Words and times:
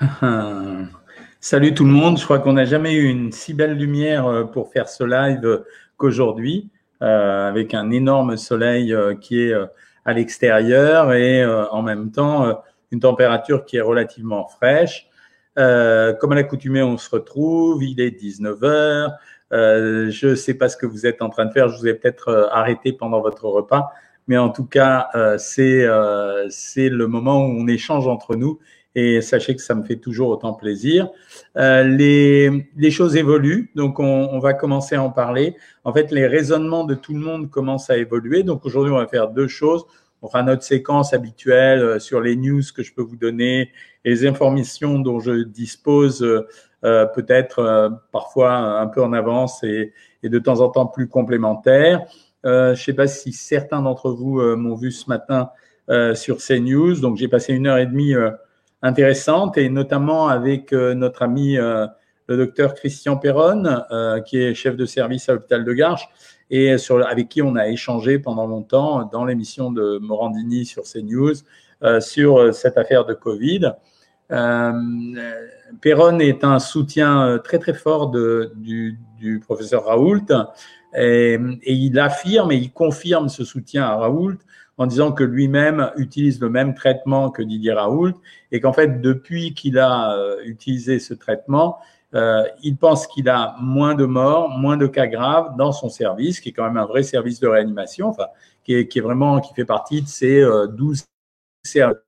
Salut 1.40 1.74
tout 1.74 1.84
le 1.84 1.90
monde, 1.90 2.18
je 2.18 2.24
crois 2.24 2.38
qu'on 2.38 2.54
n'a 2.54 2.64
jamais 2.64 2.94
eu 2.94 3.04
une 3.04 3.32
si 3.32 3.52
belle 3.52 3.74
lumière 3.74 4.26
euh, 4.26 4.44
pour 4.44 4.72
faire 4.72 4.88
ce 4.88 5.04
live 5.04 5.62
qu'aujourd'hui, 5.98 6.70
euh, 7.02 7.48
avec 7.48 7.74
un 7.74 7.90
énorme 7.90 8.38
soleil 8.38 8.94
euh, 8.94 9.14
qui 9.14 9.42
est 9.42 9.54
à 10.06 10.12
l'extérieur 10.14 11.12
et 11.12 11.44
en 11.44 11.82
même 11.82 12.10
temps 12.10 12.62
une 12.90 13.00
température 13.00 13.66
qui 13.66 13.76
est 13.76 13.82
relativement 13.82 14.48
fraîche. 14.48 15.06
comme 15.56 16.32
à 16.32 16.34
l'accoutumée, 16.34 16.82
on 16.82 16.96
se 16.96 17.10
retrouve, 17.10 17.84
il 17.84 18.00
est 18.00 18.18
19h, 18.18 19.12
je 19.52 20.26
ne 20.26 20.34
sais 20.34 20.54
pas 20.54 20.70
ce 20.70 20.78
que 20.78 20.86
vous 20.86 21.04
êtes 21.06 21.20
en 21.20 21.28
train 21.28 21.44
de 21.44 21.52
faire, 21.52 21.68
je 21.68 21.76
vous 21.76 21.86
ai 21.86 21.92
peut-être 21.92 22.48
arrêté 22.50 22.94
pendant 22.94 23.20
votre 23.20 23.44
repas, 23.44 23.90
mais 24.26 24.38
en 24.38 24.48
tout 24.48 24.64
cas, 24.64 25.10
c'est 25.38 25.84
le 25.84 27.06
moment 27.06 27.44
où 27.44 27.50
on 27.60 27.68
échange 27.68 28.08
entre 28.08 28.36
nous 28.36 28.58
et 28.94 29.20
sachez 29.20 29.54
que 29.54 29.62
ça 29.62 29.74
me 29.74 29.84
fait 29.84 29.96
toujours 29.96 30.30
autant 30.30 30.52
plaisir. 30.52 31.08
Euh, 31.56 31.84
les, 31.84 32.90
choses 32.90 33.16
évoluent, 33.16 33.70
donc 33.74 34.00
on, 34.00 34.38
va 34.40 34.52
commencer 34.54 34.96
à 34.96 35.02
en 35.02 35.10
parler. 35.10 35.56
En 35.84 35.92
fait, 35.92 36.10
les 36.10 36.26
raisonnements 36.26 36.84
de 36.84 36.94
tout 36.94 37.14
le 37.14 37.20
monde 37.20 37.50
commencent 37.50 37.90
à 37.90 37.96
évoluer. 37.96 38.42
Donc 38.42 38.66
aujourd'hui, 38.66 38.92
on 38.92 38.98
va 38.98 39.06
faire 39.06 39.28
deux 39.28 39.48
choses. 39.48 39.84
On 40.22 40.28
fera 40.28 40.42
notre 40.42 40.62
séquence 40.62 41.14
habituelle 41.14 41.80
euh, 41.80 41.98
sur 41.98 42.20
les 42.20 42.36
news 42.36 42.62
que 42.74 42.82
je 42.82 42.92
peux 42.92 43.02
vous 43.02 43.16
donner 43.16 43.70
et 44.04 44.10
les 44.10 44.26
informations 44.26 44.98
dont 44.98 45.20
je 45.20 45.44
dispose, 45.44 46.22
euh, 46.84 47.06
peut-être 47.14 48.00
parfois 48.10 48.52
un 48.52 48.86
peu 48.86 49.02
en 49.02 49.12
avance 49.12 49.62
et, 49.62 49.92
de 50.22 50.38
temps 50.38 50.60
en 50.60 50.68
temps 50.68 50.86
plus 50.86 51.08
complémentaires. 51.08 52.02
Je 52.42 52.70
ne 52.70 52.74
sais 52.74 52.94
pas 52.94 53.06
si 53.06 53.32
certains 53.32 53.82
d'entre 53.82 54.10
vous 54.10 54.40
m'ont 54.56 54.74
vu 54.74 54.90
ce 54.90 55.08
matin 55.08 55.50
sur 56.14 56.38
CNews. 56.38 57.00
Donc 57.00 57.18
j'ai 57.18 57.28
passé 57.28 57.52
une 57.52 57.66
heure 57.66 57.76
et 57.76 57.84
demie 57.84 58.14
intéressante 58.82 59.58
et 59.58 59.68
notamment 59.68 60.28
avec 60.28 60.72
euh, 60.72 60.94
notre 60.94 61.22
ami 61.22 61.58
euh, 61.58 61.86
le 62.26 62.36
docteur 62.36 62.74
Christian 62.74 63.16
Perron, 63.16 63.64
euh, 63.90 64.20
qui 64.20 64.38
est 64.38 64.54
chef 64.54 64.76
de 64.76 64.86
service 64.86 65.28
à 65.28 65.34
l'hôpital 65.34 65.64
de 65.64 65.72
Garches 65.72 66.08
et 66.52 66.74
avec 67.08 67.28
qui 67.28 67.42
on 67.42 67.54
a 67.54 67.68
échangé 67.68 68.18
pendant 68.18 68.46
longtemps 68.46 69.08
dans 69.12 69.24
l'émission 69.24 69.70
de 69.70 69.98
Morandini 69.98 70.64
sur 70.64 70.82
CNews 70.82 71.34
sur 72.00 72.52
cette 72.52 72.76
affaire 72.76 73.04
de 73.04 73.14
Covid. 73.14 73.70
Euh, 74.32 74.72
Perron 75.80 76.18
est 76.18 76.42
un 76.42 76.58
soutien 76.58 77.40
très 77.44 77.60
très 77.60 77.72
fort 77.72 78.10
du, 78.10 78.98
professeur 79.44 79.84
Raoult 79.84 80.26
et, 80.96 81.38
il 81.64 82.00
affirme 82.00 82.50
et 82.50 82.56
il 82.56 82.72
confirme 82.72 83.28
ce 83.28 83.44
soutien 83.44 83.84
à 83.84 83.94
Raoult 83.94 84.38
en 84.80 84.86
disant 84.86 85.12
que 85.12 85.22
lui-même 85.22 85.92
utilise 85.96 86.40
le 86.40 86.48
même 86.48 86.74
traitement 86.74 87.30
que 87.30 87.42
Didier 87.42 87.72
Raoult 87.72 88.14
et 88.50 88.60
qu'en 88.60 88.72
fait, 88.72 89.02
depuis 89.02 89.52
qu'il 89.52 89.78
a 89.78 90.16
euh, 90.16 90.40
utilisé 90.46 90.98
ce 90.98 91.12
traitement, 91.12 91.76
euh, 92.14 92.44
il 92.62 92.78
pense 92.78 93.06
qu'il 93.06 93.28
a 93.28 93.56
moins 93.60 93.94
de 93.94 94.06
morts, 94.06 94.48
moins 94.48 94.78
de 94.78 94.86
cas 94.86 95.06
graves 95.06 95.54
dans 95.58 95.70
son 95.72 95.90
service, 95.90 96.40
qui 96.40 96.48
est 96.48 96.52
quand 96.52 96.64
même 96.64 96.78
un 96.78 96.86
vrai 96.86 97.02
service 97.02 97.40
de 97.40 97.46
réanimation, 97.46 98.08
enfin, 98.08 98.28
qui 98.64 98.72
est, 98.72 99.00
vraiment, 99.00 99.40
qui 99.40 99.52
fait 99.52 99.66
partie 99.66 100.00
de 100.00 100.08
ces 100.08 100.40
euh, 100.40 100.66
12 100.66 101.04
services 101.62 101.98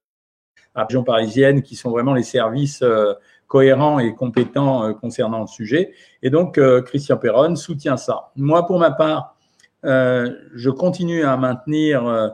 à 0.74 0.84
région 0.84 1.04
parisienne 1.04 1.60
qui 1.60 1.76
sont 1.76 1.90
vraiment 1.90 2.14
les 2.14 2.22
services 2.22 2.80
euh, 2.80 3.12
cohérents 3.48 3.98
et 3.98 4.14
compétents 4.14 4.94
concernant 4.94 5.42
le 5.42 5.46
sujet. 5.46 5.92
Et 6.22 6.30
donc, 6.30 6.58
Christian 6.86 7.18
Perron 7.18 7.54
soutient 7.54 7.98
ça. 7.98 8.30
Moi, 8.34 8.66
pour 8.66 8.78
ma 8.78 8.90
part, 8.90 9.36
je 9.84 10.70
continue 10.70 11.22
à 11.24 11.36
maintenir 11.36 12.32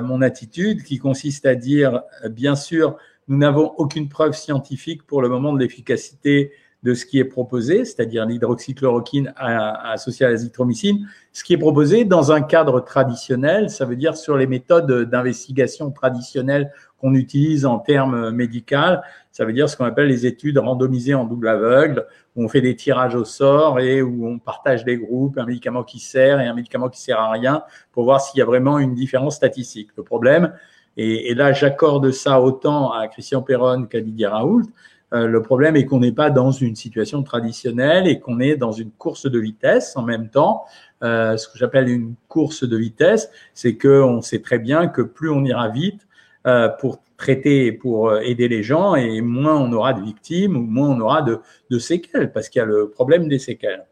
mon 0.00 0.22
attitude 0.22 0.84
qui 0.84 0.98
consiste 0.98 1.46
à 1.46 1.54
dire, 1.54 2.02
euh, 2.24 2.28
bien 2.28 2.54
sûr, 2.54 2.96
nous 3.28 3.36
n'avons 3.36 3.72
aucune 3.76 4.08
preuve 4.08 4.34
scientifique 4.34 5.04
pour 5.04 5.22
le 5.22 5.28
moment 5.28 5.52
de 5.52 5.58
l'efficacité 5.58 6.52
de 6.82 6.94
ce 6.94 7.06
qui 7.06 7.20
est 7.20 7.24
proposé, 7.24 7.84
c'est-à-dire 7.84 8.26
l'hydroxychloroquine 8.26 9.32
associée 9.36 10.26
à 10.26 10.30
l'azithromycine. 10.30 11.06
Ce 11.32 11.44
qui 11.44 11.52
est 11.52 11.58
proposé 11.58 12.04
dans 12.04 12.32
un 12.32 12.42
cadre 12.42 12.80
traditionnel, 12.80 13.70
ça 13.70 13.84
veut 13.84 13.94
dire 13.94 14.16
sur 14.16 14.36
les 14.36 14.48
méthodes 14.48 15.08
d'investigation 15.08 15.92
traditionnelles 15.92 16.72
qu'on 17.00 17.14
utilise 17.14 17.66
en 17.66 17.78
termes 17.78 18.30
médicaux, 18.30 19.00
ça 19.30 19.44
veut 19.44 19.52
dire 19.52 19.68
ce 19.68 19.76
qu'on 19.76 19.84
appelle 19.84 20.08
les 20.08 20.26
études 20.26 20.58
randomisées 20.58 21.14
en 21.14 21.24
double 21.24 21.48
aveugle, 21.48 22.06
où 22.36 22.44
on 22.44 22.48
fait 22.48 22.60
des 22.60 22.76
tirages 22.76 23.14
au 23.14 23.24
sort 23.24 23.80
et 23.80 24.02
où 24.02 24.26
on 24.26 24.38
partage 24.38 24.84
des 24.84 24.96
groupes, 24.98 25.38
un 25.38 25.46
médicament 25.46 25.84
qui 25.84 26.00
sert 26.00 26.40
et 26.40 26.46
un 26.46 26.54
médicament 26.54 26.88
qui 26.88 27.00
sert 27.00 27.18
à 27.18 27.30
rien, 27.30 27.62
pour 27.92 28.04
voir 28.04 28.20
s'il 28.20 28.38
y 28.38 28.42
a 28.42 28.44
vraiment 28.44 28.78
une 28.78 28.94
différence 28.94 29.36
statistique. 29.36 29.90
Le 29.96 30.02
problème, 30.02 30.52
et, 30.96 31.30
et 31.30 31.34
là 31.34 31.52
j'accorde 31.52 32.10
ça 32.10 32.40
autant 32.40 32.92
à 32.92 33.08
Christian 33.08 33.42
Perron 33.42 33.86
qu'à 33.86 34.00
Didier 34.00 34.26
Raoult, 34.26 34.66
le 35.12 35.42
problème 35.42 35.76
est 35.76 35.84
qu'on 35.84 36.00
n'est 36.00 36.12
pas 36.12 36.30
dans 36.30 36.50
une 36.50 36.74
situation 36.74 37.22
traditionnelle 37.22 38.06
et 38.06 38.18
qu'on 38.18 38.40
est 38.40 38.56
dans 38.56 38.72
une 38.72 38.90
course 38.90 39.26
de 39.30 39.38
vitesse 39.38 39.96
en 39.96 40.02
même 40.02 40.30
temps. 40.30 40.64
Euh, 41.02 41.36
ce 41.36 41.48
que 41.48 41.58
j'appelle 41.58 41.88
une 41.88 42.14
course 42.28 42.64
de 42.64 42.76
vitesse, 42.76 43.30
c'est 43.54 43.76
qu'on 43.76 44.22
sait 44.22 44.40
très 44.40 44.58
bien 44.58 44.88
que 44.88 45.02
plus 45.02 45.30
on 45.30 45.44
ira 45.44 45.68
vite 45.68 46.06
euh, 46.46 46.68
pour 46.68 47.02
traiter 47.16 47.66
et 47.66 47.72
pour 47.72 48.16
aider 48.16 48.48
les 48.48 48.62
gens, 48.62 48.94
et 48.94 49.20
moins 49.20 49.56
on 49.56 49.72
aura 49.72 49.92
de 49.92 50.02
victimes 50.02 50.56
ou 50.56 50.62
moins 50.62 50.88
on 50.88 51.00
aura 51.00 51.22
de, 51.22 51.40
de 51.70 51.78
séquelles, 51.78 52.32
parce 52.32 52.48
qu'il 52.48 52.60
y 52.60 52.62
a 52.62 52.66
le 52.66 52.90
problème 52.90 53.28
des 53.28 53.38
séquelles. 53.38 53.86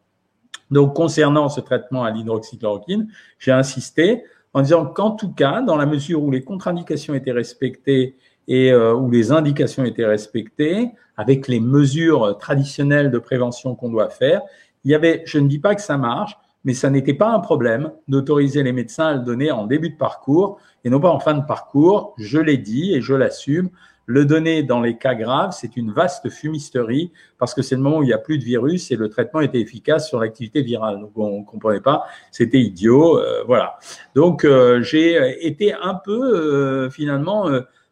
Donc, 0.70 0.94
concernant 0.94 1.48
ce 1.48 1.60
traitement 1.60 2.04
à 2.04 2.10
l'hydroxychloroquine, 2.10 3.08
j'ai 3.38 3.52
insisté 3.52 4.24
en 4.52 4.62
disant 4.62 4.86
qu'en 4.86 5.12
tout 5.12 5.32
cas, 5.32 5.62
dans 5.62 5.76
la 5.76 5.86
mesure 5.86 6.22
où 6.22 6.30
les 6.30 6.42
contre-indications 6.42 7.14
étaient 7.14 7.32
respectées 7.32 8.16
et 8.48 8.72
euh, 8.72 8.94
où 8.94 9.10
les 9.10 9.32
indications 9.32 9.84
étaient 9.84 10.06
respectées, 10.06 10.90
avec 11.16 11.48
les 11.48 11.60
mesures 11.60 12.38
traditionnelles 12.38 13.10
de 13.10 13.18
prévention 13.18 13.74
qu'on 13.74 13.90
doit 13.90 14.08
faire. 14.08 14.40
Il 14.84 14.90
y 14.90 14.94
avait, 14.94 15.22
je 15.26 15.38
ne 15.38 15.48
dis 15.48 15.58
pas 15.58 15.74
que 15.74 15.82
ça 15.82 15.98
marche, 15.98 16.36
mais 16.64 16.74
ça 16.74 16.90
n'était 16.90 17.14
pas 17.14 17.30
un 17.30 17.40
problème 17.40 17.92
d'autoriser 18.08 18.62
les 18.62 18.72
médecins 18.72 19.06
à 19.06 19.14
le 19.14 19.20
donner 19.20 19.50
en 19.50 19.66
début 19.66 19.90
de 19.90 19.96
parcours 19.96 20.58
et 20.84 20.90
non 20.90 21.00
pas 21.00 21.10
en 21.10 21.20
fin 21.20 21.34
de 21.34 21.44
parcours. 21.44 22.14
Je 22.18 22.38
l'ai 22.38 22.58
dit 22.58 22.94
et 22.94 23.00
je 23.00 23.14
l'assume. 23.14 23.70
Le 24.06 24.24
donner 24.24 24.64
dans 24.64 24.80
les 24.80 24.96
cas 24.96 25.14
graves, 25.14 25.52
c'est 25.52 25.76
une 25.76 25.92
vaste 25.92 26.28
fumisterie 26.30 27.12
parce 27.38 27.54
que 27.54 27.62
c'est 27.62 27.76
le 27.76 27.80
moment 27.80 27.98
où 27.98 28.02
il 28.02 28.06
n'y 28.06 28.12
a 28.12 28.18
plus 28.18 28.38
de 28.38 28.44
virus 28.44 28.90
et 28.90 28.96
le 28.96 29.08
traitement 29.08 29.40
était 29.40 29.60
efficace 29.60 30.08
sur 30.08 30.18
l'activité 30.18 30.62
virale. 30.62 30.98
Donc 30.98 31.12
on 31.14 31.40
ne 31.40 31.44
comprenait 31.44 31.80
pas, 31.80 32.04
c'était 32.32 32.58
idiot, 32.58 33.18
euh, 33.18 33.44
voilà. 33.46 33.78
Donc 34.16 34.44
euh, 34.44 34.82
j'ai 34.82 35.46
été 35.46 35.72
un 35.74 35.94
peu 35.94 36.34
euh, 36.34 36.90
finalement 36.90 37.48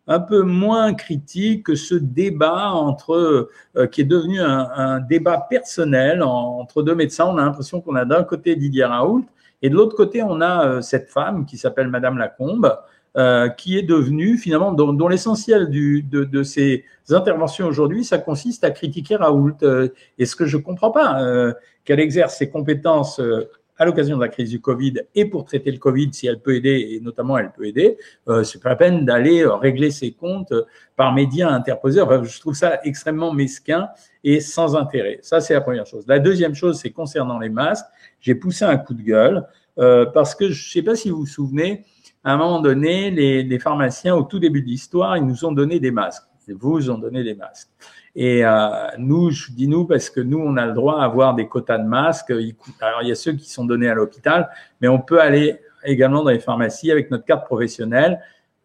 un 0.08 0.20
peu 0.20 0.42
moins 0.42 0.94
critique 0.94 1.66
que 1.66 1.74
ce 1.74 1.94
débat 1.94 2.70
entre 2.70 3.50
euh, 3.76 3.86
qui 3.86 4.00
est 4.00 4.04
devenu 4.04 4.40
un, 4.40 5.00
débat 5.00 5.46
personnel 5.48 6.22
entre 6.22 6.82
deux 6.82 6.94
médecins. 6.94 7.26
On 7.26 7.36
a 7.36 7.44
l'impression 7.44 7.80
qu'on 7.80 7.94
a 7.94 8.06
d'un 8.06 8.24
côté 8.24 8.56
Didier 8.56 8.84
Raoult 8.84 9.26
et 9.60 9.68
de 9.68 9.74
l'autre 9.74 9.94
côté 9.94 10.22
on 10.22 10.40
a 10.40 10.66
euh, 10.66 10.80
cette 10.80 11.10
femme 11.10 11.44
qui 11.44 11.58
s'appelle 11.58 11.88
Madame 11.88 12.18
Lacombe. 12.18 12.76
Euh, 13.16 13.48
qui 13.48 13.76
est 13.76 13.82
devenue 13.82 14.36
finalement, 14.36 14.70
dont, 14.70 15.08
l'essentiel 15.08 15.70
de, 15.70 16.24
de 16.24 16.42
ses 16.44 16.84
interventions 17.10 17.66
aujourd'hui, 17.66 18.04
ça 18.04 18.18
consiste 18.18 18.62
à 18.62 18.70
critiquer 18.70 19.16
Raoult. 19.16 19.56
Et 20.18 20.26
ce 20.26 20.36
que 20.36 20.44
je 20.44 20.56
comprends 20.56 20.92
pas, 20.92 21.52
qu'elle 21.84 21.98
exerce 21.98 22.36
ses 22.36 22.48
compétences 22.48 23.20
à 23.78 23.84
l'occasion 23.84 24.16
de 24.16 24.22
la 24.22 24.28
crise 24.28 24.50
du 24.50 24.60
Covid 24.60 24.94
et 25.14 25.24
pour 25.24 25.44
traiter 25.44 25.70
le 25.70 25.78
Covid, 25.78 26.10
si 26.12 26.26
elle 26.26 26.40
peut 26.40 26.54
aider, 26.54 26.88
et 26.90 27.00
notamment 27.00 27.38
elle 27.38 27.52
peut 27.52 27.66
aider, 27.66 27.96
euh, 28.28 28.42
c'est 28.42 28.60
pas 28.60 28.70
la 28.70 28.76
peine 28.76 29.04
d'aller 29.04 29.42
euh, 29.42 29.54
régler 29.54 29.90
ses 29.90 30.12
comptes 30.12 30.52
euh, 30.52 30.64
par 30.96 31.14
médias 31.14 31.48
interposés. 31.48 32.00
Enfin, 32.00 32.22
je 32.24 32.40
trouve 32.40 32.54
ça 32.54 32.80
extrêmement 32.82 33.32
mesquin 33.32 33.88
et 34.24 34.40
sans 34.40 34.76
intérêt. 34.76 35.20
Ça, 35.22 35.40
c'est 35.40 35.54
la 35.54 35.60
première 35.60 35.86
chose. 35.86 36.04
La 36.08 36.18
deuxième 36.18 36.54
chose, 36.54 36.78
c'est 36.80 36.90
concernant 36.90 37.38
les 37.38 37.48
masques. 37.48 37.86
J'ai 38.20 38.34
poussé 38.34 38.64
un 38.64 38.76
coup 38.76 38.94
de 38.94 39.02
gueule 39.02 39.46
euh, 39.78 40.06
parce 40.06 40.34
que 40.34 40.50
je 40.50 40.70
sais 40.70 40.82
pas 40.82 40.96
si 40.96 41.10
vous 41.10 41.18
vous 41.18 41.26
souvenez, 41.26 41.84
à 42.24 42.32
un 42.32 42.36
moment 42.36 42.60
donné, 42.60 43.10
les, 43.10 43.44
les 43.44 43.58
pharmaciens, 43.58 44.16
au 44.16 44.24
tout 44.24 44.40
début 44.40 44.60
de 44.60 44.66
l'histoire, 44.66 45.16
ils 45.16 45.24
nous 45.24 45.44
ont 45.44 45.52
donné 45.52 45.78
des 45.78 45.92
masques. 45.92 46.27
Vous 46.54 46.90
ont 46.90 46.98
donné 46.98 47.24
des 47.24 47.34
masques. 47.34 47.68
Et 48.14 48.44
euh, 48.44 48.58
nous, 48.98 49.30
je 49.30 49.52
dis 49.52 49.68
nous 49.68 49.84
parce 49.84 50.10
que 50.10 50.20
nous, 50.20 50.38
on 50.38 50.56
a 50.56 50.66
le 50.66 50.72
droit 50.72 51.00
à 51.00 51.04
avoir 51.04 51.34
des 51.34 51.46
quotas 51.46 51.78
de 51.78 51.86
masques. 51.86 52.32
Alors, 52.80 53.02
il 53.02 53.08
y 53.08 53.12
a 53.12 53.14
ceux 53.14 53.32
qui 53.32 53.48
sont 53.48 53.64
donnés 53.64 53.88
à 53.88 53.94
l'hôpital, 53.94 54.48
mais 54.80 54.88
on 54.88 54.98
peut 54.98 55.20
aller 55.20 55.60
également 55.84 56.24
dans 56.24 56.30
les 56.30 56.40
pharmacies 56.40 56.90
avec 56.90 57.10
notre 57.10 57.24
carte 57.24 57.46
professionnelle. 57.46 58.20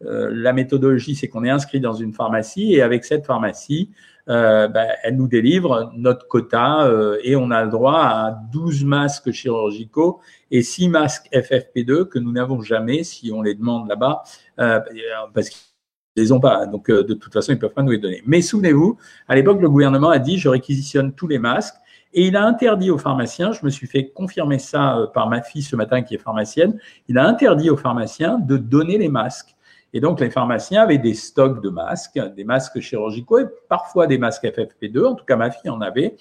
Euh, 0.06 0.30
la 0.34 0.54
méthodologie, 0.54 1.16
c'est 1.16 1.28
qu'on 1.28 1.44
est 1.44 1.52
inscrit 1.52 1.80
dans 1.80 1.94
une 1.94 2.13
pharmacie 2.13 2.74
et 2.74 2.81
avec 2.81 3.06
cette 3.06 3.25
pharmacie, 3.25 3.92
euh, 4.28 4.68
ben, 4.68 4.88
elle 5.04 5.18
nous 5.18 5.28
délivre 5.28 5.92
notre 5.96 6.28
quota 6.28 6.90
et 7.24 7.36
on 7.36 7.52
a 7.52 7.63
le 7.63 7.69
droit 7.69 8.00
à 8.00 8.31
12 8.52 8.86
masques 8.86 9.31
chirurgicaux 9.31 10.19
et 10.50 10.63
6 10.63 10.90
masques 10.90 11.30
FFP2 11.31 12.06
que 12.06 12.18
nous 12.19 12.31
n'avons 12.31 12.62
jamais 12.62 13.04
si 13.04 13.31
on 13.31 13.42
les 13.42 13.54
demande 13.54 13.88
là-bas 13.88 14.24
parce 14.56 15.50
que 15.50 15.73
les 16.15 16.31
ont 16.31 16.39
pas. 16.39 16.65
Donc, 16.65 16.89
euh, 16.89 17.04
de 17.04 17.13
toute 17.13 17.33
façon, 17.33 17.51
ils 17.51 17.60
peuvent 17.60 17.74
pas 17.74 17.83
nous 17.83 17.92
les 17.92 17.98
donner. 17.98 18.21
Mais 18.25 18.42
souvenez-vous, 18.42 18.98
à 19.27 19.36
l'époque, 19.36 19.62
le 19.62 19.69
gouvernement 19.69 20.10
a 20.10 20.19
dit, 20.19 20.38
je 20.38 20.50
réquisitionne 20.50 21.13
tous 21.13 21.27
les 21.27 21.39
masques. 21.39 21.75
Et 22.15 22.27
il 22.27 22.36
a 22.36 22.45
interdit 22.45 22.92
aux 22.92 23.00
pharmaciens, 23.00 23.54
je 23.54 23.65
me 23.65 23.71
suis 23.71 23.88
fait 23.88 24.10
confirmer 24.10 24.60
ça 24.60 24.98
euh, 24.98 25.07
par 25.07 25.30
ma 25.30 25.42
fille 25.42 25.63
ce 25.63 25.75
matin 25.75 26.04
qui 26.04 26.13
est 26.13 26.19
pharmacienne, 26.19 26.77
il 27.07 27.18
a 27.18 27.27
interdit 27.27 27.71
aux 27.71 27.77
pharmaciens 27.77 28.38
de 28.38 28.57
donner 28.57 29.00
les 29.00 29.10
masques. 29.10 29.56
Et 29.94 30.00
donc, 30.00 30.19
les 30.19 30.30
pharmaciens 30.30 30.83
avaient 30.83 30.98
des 30.98 31.13
stocks 31.13 31.63
de 31.63 31.69
masques, 31.69 32.19
des 32.36 32.44
masques 32.44 32.80
chirurgicaux 32.80 33.39
et 33.39 33.45
parfois 33.68 34.07
des 34.07 34.18
masques 34.18 34.44
FFP2. 34.44 35.06
En 35.06 35.15
tout 35.15 35.25
cas, 35.25 35.36
ma 35.36 35.51
fille 35.51 35.69
en 35.69 35.81
avait. 35.81 36.15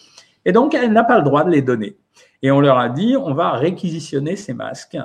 Et 0.44 0.52
donc, 0.52 0.74
elle 0.74 0.92
n'a 0.92 1.04
pas 1.04 1.18
le 1.18 1.24
droit 1.24 1.44
de 1.44 1.50
les 1.50 1.62
donner. 1.62 1.96
Et 2.42 2.50
on 2.50 2.60
leur 2.60 2.78
a 2.78 2.88
dit, 2.88 3.16
on 3.16 3.32
va 3.32 3.52
réquisitionner 3.52 4.36
ces 4.36 4.52
masques 4.52 4.98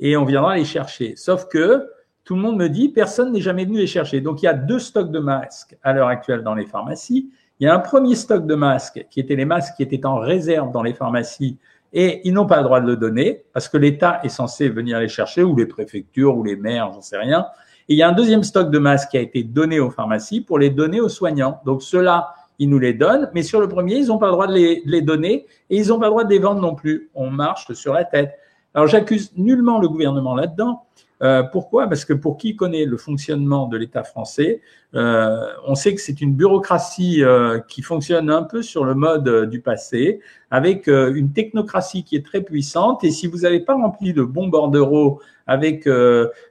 et 0.00 0.16
on 0.16 0.24
viendra 0.24 0.56
les 0.56 0.64
chercher. 0.64 1.14
Sauf 1.16 1.46
que 1.48 1.86
tout 2.30 2.36
le 2.36 2.42
monde 2.42 2.58
me 2.58 2.68
dit, 2.68 2.88
personne 2.90 3.32
n'est 3.32 3.40
jamais 3.40 3.64
venu 3.64 3.78
les 3.78 3.88
chercher. 3.88 4.20
Donc, 4.20 4.40
il 4.40 4.44
y 4.44 4.48
a 4.48 4.54
deux 4.54 4.78
stocks 4.78 5.10
de 5.10 5.18
masques 5.18 5.76
à 5.82 5.92
l'heure 5.92 6.06
actuelle 6.06 6.44
dans 6.44 6.54
les 6.54 6.64
pharmacies. 6.64 7.28
Il 7.58 7.64
y 7.64 7.66
a 7.66 7.74
un 7.74 7.80
premier 7.80 8.14
stock 8.14 8.46
de 8.46 8.54
masques 8.54 9.04
qui 9.10 9.18
étaient 9.18 9.34
les 9.34 9.44
masques 9.44 9.74
qui 9.74 9.82
étaient 9.82 10.06
en 10.06 10.14
réserve 10.14 10.70
dans 10.70 10.84
les 10.84 10.94
pharmacies 10.94 11.58
et 11.92 12.20
ils 12.22 12.32
n'ont 12.32 12.46
pas 12.46 12.58
le 12.58 12.62
droit 12.62 12.80
de 12.80 12.86
le 12.86 12.94
donner 12.94 13.42
parce 13.52 13.68
que 13.68 13.78
l'État 13.78 14.20
est 14.22 14.28
censé 14.28 14.68
venir 14.68 15.00
les 15.00 15.08
chercher 15.08 15.42
ou 15.42 15.56
les 15.56 15.66
préfectures 15.66 16.36
ou 16.36 16.44
les 16.44 16.54
maires, 16.54 16.92
j'en 16.92 17.00
sais 17.00 17.16
rien. 17.16 17.46
Et 17.88 17.94
il 17.94 17.96
y 17.96 18.02
a 18.04 18.08
un 18.08 18.12
deuxième 18.12 18.44
stock 18.44 18.70
de 18.70 18.78
masques 18.78 19.10
qui 19.10 19.18
a 19.18 19.22
été 19.22 19.42
donné 19.42 19.80
aux 19.80 19.90
pharmacies 19.90 20.40
pour 20.40 20.60
les 20.60 20.70
donner 20.70 21.00
aux 21.00 21.08
soignants. 21.08 21.60
Donc 21.66 21.82
ceux-là, 21.82 22.32
ils 22.60 22.70
nous 22.70 22.78
les 22.78 22.94
donnent, 22.94 23.28
mais 23.34 23.42
sur 23.42 23.60
le 23.60 23.66
premier, 23.66 23.96
ils 23.96 24.06
n'ont 24.06 24.18
pas 24.18 24.26
le 24.26 24.32
droit 24.34 24.46
de 24.46 24.54
les, 24.54 24.82
les 24.86 25.02
donner 25.02 25.46
et 25.68 25.78
ils 25.78 25.88
n'ont 25.88 25.98
pas 25.98 26.06
le 26.06 26.12
droit 26.12 26.22
de 26.22 26.30
les 26.30 26.38
vendre 26.38 26.60
non 26.60 26.76
plus. 26.76 27.10
On 27.12 27.28
marche 27.28 27.72
sur 27.72 27.92
la 27.92 28.04
tête. 28.04 28.38
Alors 28.72 28.86
j'accuse 28.86 29.32
nullement 29.36 29.80
le 29.80 29.88
gouvernement 29.88 30.36
là-dedans. 30.36 30.84
Euh, 31.22 31.42
pourquoi? 31.42 31.86
Parce 31.86 32.04
que 32.04 32.14
pour 32.14 32.38
qui 32.38 32.56
connaît 32.56 32.86
le 32.86 32.96
fonctionnement 32.96 33.68
de 33.68 33.76
l'État 33.76 34.04
français, 34.04 34.60
euh, 34.94 35.46
on 35.66 35.74
sait 35.74 35.94
que 35.94 36.00
c'est 36.00 36.20
une 36.20 36.34
bureaucratie 36.34 37.22
euh, 37.22 37.60
qui 37.68 37.82
fonctionne 37.82 38.30
un 38.30 38.42
peu 38.42 38.62
sur 38.62 38.84
le 38.84 38.94
mode 38.94 39.50
du 39.50 39.60
passé, 39.60 40.20
avec 40.50 40.88
une 40.88 41.32
technocratie 41.32 42.04
qui 42.04 42.16
est 42.16 42.24
très 42.24 42.40
puissante. 42.40 43.04
Et 43.04 43.10
si 43.10 43.26
vous 43.26 43.38
n'avez 43.38 43.60
pas 43.60 43.74
rempli 43.74 44.12
le 44.12 44.24
bon 44.24 44.48
bordereau 44.48 45.20
avec 45.46 45.88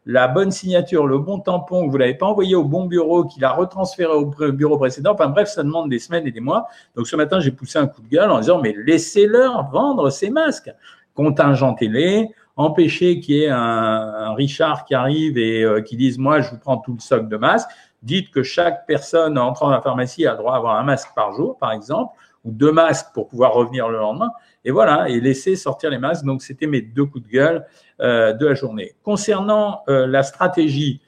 la 0.06 0.27
bonne 0.27 0.51
signature, 0.51 1.06
le 1.06 1.18
bon 1.18 1.39
tampon, 1.39 1.86
que 1.86 1.92
vous 1.92 1.98
l'avez 1.98 2.13
pas 2.13 2.25
envoyé 2.25 2.56
au 2.56 2.63
bon 2.63 2.86
bureau, 2.86 3.25
qu'il 3.25 3.44
a 3.44 3.51
retransféré 3.51 4.13
au 4.13 4.25
bureau 4.25 4.77
précédent, 4.77 5.13
enfin 5.13 5.27
bref, 5.27 5.50
ça 5.50 5.63
demande 5.63 5.89
des 5.89 6.00
semaines 6.00 6.27
et 6.27 6.31
des 6.31 6.39
mois. 6.39 6.68
Donc 6.95 7.07
ce 7.07 7.15
matin, 7.18 7.42
j'ai 7.42 7.51
poussé 7.51 7.77
un 7.77 7.88
coup 7.88 8.01
de 8.01 8.07
gueule 8.07 8.31
en 8.31 8.39
disant, 8.39 8.62
mais 8.62 8.74
laissez-leur 8.77 9.69
vendre 9.69 10.10
ces 10.10 10.30
masques 10.30 10.72
contingentez-les, 11.19 12.30
empêchez 12.60 13.22
qu'il 13.22 13.36
y 13.36 13.44
ait 13.46 13.50
un, 13.50 14.34
Richard 14.34 14.84
qui 14.84 14.94
arrive 14.94 15.38
et 15.38 15.64
euh, 15.64 15.82
qui 15.82 15.96
dise 15.96 16.18
moi 16.18 16.42
je 16.42 16.52
vous 16.52 16.60
prends 16.60 16.78
tout 16.78 16.94
le 16.94 17.00
stock 17.00 17.28
de 17.28 17.38
masques. 17.38 17.70
Dites 18.04 18.32
que 18.32 18.44
chaque 18.44 18.86
personne 18.86 19.38
entrant 19.38 19.68
dans 19.68 19.74
la 19.74 19.82
pharmacie 19.82 20.28
a 20.28 20.36
droit 20.36 20.54
d'avoir 20.54 20.78
un 20.78 20.84
masque 20.84 21.10
par 21.16 21.34
jour, 21.34 21.58
par 21.58 21.72
exemple, 21.72 22.16
ou 22.46 22.52
deux 22.52 22.72
masques 22.72 23.08
pour 23.14 23.28
pouvoir 23.28 23.54
revenir 23.54 23.90
le 23.90 23.98
lendemain. 23.98 24.32
Et 24.64 24.72
voilà, 24.72 25.10
et 25.10 25.20
laisser 25.20 25.56
sortir 25.56 25.90
les 25.90 25.98
masques. 25.98 26.26
Donc 26.26 26.42
c'était 26.42 26.68
mes 26.68 26.82
deux 26.82 27.06
coups 27.06 27.26
de 27.26 27.30
gueule 27.30 27.66
euh, 28.02 28.34
de 28.34 28.46
la 28.46 28.54
journée. 28.56 28.94
Concernant 29.04 29.82
euh, 29.88 30.06
la 30.06 30.24
stratégie, 30.24 31.02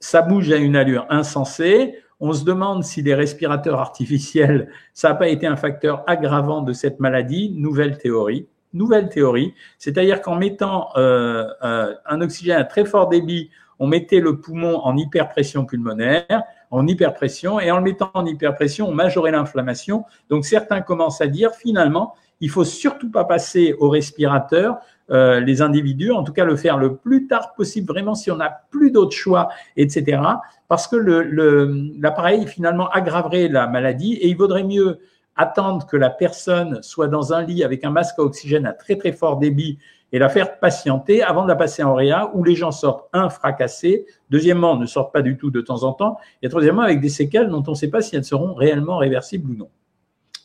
ça 0.00 0.22
bouge 0.22 0.50
à 0.52 0.56
une 0.56 0.76
allure 0.76 1.06
insensée. 1.10 1.98
On 2.20 2.32
se 2.32 2.44
demande 2.44 2.82
si 2.82 3.02
les 3.02 3.14
respirateurs 3.14 3.78
artificiels, 3.78 4.70
ça 4.94 5.10
n'a 5.10 5.14
pas 5.14 5.28
été 5.28 5.46
un 5.46 5.56
facteur 5.56 6.02
aggravant 6.06 6.62
de 6.62 6.72
cette 6.72 6.98
maladie. 6.98 7.50
Nouvelle 7.54 7.98
théorie 7.98 8.48
nouvelle 8.72 9.08
théorie, 9.08 9.54
c'est-à-dire 9.78 10.20
qu'en 10.20 10.36
mettant 10.36 10.88
euh, 10.96 11.46
euh, 11.62 11.94
un 12.06 12.20
oxygène 12.20 12.58
à 12.58 12.64
très 12.64 12.84
fort 12.84 13.08
débit, 13.08 13.50
on 13.78 13.86
mettait 13.86 14.20
le 14.20 14.40
poumon 14.40 14.78
en 14.78 14.96
hyperpression 14.96 15.64
pulmonaire, 15.64 16.42
en 16.70 16.86
hyperpression, 16.86 17.60
et 17.60 17.70
en 17.70 17.78
le 17.78 17.84
mettant 17.84 18.10
en 18.14 18.26
hyperpression, 18.26 18.88
on 18.88 18.92
majorait 18.92 19.30
l'inflammation. 19.30 20.04
Donc 20.28 20.44
certains 20.44 20.80
commencent 20.80 21.20
à 21.20 21.26
dire 21.26 21.52
finalement, 21.52 22.14
il 22.40 22.50
faut 22.50 22.64
surtout 22.64 23.10
pas 23.10 23.24
passer 23.24 23.74
au 23.78 23.88
respirateur, 23.88 24.78
euh, 25.10 25.40
les 25.40 25.62
individus, 25.62 26.12
en 26.12 26.22
tout 26.22 26.32
cas 26.32 26.44
le 26.44 26.56
faire 26.56 26.76
le 26.76 26.96
plus 26.96 27.26
tard 27.26 27.54
possible, 27.54 27.86
vraiment 27.86 28.14
si 28.14 28.30
on 28.30 28.36
n'a 28.36 28.60
plus 28.70 28.90
d'autre 28.90 29.16
choix, 29.16 29.48
etc. 29.76 30.20
Parce 30.68 30.86
que 30.86 30.96
l'appareil 30.96 32.40
le, 32.42 32.46
finalement 32.46 32.90
aggraverait 32.90 33.48
la 33.48 33.66
maladie 33.66 34.14
et 34.14 34.28
il 34.28 34.36
vaudrait 34.36 34.64
mieux 34.64 34.98
attendre 35.38 35.86
que 35.86 35.96
la 35.96 36.10
personne 36.10 36.82
soit 36.82 37.08
dans 37.08 37.32
un 37.32 37.42
lit 37.42 37.64
avec 37.64 37.84
un 37.84 37.90
masque 37.90 38.18
à 38.18 38.22
oxygène 38.22 38.66
à 38.66 38.72
très 38.72 38.96
très 38.96 39.12
fort 39.12 39.38
débit 39.38 39.78
et 40.12 40.18
la 40.18 40.28
faire 40.28 40.58
patienter 40.58 41.22
avant 41.22 41.44
de 41.44 41.48
la 41.48 41.56
passer 41.56 41.82
en 41.82 41.94
réa 41.94 42.30
où 42.34 42.42
les 42.44 42.54
gens 42.54 42.72
sortent, 42.72 43.08
un, 43.12 43.28
fracassés, 43.28 44.06
deuxièmement, 44.30 44.76
ne 44.76 44.86
sortent 44.86 45.12
pas 45.12 45.22
du 45.22 45.36
tout 45.36 45.50
de 45.50 45.60
temps 45.60 45.82
en 45.82 45.92
temps, 45.92 46.18
et 46.42 46.48
troisièmement, 46.48 46.82
avec 46.82 47.00
des 47.00 47.08
séquelles 47.08 47.48
dont 47.48 47.62
on 47.66 47.72
ne 47.72 47.76
sait 47.76 47.90
pas 47.90 48.00
si 48.00 48.16
elles 48.16 48.24
seront 48.24 48.54
réellement 48.54 48.96
réversibles 48.98 49.50
ou 49.50 49.54
non. 49.54 49.68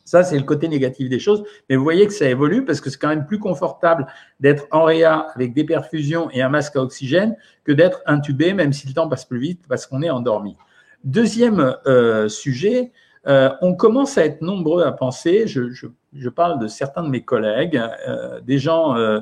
Ça, 0.06 0.24
c'est 0.24 0.38
le 0.38 0.44
côté 0.44 0.68
négatif 0.68 1.10
des 1.10 1.18
choses. 1.18 1.44
Mais 1.70 1.78
vous 1.78 1.84
voyez 1.84 2.06
que 2.06 2.14
ça 2.14 2.28
évolue 2.28 2.66
parce 2.66 2.82
que 2.82 2.90
c'est 2.90 3.00
quand 3.00 3.08
même 3.08 3.26
plus 3.26 3.40
confortable 3.40 4.06
d'être 4.40 4.68
en 4.70 4.84
réa 4.84 5.28
avec 5.34 5.54
des 5.54 5.64
perfusions 5.64 6.30
et 6.32 6.42
un 6.42 6.50
masque 6.50 6.76
à 6.76 6.82
oxygène 6.82 7.38
que 7.64 7.72
d'être 7.72 8.02
intubé, 8.06 8.54
même 8.54 8.74
si 8.74 8.86
le 8.86 8.94
temps 8.94 9.08
passe 9.08 9.26
plus 9.26 9.40
vite 9.40 9.62
parce 9.68 9.88
qu'on 9.88 10.02
est 10.02 10.10
endormi. 10.10 10.58
Deuxième 11.06 11.78
euh, 11.88 12.28
sujet, 12.28 12.92
euh, 13.28 13.50
on 13.62 13.74
commence 13.74 14.18
à 14.18 14.26
être 14.26 14.42
nombreux 14.42 14.84
à 14.84 14.92
penser, 14.92 15.48
je, 15.48 16.30
parle 16.30 16.60
de 16.60 16.68
certains 16.68 17.04
de 17.04 17.10
mes 17.10 17.24
collègues, 17.24 17.82
euh, 18.08 18.42
des 18.42 18.60
gens 18.60 18.98
euh, 18.98 19.20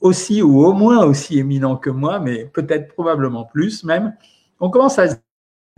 aussi 0.00 0.42
ou 0.42 0.64
au 0.64 0.72
moins 0.72 1.04
aussi 1.04 1.38
éminents 1.38 1.76
que 1.76 1.90
moi, 1.90 2.20
mais 2.20 2.44
peut-être 2.44 2.92
probablement 2.92 3.44
plus 3.44 3.84
même, 3.84 4.14
on 4.60 4.68
commence 4.68 4.98
à 4.98 5.08
se 5.08 5.16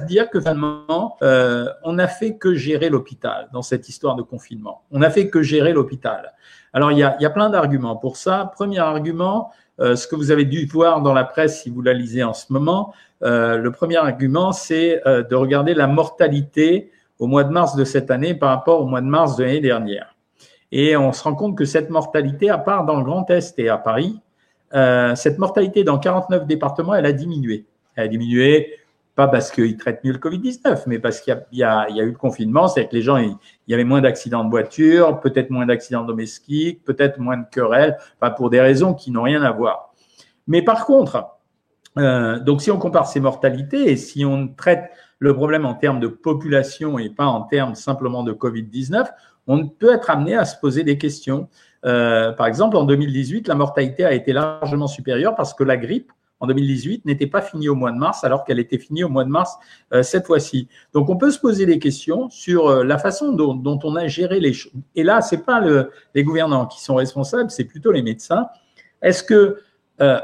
dire 0.07 0.31
que 0.31 0.41
finalement, 0.41 1.17
on 1.21 1.93
n'a 1.93 2.07
fait 2.07 2.37
que 2.37 2.55
gérer 2.55 2.89
l'hôpital 2.89 3.49
dans 3.53 3.63
cette 3.63 3.89
histoire 3.89 4.15
de 4.15 4.23
confinement. 4.23 4.83
On 4.93 5.01
n'a 5.01 5.11
fait 5.11 5.29
que 5.29 5.43
gérer 5.43 5.73
l'hôpital. 5.73 6.35
Alors, 6.73 6.93
il 6.93 6.99
y 6.99 7.03
a, 7.03 7.17
il 7.19 7.23
y 7.23 7.27
a 7.27 7.31
plein 7.31 7.51
d'arguments 7.51 7.97
pour 7.97 8.17
ça. 8.17 8.53
Premier 8.55 8.79
argument, 8.79 9.51
ce 9.81 10.07
que 10.07 10.15
vous 10.15 10.31
avez 10.31 10.45
dû 10.45 10.67
voir 10.67 11.03
dans 11.03 11.15
la 11.15 11.25
presse 11.25 11.63
si 11.63 11.71
vous 11.71 11.83
la 11.83 11.95
lisez 11.95 12.23
en 12.23 12.33
ce 12.33 12.53
moment, 12.53 12.95
le 13.23 13.69
premier 13.71 13.97
argument, 13.97 14.53
c'est 14.53 15.03
de 15.05 15.35
regarder 15.35 15.75
la 15.75 15.89
mortalité 15.89 16.93
au 17.19 17.27
mois 17.27 17.45
de 17.45 17.51
mars 17.51 17.77
de 17.77 17.85
cette 17.85 18.11
année 18.11 18.35
par 18.35 18.51
rapport 18.51 18.81
au 18.81 18.87
mois 18.87 19.01
de 19.01 19.07
mars 19.07 19.37
de 19.37 19.45
l'année 19.45 19.61
dernière. 19.61 20.15
Et 20.71 20.97
on 20.97 21.13
se 21.13 21.23
rend 21.23 21.35
compte 21.35 21.57
que 21.57 21.65
cette 21.65 21.91
mortalité, 21.91 22.51
à 22.51 22.59
part 22.59 22.85
dans 22.85 22.97
le 22.97 23.05
Grand 23.05 23.29
Est 23.31 23.59
et 23.59 23.69
à 23.69 23.79
Paris, 23.79 24.21
euh, 24.75 25.15
cette 25.15 25.39
mortalité 25.39 25.85
dans 25.85 25.99
49 25.99 26.47
départements, 26.47 26.95
elle 26.95 27.07
a 27.07 27.13
diminué. 27.13 27.67
Elle 27.97 28.05
a 28.05 28.09
diminué 28.09 28.79
pas 29.19 29.27
parce 29.27 29.51
qu'ils 29.51 29.77
traitent 29.77 30.05
mieux 30.05 30.13
le 30.13 30.19
Covid-19, 30.19 30.85
mais 30.87 31.01
parce 31.01 31.21
qu'il 31.21 31.37
y, 31.51 31.65
a 31.65 31.89
eu 31.91 32.11
le 32.11 32.17
confinement, 32.17 32.69
c'est 32.69 32.87
que 32.87 32.95
les 32.95 33.03
gens, 33.03 33.17
il, 33.17 33.35
y 33.67 33.75
avait 33.75 33.83
moins 33.83 34.01
d'accidents 34.01 34.45
de 34.45 34.51
voiture, 34.51 35.19
peut-être 35.19 35.51
moins 35.51 35.67
d'accidents 35.67 36.05
domestiques, 36.05 36.85
peut-être 36.85 37.19
moins 37.19 37.39
de 37.39 37.45
querelles, 37.51 37.99
pour 38.37 38.49
des 38.49 38.61
raisons 38.61 38.95
qui 38.95 39.11
n'ont 39.11 39.23
rien 39.23 39.43
à 39.43 39.51
voir. 39.51 39.93
Mais 40.47 40.63
par 40.63 40.87
contre, 40.87 41.31
euh, 41.99 42.39
donc 42.39 42.63
si 42.63 42.71
on 42.71 42.79
compare 42.79 43.09
ces 43.09 43.19
mortalités 43.19 43.91
et 43.91 43.97
si 43.97 44.25
on 44.25 44.47
traite 44.47 44.89
le 45.19 45.35
problème 45.35 45.67
en 45.67 45.75
termes 45.75 46.01
de 46.01 46.07
population 46.07 46.99
et 46.99 47.11
pas 47.11 47.27
en 47.27 47.43
termes 47.43 47.75
simplement 47.75 48.23
de 48.23 48.33
Covid-19, 48.33 49.07
on 49.47 49.67
peut 49.67 49.93
être 49.93 50.11
amené 50.11 50.37
à 50.37 50.45
se 50.45 50.57
poser 50.61 50.85
des 50.85 50.99
questions. 50.99 51.49
Euh, 51.85 52.33
par 52.33 52.47
exemple, 52.47 52.77
en 52.77 52.85
2018, 52.85 53.49
la 53.49 53.55
mortalité 53.55 54.05
a 54.05 54.13
été 54.13 54.33
largement 54.33 54.87
supérieure 54.87 55.35
parce 55.35 55.55
que 55.55 55.65
la 55.65 55.77
grippe, 55.77 56.13
en 56.41 56.47
2018, 56.47 57.05
n'était 57.05 57.27
pas 57.27 57.41
finie 57.41 57.69
au 57.69 57.75
mois 57.75 57.91
de 57.91 57.97
mars 57.97 58.23
alors 58.23 58.45
qu'elle 58.45 58.61
était 58.61 58.79
finie 58.79 59.03
au 59.03 59.09
mois 59.09 59.25
de 59.25 59.31
mars 59.31 59.57
euh, 59.93 60.05
cette 60.05 60.27
fois-ci. 60.27 60.69
Donc, 60.93 61.09
on 61.09 61.17
peut 61.17 61.33
se 61.33 61.41
poser 61.41 61.67
des 61.67 61.81
questions 61.81 62.31
sur 62.31 62.69
euh, 62.69 62.85
la 62.85 62.99
façon 62.99 63.33
dont, 63.33 63.79
on 63.83 63.97
a 63.97 64.07
géré 64.07 64.39
les 64.39 64.53
choses. 64.53 64.73
Et 64.95 65.03
là, 65.03 65.21
c'est 65.21 65.45
pas 65.45 65.61
le, 65.61 65.91
les 66.15 66.23
gouvernants 66.23 66.67
qui 66.67 66.83
sont 66.83 66.95
responsables, 66.95 67.51
c'est 67.51 67.65
plutôt 67.65 67.91
les 67.91 68.03
médecins. 68.03 68.49
Est-ce 69.03 69.23
que 69.25 69.59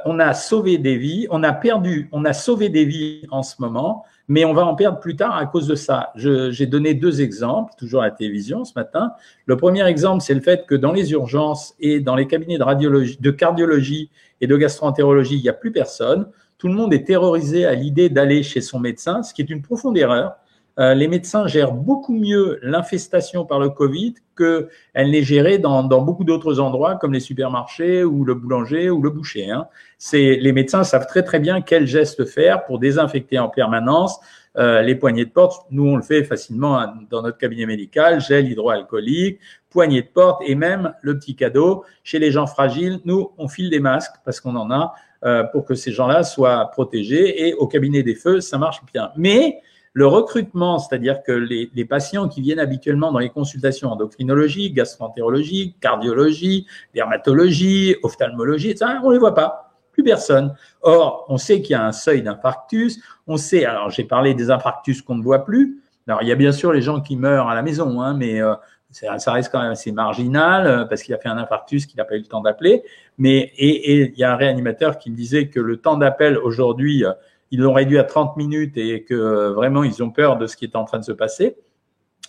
on 0.04 0.20
a 0.20 0.34
sauvé 0.34 0.78
des 0.78 0.96
vies, 0.96 1.26
on 1.30 1.42
a 1.42 1.52
perdu, 1.52 2.08
on 2.12 2.24
a 2.24 2.32
sauvé 2.32 2.68
des 2.68 2.84
vies 2.84 3.26
en 3.32 3.42
ce 3.42 3.56
moment, 3.58 4.04
mais 4.28 4.44
on 4.44 4.54
va 4.54 4.64
en 4.64 4.74
perdre 4.74 5.00
plus 5.00 5.16
tard 5.16 5.36
à 5.36 5.46
cause 5.46 5.66
de 5.66 5.74
ça. 5.74 6.12
J'ai 6.16 6.66
donné 6.66 6.94
deux 6.94 7.20
exemples, 7.20 7.72
toujours 7.76 8.02
à 8.02 8.06
la 8.06 8.10
télévision 8.10 8.64
ce 8.64 8.72
matin. 8.74 9.12
Le 9.46 9.56
premier 9.56 9.86
exemple, 9.86 10.22
c'est 10.22 10.34
le 10.34 10.40
fait 10.40 10.66
que 10.66 10.74
dans 10.74 10.92
les 10.92 11.12
urgences 11.12 11.74
et 11.80 12.00
dans 12.00 12.16
les 12.16 12.26
cabinets 12.26 12.58
de 12.58 12.62
radiologie, 12.62 13.18
de 13.20 13.30
cardiologie 13.30 14.10
et 14.40 14.46
de 14.46 14.56
gastroentérologie, 14.56 15.36
il 15.36 15.42
n'y 15.42 15.48
a 15.48 15.54
plus 15.54 15.72
personne. 15.72 16.26
Tout 16.58 16.68
le 16.68 16.74
monde 16.74 16.94
est 16.94 17.06
terrorisé 17.06 17.66
à 17.66 17.74
l'idée 17.74 18.08
d'aller 18.08 18.42
chez 18.42 18.60
son 18.60 18.78
médecin, 18.78 19.22
ce 19.22 19.34
qui 19.34 19.42
est 19.42 19.50
une 19.50 19.62
profonde 19.62 19.98
erreur. 19.98 20.36
Euh, 20.80 20.94
les 20.94 21.06
médecins 21.06 21.46
gèrent 21.46 21.72
beaucoup 21.72 22.14
mieux 22.14 22.58
l'infestation 22.62 23.44
par 23.44 23.60
le 23.60 23.70
Covid 23.70 24.14
qu'elle 24.36 25.10
n'est 25.10 25.22
gérée 25.22 25.58
dans, 25.58 25.84
dans 25.84 26.02
beaucoup 26.02 26.24
d'autres 26.24 26.58
endroits 26.58 26.96
comme 26.96 27.12
les 27.12 27.20
supermarchés 27.20 28.02
ou 28.02 28.24
le 28.24 28.34
boulanger 28.34 28.90
ou 28.90 29.00
le 29.00 29.10
boucher. 29.10 29.50
Hein. 29.50 29.68
Les 30.12 30.52
médecins 30.52 30.82
savent 30.82 31.06
très 31.06 31.22
très 31.22 31.38
bien 31.38 31.60
quels 31.60 31.86
gestes 31.86 32.24
faire 32.24 32.64
pour 32.64 32.80
désinfecter 32.80 33.38
en 33.38 33.48
permanence 33.48 34.18
euh, 34.56 34.82
les 34.82 34.94
poignées 34.94 35.24
de 35.24 35.30
porte. 35.30 35.66
Nous 35.70 35.84
on 35.84 35.96
le 35.96 36.02
fait 36.02 36.22
facilement 36.22 36.86
dans 37.10 37.22
notre 37.22 37.38
cabinet 37.38 37.66
médical, 37.66 38.20
gel 38.20 38.48
hydroalcoolique, 38.48 39.40
poignées 39.70 40.02
de 40.02 40.08
porte 40.08 40.42
et 40.46 40.54
même 40.54 40.94
le 41.02 41.18
petit 41.18 41.34
cadeau 41.34 41.84
chez 42.02 42.18
les 42.18 42.30
gens 42.30 42.46
fragiles. 42.46 43.00
Nous 43.04 43.32
on 43.38 43.48
file 43.48 43.70
des 43.70 43.80
masques 43.80 44.14
parce 44.24 44.40
qu'on 44.40 44.54
en 44.56 44.70
a 44.70 44.94
euh, 45.24 45.44
pour 45.44 45.64
que 45.64 45.74
ces 45.74 45.90
gens-là 45.90 46.22
soient 46.22 46.70
protégés 46.70 47.48
et 47.48 47.54
au 47.54 47.66
cabinet 47.66 48.02
des 48.02 48.14
feux 48.14 48.40
ça 48.40 48.58
marche 48.58 48.80
bien. 48.92 49.10
Mais 49.16 49.60
le 49.94 50.08
recrutement, 50.08 50.80
c'est-à-dire 50.80 51.22
que 51.22 51.30
les, 51.30 51.70
les, 51.72 51.84
patients 51.84 52.28
qui 52.28 52.40
viennent 52.40 52.58
habituellement 52.58 53.12
dans 53.12 53.20
les 53.20 53.30
consultations 53.30 53.90
endocrinologie, 53.90 54.72
gastroentérologie, 54.72 55.76
cardiologie, 55.80 56.66
dermatologie, 56.94 57.94
ophtalmologie, 58.02 58.76
ça, 58.76 59.00
on 59.04 59.10
les 59.10 59.18
voit 59.18 59.36
pas. 59.36 59.72
plus 59.92 60.02
personne. 60.02 60.52
Or, 60.82 61.24
on 61.28 61.36
sait 61.36 61.62
qu'il 61.62 61.70
y 61.70 61.76
a 61.76 61.86
un 61.86 61.92
seuil 61.92 62.22
d'infarctus. 62.22 62.98
On 63.28 63.36
sait, 63.36 63.64
alors 63.64 63.90
j'ai 63.90 64.02
parlé 64.02 64.34
des 64.34 64.50
infarctus 64.50 65.00
qu'on 65.00 65.14
ne 65.14 65.22
voit 65.22 65.44
plus. 65.44 65.80
Alors, 66.08 66.22
il 66.22 66.28
y 66.28 66.32
a 66.32 66.34
bien 66.34 66.50
sûr 66.50 66.72
les 66.72 66.82
gens 66.82 67.00
qui 67.00 67.16
meurent 67.16 67.48
à 67.48 67.54
la 67.54 67.62
maison, 67.62 68.02
hein, 68.02 68.14
mais 68.14 68.42
euh, 68.42 68.54
ça 68.90 69.32
reste 69.32 69.50
quand 69.52 69.62
même 69.62 69.70
assez 69.70 69.92
marginal 69.92 70.66
euh, 70.66 70.84
parce 70.84 71.02
qu'il 71.02 71.14
a 71.14 71.18
fait 71.18 71.28
un 71.28 71.38
infarctus 71.38 71.86
qu'il 71.86 71.98
n'a 71.98 72.04
pas 72.04 72.16
eu 72.16 72.18
le 72.18 72.26
temps 72.26 72.40
d'appeler. 72.40 72.82
Mais 73.16 73.52
et, 73.56 73.92
et, 73.92 74.12
il 74.12 74.18
y 74.18 74.24
a 74.24 74.32
un 74.32 74.36
réanimateur 74.36 74.98
qui 74.98 75.10
me 75.10 75.16
disait 75.16 75.46
que 75.46 75.60
le 75.60 75.76
temps 75.76 75.96
d'appel 75.96 76.36
aujourd'hui, 76.36 77.04
euh, 77.04 77.12
ils 77.50 77.60
l'ont 77.60 77.72
réduit 77.72 77.98
à 77.98 78.04
30 78.04 78.36
minutes 78.36 78.76
et 78.76 79.04
que 79.04 79.50
vraiment 79.50 79.84
ils 79.84 80.02
ont 80.02 80.10
peur 80.10 80.36
de 80.38 80.46
ce 80.46 80.56
qui 80.56 80.64
est 80.64 80.76
en 80.76 80.84
train 80.84 80.98
de 80.98 81.04
se 81.04 81.12
passer. 81.12 81.56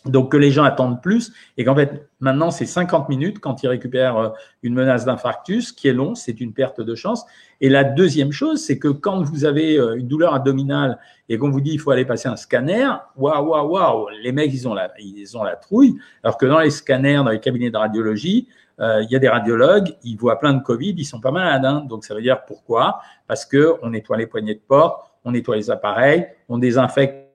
Donc 0.05 0.31
que 0.31 0.37
les 0.37 0.51
gens 0.51 0.63
attendent 0.63 1.01
plus 1.01 1.33
et 1.57 1.63
qu'en 1.63 1.75
fait 1.75 2.07
maintenant 2.19 2.51
c'est 2.51 2.67
50 2.67 3.09
minutes 3.09 3.39
quand 3.39 3.63
ils 3.63 3.67
récupèrent 3.67 4.17
euh, 4.17 4.29
une 4.61 4.75
menace 4.75 5.03
d'infarctus 5.05 5.71
qui 5.71 5.87
est 5.87 5.93
long, 5.93 6.13
c'est 6.13 6.39
une 6.39 6.53
perte 6.53 6.79
de 6.79 6.95
chance. 6.95 7.25
Et 7.59 7.69
la 7.69 7.83
deuxième 7.83 8.31
chose, 8.31 8.63
c'est 8.63 8.77
que 8.77 8.89
quand 8.89 9.23
vous 9.23 9.45
avez 9.45 9.79
euh, 9.79 9.95
une 9.95 10.07
douleur 10.07 10.35
abdominale 10.35 10.99
et 11.27 11.39
qu'on 11.39 11.49
vous 11.49 11.61
dit 11.61 11.71
il 11.71 11.79
faut 11.79 11.89
aller 11.89 12.05
passer 12.05 12.27
un 12.27 12.35
scanner, 12.35 12.87
waouh 13.15 13.49
waouh 13.49 13.71
waouh, 13.71 14.09
les 14.21 14.31
mecs 14.31 14.53
ils 14.53 14.67
ont 14.67 14.75
la 14.75 14.91
ils 14.99 15.35
ont 15.37 15.43
la 15.43 15.55
trouille. 15.55 15.95
Alors 16.23 16.37
que 16.37 16.45
dans 16.45 16.59
les 16.59 16.69
scanners, 16.69 17.21
dans 17.25 17.31
les 17.31 17.39
cabinets 17.39 17.71
de 17.71 17.77
radiologie, 17.77 18.47
euh, 18.79 19.03
il 19.03 19.11
y 19.11 19.15
a 19.15 19.19
des 19.19 19.29
radiologues, 19.29 19.95
ils 20.03 20.17
voient 20.17 20.39
plein 20.39 20.53
de 20.53 20.61
Covid, 20.61 20.95
ils 20.97 21.05
sont 21.05 21.21
pas 21.21 21.31
malades. 21.31 21.65
Hein. 21.65 21.85
Donc 21.87 22.05
ça 22.05 22.13
veut 22.13 22.21
dire 22.21 22.45
pourquoi? 22.45 22.99
Parce 23.27 23.45
que 23.45 23.75
on 23.81 23.89
nettoie 23.89 24.17
les 24.17 24.27
poignées 24.27 24.55
de 24.55 24.61
porte, 24.65 25.11
on 25.23 25.31
nettoie 25.31 25.55
les 25.55 25.71
appareils, 25.71 26.27
on 26.49 26.57
désinfecte, 26.57 27.29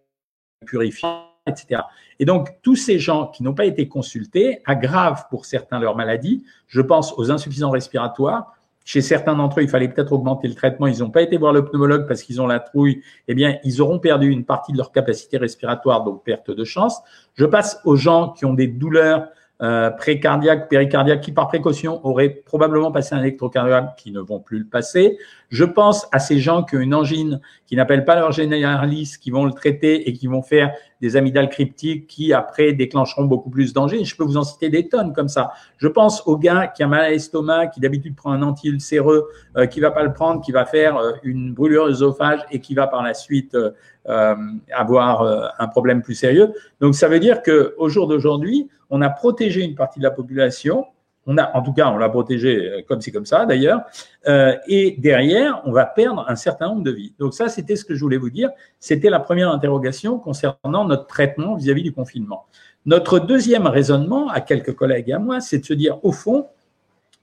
purifie 0.67 1.07
etc. 1.47 1.83
Et 2.19 2.25
donc, 2.25 2.49
tous 2.63 2.77
ces 2.77 2.99
gens 2.99 3.27
qui 3.27 3.43
n'ont 3.43 3.55
pas 3.55 3.65
été 3.65 3.89
consultés 3.89 4.61
aggravent 4.67 5.27
pour 5.29 5.47
certains 5.47 5.79
leur 5.79 5.97
maladie. 5.97 6.45
Je 6.67 6.81
pense 6.81 7.15
aux 7.17 7.31
insuffisants 7.31 7.71
respiratoires. 7.71 8.55
Chez 8.85 9.03
certains 9.03 9.37
d'entre 9.37 9.61
eux, 9.61 9.63
il 9.63 9.69
fallait 9.69 9.89
peut-être 9.89 10.13
augmenter 10.13 10.49
le 10.49 10.55
traitement. 10.55 10.87
Ils 10.87 11.01
n'ont 11.01 11.11
pas 11.11 11.23
été 11.23 11.37
voir 11.37 11.53
le 11.53 11.65
pneumologue 11.65 12.09
parce 12.09 12.23
qu'ils 12.23 12.41
ont 12.41 12.47
la 12.47 12.61
trouille. 12.61 13.03
Eh 13.29 13.35
bien, 13.35 13.59
ils 13.63 13.81
auront 13.81 13.99
perdu 13.99 14.31
une 14.31 14.45
partie 14.45 14.73
de 14.73 14.79
leur 14.79 14.91
capacité 14.91 15.37
respiratoire, 15.37 16.03
donc 16.03 16.25
perte 16.25 16.51
de 16.51 16.65
chance. 16.65 17.01
Je 17.35 17.45
passe 17.45 17.81
aux 17.85 17.97
gens 17.97 18.31
qui 18.31 18.47
ont 18.47 18.55
des 18.55 18.67
douleurs 18.67 19.29
euh, 19.63 19.91
précardiaques, 19.91 20.69
péricardiaques, 20.69 21.21
qui 21.21 21.33
par 21.33 21.49
précaution 21.49 22.05
auraient 22.07 22.31
probablement 22.31 22.93
passé 22.93 23.15
un 23.15 23.21
électrocardiogramme, 23.21 23.91
qui 23.97 24.11
ne 24.11 24.21
vont 24.21 24.41
plus 24.41 24.59
le 24.59 24.67
passer. 24.67 25.19
Je 25.51 25.65
pense 25.65 26.07
à 26.13 26.19
ces 26.19 26.39
gens 26.39 26.63
qui 26.63 26.77
ont 26.77 26.81
une 26.81 26.95
angine, 26.95 27.41
qui 27.67 27.77
n'appellent 27.77 28.05
pas 28.05 28.15
leur 28.15 28.33
généraliste, 28.33 29.23
qui 29.23 29.31
vont 29.31 29.45
le 29.45 29.53
traiter 29.53 30.09
et 30.09 30.13
qui 30.13 30.29
vont 30.29 30.43
faire 30.43 30.73
des 31.01 31.17
amygdales 31.17 31.49
cryptiques 31.49 32.07
qui 32.07 32.33
après 32.33 32.73
déclencheront 32.73 33.25
beaucoup 33.25 33.51
plus 33.51 33.73
d'angines. 33.73 34.05
Je 34.05 34.15
peux 34.17 34.25
vous 34.25 34.37
en 34.37 34.45
citer 34.45 34.69
des 34.69 34.89
tonnes 34.89 35.13
comme 35.13 35.29
ça. 35.29 35.53
Je 35.79 35.89
pense 35.89 36.23
au 36.27 36.37
gars 36.37 36.69
qui 36.69 36.83
a 36.83 36.87
mal 36.87 37.01
à 37.01 37.11
l'estomac, 37.11 37.69
qui 37.69 37.81
d'habitude 37.81 38.15
prend 38.15 38.33
un 38.33 38.43
anti-ulcéreux, 38.43 39.29
euh, 39.57 39.67
qui 39.67 39.81
va 39.81 39.91
pas 39.91 40.05
le 40.05 40.13
prendre, 40.13 40.41
qui 40.41 40.53
va 40.53 40.67
faire 40.67 40.97
euh, 40.97 41.13
une 41.23 41.53
brûlure 41.53 41.85
œsophage 41.85 42.41
et 42.51 42.61
qui 42.61 42.75
va 42.75 42.87
par 42.87 43.03
la 43.03 43.15
suite 43.15 43.55
euh, 43.55 43.71
euh 44.09 44.35
avoir 44.73 45.53
un 45.59 45.69
problème 45.69 46.01
plus 46.01 46.15
sérieux. 46.15 46.53
Donc 46.81 46.95
ça 46.95 47.09
veut 47.09 47.19
dire 47.19 47.43
que 47.43 47.75
au 47.77 47.89
jour 47.89 48.07
d'aujourd'hui, 48.07 48.69
on 48.91 49.01
a 49.03 49.11
protégé 49.11 49.63
une 49.63 49.75
partie 49.75 49.99
de 49.99 50.05
la 50.05 50.11
population 50.11 50.87
on 51.27 51.37
a, 51.39 51.57
en 51.57 51.63
tout 51.63 51.73
cas, 51.73 51.89
on 51.89 51.99
l'a 51.99 52.09
protégé 52.09 52.57
euh, 52.57 52.83
comme 52.87 53.01
c'est 53.01 53.13
comme 53.13 53.27
ça 53.27 53.47
d'ailleurs. 53.47 53.83
Euh, 54.27 54.57
et 54.67 54.97
derrière, 54.99 55.63
on 55.65 55.73
va 55.73 55.85
perdre 55.85 56.25
un 56.29 56.37
certain 56.37 56.69
nombre 56.69 56.83
de 56.83 56.91
vies. 56.91 57.15
Donc 57.19 57.35
ça, 57.35 57.49
c'était 57.49 57.77
ce 57.77 57.85
que 57.85 57.95
je 57.95 58.01
voulais 58.01 58.17
vous 58.17 58.31
dire. 58.31 58.51
C'était 58.79 59.11
la 59.11 59.21
première 59.21 59.51
interrogation 59.51 60.19
concernant 60.19 60.85
notre 60.85 61.07
traitement 61.07 61.57
vis-à-vis 61.57 61.83
du 61.83 61.93
confinement. 61.93 62.47
Notre 62.87 63.19
deuxième 63.19 63.67
raisonnement, 63.67 64.29
à 64.29 64.41
quelques 64.41 64.75
collègues 64.75 65.11
et 65.11 65.13
à 65.13 65.19
moi, 65.19 65.41
c'est 65.41 65.59
de 65.59 65.65
se 65.65 65.75
dire, 65.75 66.03
au 66.03 66.13
fond, 66.13 66.49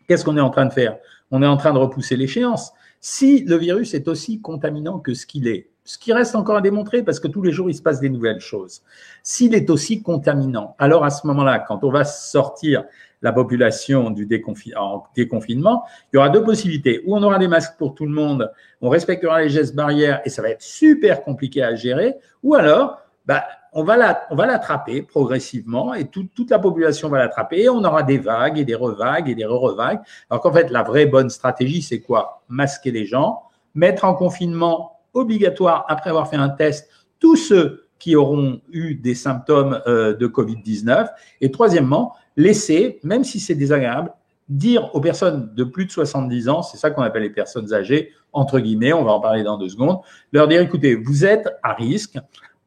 qu'est-ce 0.08 0.24
qu'on 0.24 0.38
est 0.38 0.42
en 0.42 0.52
train 0.52 0.68
de 0.68 0.74
faire? 0.74 0.98
On 1.32 1.42
est 1.42 1.48
en 1.48 1.58
train 1.58 1.74
de 1.74 1.80
repousser 1.80 2.16
l'échéance. 2.16 2.72
Si 3.02 3.44
le 3.44 3.58
virus 3.58 3.94
est 3.94 4.08
aussi 4.08 4.40
contaminant 4.40 5.00
que 5.00 5.16
ce 5.16 5.26
qu'il 5.26 5.48
est, 5.48 5.70
ce 5.88 5.98
qui 5.98 6.12
reste 6.12 6.36
encore 6.36 6.58
à 6.58 6.62
démontrer 6.62 7.02
parce 7.02 7.20
que 7.22 7.30
tous 7.30 7.42
les 7.42 7.54
jours, 7.54 7.70
il 7.70 7.74
se 7.74 7.82
passe 7.82 8.02
des 8.02 8.10
nouvelles 8.10 8.42
choses. 8.42 8.84
S'il 9.24 9.56
est 9.56 9.70
aussi 9.70 10.02
contaminant, 10.04 10.76
alors 10.80 11.06
à 11.06 11.10
ce 11.10 11.26
moment-là, 11.28 11.60
quand 11.60 11.86
on 11.86 11.90
va 11.90 12.04
sortir 12.04 12.84
la 13.22 13.32
population 13.32 14.12
du 14.12 14.28
en 14.76 15.06
déconfinement, 15.16 15.86
il 16.12 16.18
y 16.18 16.20
aura 16.20 16.30
deux 16.30 16.44
possibilités. 16.44 17.02
Ou 17.06 17.16
on 17.16 17.24
aura 17.24 17.40
des 17.40 17.48
masques 17.48 17.78
pour 17.78 17.96
tout 17.96 18.06
le 18.06 18.12
monde, 18.12 18.52
on 18.82 18.90
respectera 18.90 19.42
les 19.42 19.50
gestes 19.50 19.76
barrières 19.76 20.22
et 20.26 20.30
ça 20.30 20.42
va 20.42 20.50
être 20.50 20.62
super 20.62 21.24
compliqué 21.24 21.64
à 21.64 21.74
gérer. 21.74 22.16
Ou 22.44 22.54
alors, 22.54 23.00
bah, 23.26 23.46
on 23.72 23.84
va 23.84 23.96
l'attraper 23.96 25.04
progressivement 25.04 25.94
et 25.94 26.08
toute 26.08 26.50
la 26.50 26.60
population 26.60 27.08
va 27.08 27.20
l'attraper 27.20 27.62
et 27.62 27.70
on 27.70 27.84
aura 27.86 28.04
des 28.04 28.18
vagues 28.18 28.60
et 28.60 28.66
des 28.66 28.76
revagues 28.76 29.30
et 29.30 29.36
des 29.36 29.46
re-revagues. 29.46 30.00
Alors 30.30 30.42
qu'en 30.42 30.52
fait, 30.52 30.70
la 30.70 30.84
vraie 30.84 31.06
bonne 31.06 31.30
stratégie, 31.30 31.82
c'est 31.82 32.02
quoi? 32.02 32.44
Masquer 32.50 32.92
les 32.92 33.06
gens, 33.06 33.44
mettre 33.74 34.04
en 34.04 34.14
confinement 34.14 34.97
obligatoire 35.18 35.86
après 35.88 36.10
avoir 36.10 36.30
fait 36.30 36.38
un 36.38 36.50
test 36.50 36.90
tous 37.20 37.36
ceux 37.36 37.84
qui 38.00 38.16
auront 38.16 38.62
eu 38.72 38.96
des 38.96 39.16
symptômes 39.16 39.82
euh, 39.88 40.14
de 40.14 40.28
Covid-19. 40.28 41.08
Et 41.42 41.52
troisièmement, 41.52 42.14
laisser, 42.36 43.00
même 43.04 43.24
si 43.24 43.40
c'est 43.40 43.56
désagréable, 43.56 44.14
dire 44.50 44.94
aux 44.94 45.02
personnes 45.02 45.54
de 45.56 45.64
plus 45.64 45.86
de 45.86 45.92
70 45.92 46.50
ans, 46.50 46.62
c'est 46.62 46.78
ça 46.78 46.92
qu'on 46.92 47.02
appelle 47.02 47.24
les 47.24 47.30
personnes 47.30 47.74
âgées, 47.74 48.14
entre 48.32 48.60
guillemets, 48.60 48.94
on 48.94 49.04
va 49.04 49.12
en 49.12 49.20
parler 49.20 49.44
dans 49.44 49.58
deux 49.58 49.70
secondes, 49.70 50.00
leur 50.32 50.48
dire, 50.48 50.62
écoutez, 50.62 50.96
vous 50.96 51.26
êtes 51.26 51.50
à 51.64 51.74
risque, 51.74 52.18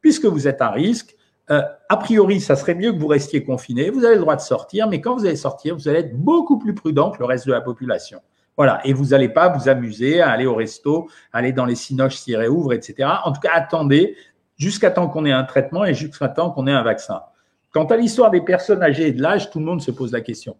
puisque 0.01 0.25
vous 0.25 0.47
êtes 0.47 0.61
à 0.61 0.69
risque, 0.69 1.15
euh, 1.49 1.61
a 1.89 1.97
priori, 1.97 2.39
ça 2.39 2.55
serait 2.55 2.75
mieux 2.75 2.91
que 2.91 2.97
vous 2.97 3.07
restiez 3.07 3.43
confiné, 3.43 3.89
vous 3.89 4.05
avez 4.05 4.15
le 4.15 4.21
droit 4.21 4.35
de 4.35 4.41
sortir, 4.41 4.87
mais 4.87 5.01
quand 5.01 5.15
vous 5.15 5.25
allez 5.25 5.35
sortir, 5.35 5.75
vous 5.75 5.87
allez 5.87 5.99
être 5.99 6.15
beaucoup 6.15 6.59
plus 6.59 6.75
prudent 6.75 7.11
que 7.11 7.19
le 7.19 7.25
reste 7.25 7.47
de 7.47 7.51
la 7.51 7.61
population. 7.61 8.21
Voilà, 8.61 8.79
et 8.85 8.93
vous 8.93 9.05
n'allez 9.05 9.27
pas 9.27 9.49
vous 9.49 9.69
amuser 9.69 10.21
à 10.21 10.29
aller 10.29 10.45
au 10.45 10.53
resto, 10.53 11.09
aller 11.33 11.51
dans 11.51 11.65
les 11.65 11.73
cinoches 11.73 12.17
s'y 12.17 12.35
réouvrent, 12.35 12.73
etc. 12.73 13.09
En 13.23 13.31
tout 13.31 13.41
cas, 13.41 13.49
attendez 13.55 14.15
jusqu'à 14.55 14.91
temps 14.91 15.07
qu'on 15.07 15.25
ait 15.25 15.31
un 15.31 15.45
traitement 15.45 15.83
et 15.83 15.95
jusqu'à 15.95 16.27
temps 16.27 16.51
qu'on 16.51 16.67
ait 16.67 16.71
un 16.71 16.83
vaccin. 16.83 17.23
Quant 17.71 17.85
à 17.85 17.97
l'histoire 17.97 18.29
des 18.29 18.41
personnes 18.41 18.83
âgées 18.83 19.07
et 19.07 19.13
de 19.13 19.21
l'âge, 19.23 19.49
tout 19.49 19.57
le 19.57 19.65
monde 19.65 19.81
se 19.81 19.89
pose 19.89 20.11
la 20.11 20.21
question. 20.21 20.57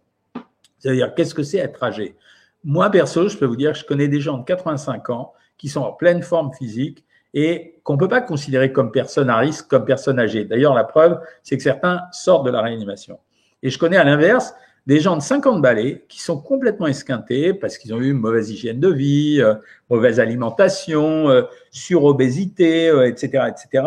C'est-à-dire, 0.80 1.14
qu'est-ce 1.14 1.32
que 1.32 1.44
c'est 1.44 1.58
être 1.58 1.80
âgé? 1.80 2.16
Moi, 2.64 2.90
perso, 2.90 3.28
je 3.28 3.38
peux 3.38 3.46
vous 3.46 3.54
dire, 3.54 3.72
je 3.72 3.84
connais 3.84 4.08
des 4.08 4.20
gens 4.20 4.38
de 4.38 4.44
85 4.46 5.10
ans 5.10 5.32
qui 5.56 5.68
sont 5.68 5.82
en 5.82 5.92
pleine 5.92 6.24
forme 6.24 6.52
physique 6.52 7.04
et 7.34 7.78
qu'on 7.84 7.92
ne 7.92 8.00
peut 8.00 8.08
pas 8.08 8.20
considérer 8.20 8.72
comme 8.72 8.90
personnes 8.90 9.30
à 9.30 9.36
risque, 9.36 9.68
comme 9.68 9.84
personnes 9.84 10.18
âgées. 10.18 10.44
D'ailleurs, 10.44 10.74
la 10.74 10.82
preuve, 10.82 11.20
c'est 11.44 11.56
que 11.56 11.62
certains 11.62 12.00
sortent 12.10 12.46
de 12.46 12.50
la 12.50 12.62
réanimation. 12.62 13.20
Et 13.62 13.70
je 13.70 13.78
connais 13.78 13.96
à 13.96 14.02
l'inverse 14.02 14.56
des 14.86 15.00
gens 15.00 15.16
de 15.16 15.22
50 15.22 15.62
balais 15.62 16.04
qui 16.08 16.20
sont 16.20 16.38
complètement 16.38 16.86
esquintés 16.86 17.54
parce 17.54 17.78
qu'ils 17.78 17.94
ont 17.94 18.00
eu 18.00 18.10
une 18.10 18.18
mauvaise 18.18 18.50
hygiène 18.50 18.80
de 18.80 18.88
vie, 18.88 19.40
euh, 19.40 19.54
mauvaise 19.90 20.18
alimentation, 20.18 21.28
euh, 21.28 21.42
surobésité, 21.70 22.88
euh, 22.88 23.06
etc., 23.06 23.44
etc., 23.48 23.86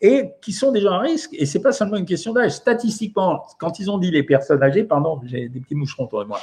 et 0.00 0.32
qui 0.42 0.52
sont 0.52 0.72
déjà 0.72 0.92
à 0.92 0.98
risque. 0.98 1.30
Et 1.32 1.46
c'est 1.46 1.60
pas 1.60 1.72
seulement 1.72 1.96
une 1.96 2.04
question 2.04 2.32
d'âge. 2.32 2.52
Statistiquement, 2.52 3.44
quand 3.58 3.78
ils 3.80 3.90
ont 3.90 3.98
dit 3.98 4.10
les 4.10 4.22
personnes 4.22 4.62
âgées, 4.62 4.84
pardon, 4.84 5.20
j'ai 5.24 5.48
des 5.48 5.58
petits 5.58 5.74
moucherons 5.74 6.04
autour 6.04 6.20
de 6.20 6.28
moi. 6.28 6.38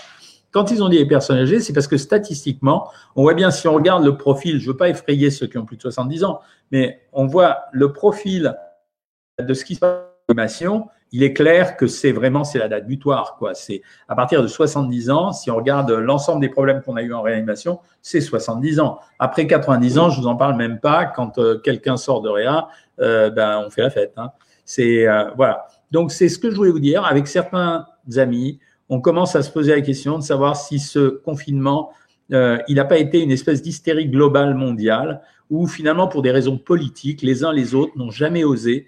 Quand 0.52 0.72
ils 0.72 0.84
ont 0.84 0.90
dit 0.90 0.98
les 0.98 1.08
personnes 1.08 1.38
âgées, 1.38 1.60
c'est 1.60 1.74
parce 1.74 1.88
que 1.88 1.98
statistiquement, 1.98 2.90
on 3.16 3.22
voit 3.22 3.36
bien 3.36 3.52
si 3.52 3.68
on 3.68 3.74
regarde 3.74 4.04
le 4.04 4.18
profil, 4.18 4.60
je 4.60 4.68
veux 4.68 4.78
pas 4.78 4.90
effrayer 4.90 5.32
ceux 5.32 5.48
qui 5.48 5.58
ont 5.58 5.66
plus 5.66 5.78
de 5.78 5.82
70 5.82 6.24
ans, 6.24 6.42
mais 6.72 7.00
on 7.12 7.26
voit 7.26 7.66
le 7.72 7.94
profil 7.94 8.56
de 9.40 9.54
ce 9.54 9.66
qui 9.66 9.76
se 9.76 9.80
passe 9.80 10.00
il 11.14 11.22
est 11.22 11.32
clair 11.32 11.78
que 11.78 11.86
c'est 11.86 12.12
vraiment 12.12 12.44
c'est 12.44 12.58
la 12.58 12.68
date 12.68 12.88
butoir. 12.88 13.36
Quoi. 13.38 13.54
C'est 13.54 13.84
à 14.10 14.16
partir 14.16 14.42
de 14.42 14.48
70 14.48 15.12
ans, 15.12 15.32
si 15.32 15.52
on 15.52 15.56
regarde 15.56 15.92
l'ensemble 15.92 16.42
des 16.42 16.50
problèmes 16.50 16.82
qu'on 16.82 16.96
a 16.96 17.04
eu 17.04 17.14
en 17.14 17.22
réanimation, 17.22 17.80
c'est 18.02 18.20
70 18.20 18.80
ans. 18.80 19.00
Après 19.20 19.46
90 19.46 20.00
ans, 20.00 20.10
je 20.10 20.20
vous 20.20 20.28
en 20.28 20.36
parle 20.36 20.58
même 20.58 20.80
pas. 20.80 21.06
Quand 21.06 21.38
euh, 21.38 21.60
quelqu'un 21.60 21.98
sort 21.98 22.22
de 22.22 22.30
réa, 22.30 22.68
euh, 23.00 23.30
ben 23.30 23.64
on 23.66 23.70
fait 23.70 23.84
la 23.84 23.92
fête. 23.92 24.14
Hein. 24.18 24.32
C'est 24.66 25.08
euh, 25.08 25.30
voilà. 25.38 25.68
Donc 25.92 26.12
c'est 26.12 26.30
ce 26.30 26.40
que 26.40 26.50
je 26.50 26.56
voulais 26.56 26.72
vous 26.72 26.80
dire. 26.80 27.06
Avec 27.06 27.28
certains 27.28 27.86
amis, 28.18 28.60
on 28.90 29.00
commence 29.00 29.36
à 29.36 29.44
se 29.44 29.52
poser 29.52 29.76
la 29.76 29.82
question 29.82 30.18
de 30.18 30.24
savoir 30.24 30.56
si 30.58 30.80
ce 30.80 31.10
confinement, 31.10 31.92
il 32.32 32.76
n'a 32.76 32.86
pas 32.86 32.98
été 32.98 33.22
une 33.22 33.30
espèce 33.30 33.62
d'hystérie 33.62 34.08
globale 34.08 34.56
mondiale, 34.56 35.22
où 35.52 35.68
finalement, 35.68 36.08
pour 36.08 36.24
des 36.24 36.32
raisons 36.32 36.58
politiques, 36.58 37.22
les 37.22 37.44
uns 37.44 37.54
les 37.54 37.76
autres 37.76 37.96
n'ont 37.96 38.10
jamais 38.10 38.44
osé 38.44 38.88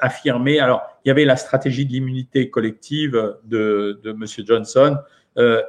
affirmé. 0.00 0.60
Alors, 0.60 0.82
il 1.04 1.08
y 1.08 1.10
avait 1.10 1.24
la 1.24 1.36
stratégie 1.36 1.84
de 1.84 1.92
l'immunité 1.92 2.50
collective 2.50 3.36
de, 3.44 4.00
de 4.02 4.10
M. 4.10 4.24
Johnson. 4.46 4.96
Euh, 5.38 5.62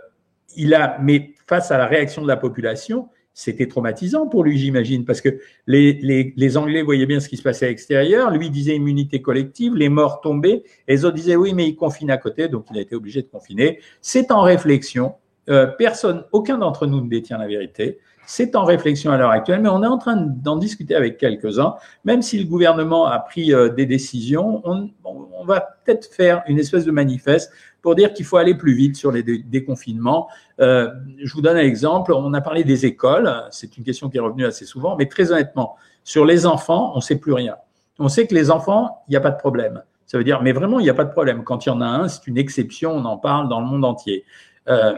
il 0.55 0.73
a, 0.73 0.97
mais 1.01 1.33
face 1.47 1.71
à 1.71 1.77
la 1.77 1.85
réaction 1.85 2.21
de 2.21 2.27
la 2.27 2.37
population, 2.37 3.09
c'était 3.33 3.67
traumatisant 3.67 4.27
pour 4.27 4.45
lui, 4.45 4.57
j'imagine, 4.57 5.03
parce 5.03 5.19
que 5.19 5.39
les, 5.67 6.57
Anglais 6.57 6.81
voyaient 6.81 7.05
bien 7.05 7.19
ce 7.19 7.27
qui 7.27 7.35
se 7.35 7.43
passait 7.43 7.65
à 7.65 7.69
l'extérieur. 7.69 8.31
Lui 8.31 8.49
disait 8.49 8.75
immunité 8.75 9.21
collective, 9.21 9.75
les 9.75 9.89
morts 9.89 10.21
tombaient. 10.21 10.63
Et 10.87 10.93
les 10.93 11.03
autres 11.03 11.15
disaient 11.15 11.35
oui, 11.35 11.53
mais 11.53 11.67
il 11.67 11.75
confine 11.75 12.09
à 12.11 12.17
côté, 12.17 12.47
donc 12.47 12.67
il 12.71 12.77
a 12.77 12.81
été 12.81 12.95
obligé 12.95 13.21
de 13.21 13.27
confiner. 13.27 13.79
C'est 14.01 14.31
en 14.31 14.41
réflexion. 14.41 15.15
Euh, 15.49 15.67
personne, 15.67 16.23
aucun 16.31 16.57
d'entre 16.57 16.87
nous 16.87 17.01
ne 17.01 17.09
détient 17.09 17.37
la 17.37 17.47
vérité. 17.47 17.99
C'est 18.25 18.55
en 18.55 18.63
réflexion 18.63 19.11
à 19.11 19.17
l'heure 19.17 19.31
actuelle, 19.31 19.61
mais 19.61 19.69
on 19.69 19.83
est 19.83 19.87
en 19.87 19.97
train 19.97 20.15
d'en 20.15 20.57
discuter 20.57 20.95
avec 20.95 21.17
quelques-uns. 21.17 21.75
Même 22.03 22.21
si 22.21 22.39
le 22.39 22.45
gouvernement 22.45 23.05
a 23.05 23.19
pris 23.19 23.53
euh, 23.53 23.69
des 23.69 23.85
décisions, 23.85 24.61
on, 24.63 24.89
on 25.03 25.45
va 25.45 25.61
peut-être 25.61 26.11
faire 26.13 26.43
une 26.47 26.59
espèce 26.59 26.85
de 26.85 26.91
manifeste 26.91 27.51
pour 27.81 27.93
dire 27.93 28.13
qu'il 28.13 28.25
faut 28.25 28.37
aller 28.37 28.55
plus 28.55 28.73
vite 28.73 28.95
sur 28.95 29.11
les 29.11 29.21
déconfinements. 29.21 30.27
Euh, 30.59 30.89
je 31.23 31.31
vous 31.33 31.41
donne 31.41 31.57
un 31.57 31.61
exemple. 31.61 32.13
On 32.13 32.33
a 32.33 32.41
parlé 32.41 32.63
des 32.63 32.87
écoles. 32.87 33.31
C'est 33.51 33.77
une 33.77 33.83
question 33.83 34.09
qui 34.09 34.17
est 34.17 34.21
revenue 34.21 34.43
assez 34.45 34.65
souvent, 34.65 34.95
mais 34.95 35.05
très 35.05 35.31
honnêtement, 35.31 35.75
sur 36.03 36.25
les 36.25 36.47
enfants, 36.47 36.93
on 36.93 36.97
ne 36.97 37.01
sait 37.01 37.17
plus 37.17 37.33
rien. 37.33 37.57
On 37.99 38.07
sait 38.07 38.25
que 38.25 38.33
les 38.33 38.49
enfants, 38.49 39.03
il 39.07 39.11
n'y 39.11 39.17
a 39.17 39.21
pas 39.21 39.29
de 39.29 39.37
problème. 39.37 39.83
Ça 40.07 40.17
veut 40.17 40.23
dire, 40.23 40.41
mais 40.41 40.51
vraiment, 40.51 40.79
il 40.79 40.83
n'y 40.83 40.89
a 40.89 40.95
pas 40.95 41.03
de 41.03 41.11
problème. 41.11 41.43
Quand 41.43 41.65
il 41.65 41.69
y 41.69 41.71
en 41.71 41.81
a 41.81 41.85
un, 41.85 42.07
c'est 42.07 42.25
une 42.25 42.39
exception, 42.39 42.91
on 42.91 43.05
en 43.05 43.17
parle 43.17 43.49
dans 43.49 43.59
le 43.59 43.67
monde 43.67 43.85
entier. 43.85 44.23
Euh, 44.67 44.95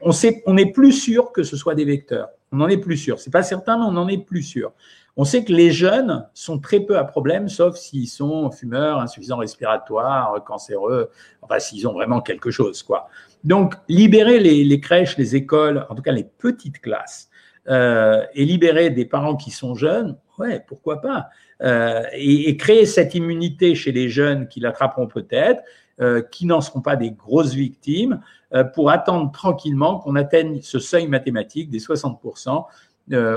on 0.00 0.12
sait, 0.12 0.44
on 0.46 0.54
plus 0.72 0.92
sûr 0.92 1.32
que 1.32 1.42
ce 1.42 1.56
soit 1.56 1.74
des 1.74 1.84
vecteurs. 1.84 2.28
On 2.52 2.60
en 2.60 2.68
est 2.68 2.78
plus 2.78 2.96
sûr. 2.96 3.18
C'est 3.20 3.32
pas 3.32 3.42
certain, 3.42 3.78
mais 3.78 3.84
on 3.84 3.96
en 3.96 4.08
est 4.08 4.18
plus 4.18 4.42
sûr. 4.42 4.72
On 5.16 5.24
sait 5.24 5.44
que 5.44 5.52
les 5.52 5.72
jeunes 5.72 6.28
sont 6.32 6.60
très 6.60 6.80
peu 6.80 6.96
à 6.96 7.04
problème, 7.04 7.48
sauf 7.48 7.76
s'ils 7.76 8.08
sont 8.08 8.50
fumeurs, 8.52 9.00
insuffisants 9.00 9.38
respiratoires, 9.38 10.42
cancéreux, 10.44 11.10
enfin 11.42 11.58
s'ils 11.58 11.88
ont 11.88 11.92
vraiment 11.92 12.20
quelque 12.20 12.52
chose, 12.52 12.84
quoi. 12.84 13.08
Donc, 13.42 13.74
libérer 13.88 14.38
les, 14.38 14.80
crèches, 14.80 15.18
les 15.18 15.34
écoles, 15.34 15.86
en 15.88 15.96
tout 15.96 16.02
cas 16.02 16.12
les 16.12 16.24
petites 16.24 16.80
classes, 16.80 17.30
euh, 17.68 18.24
et 18.34 18.44
libérer 18.44 18.90
des 18.90 19.04
parents 19.04 19.34
qui 19.34 19.50
sont 19.50 19.74
jeunes, 19.74 20.16
ouais, 20.38 20.64
pourquoi 20.66 21.00
pas 21.00 21.28
euh, 21.62 22.02
et, 22.12 22.56
créer 22.56 22.86
cette 22.86 23.14
immunité 23.14 23.74
chez 23.74 23.90
les 23.90 24.08
jeunes 24.08 24.46
qui 24.46 24.60
l'attraperont 24.60 25.08
peut-être, 25.08 25.62
euh, 26.00 26.22
qui 26.22 26.46
n'en 26.46 26.60
seront 26.60 26.80
pas 26.80 26.96
des 26.96 27.10
grosses 27.10 27.54
victimes, 27.54 28.20
pour 28.74 28.90
attendre 28.90 29.30
tranquillement 29.30 29.98
qu'on 29.98 30.16
atteigne 30.16 30.62
ce 30.62 30.78
seuil 30.78 31.06
mathématique 31.06 31.68
des 31.68 31.80
60%, 31.80 32.64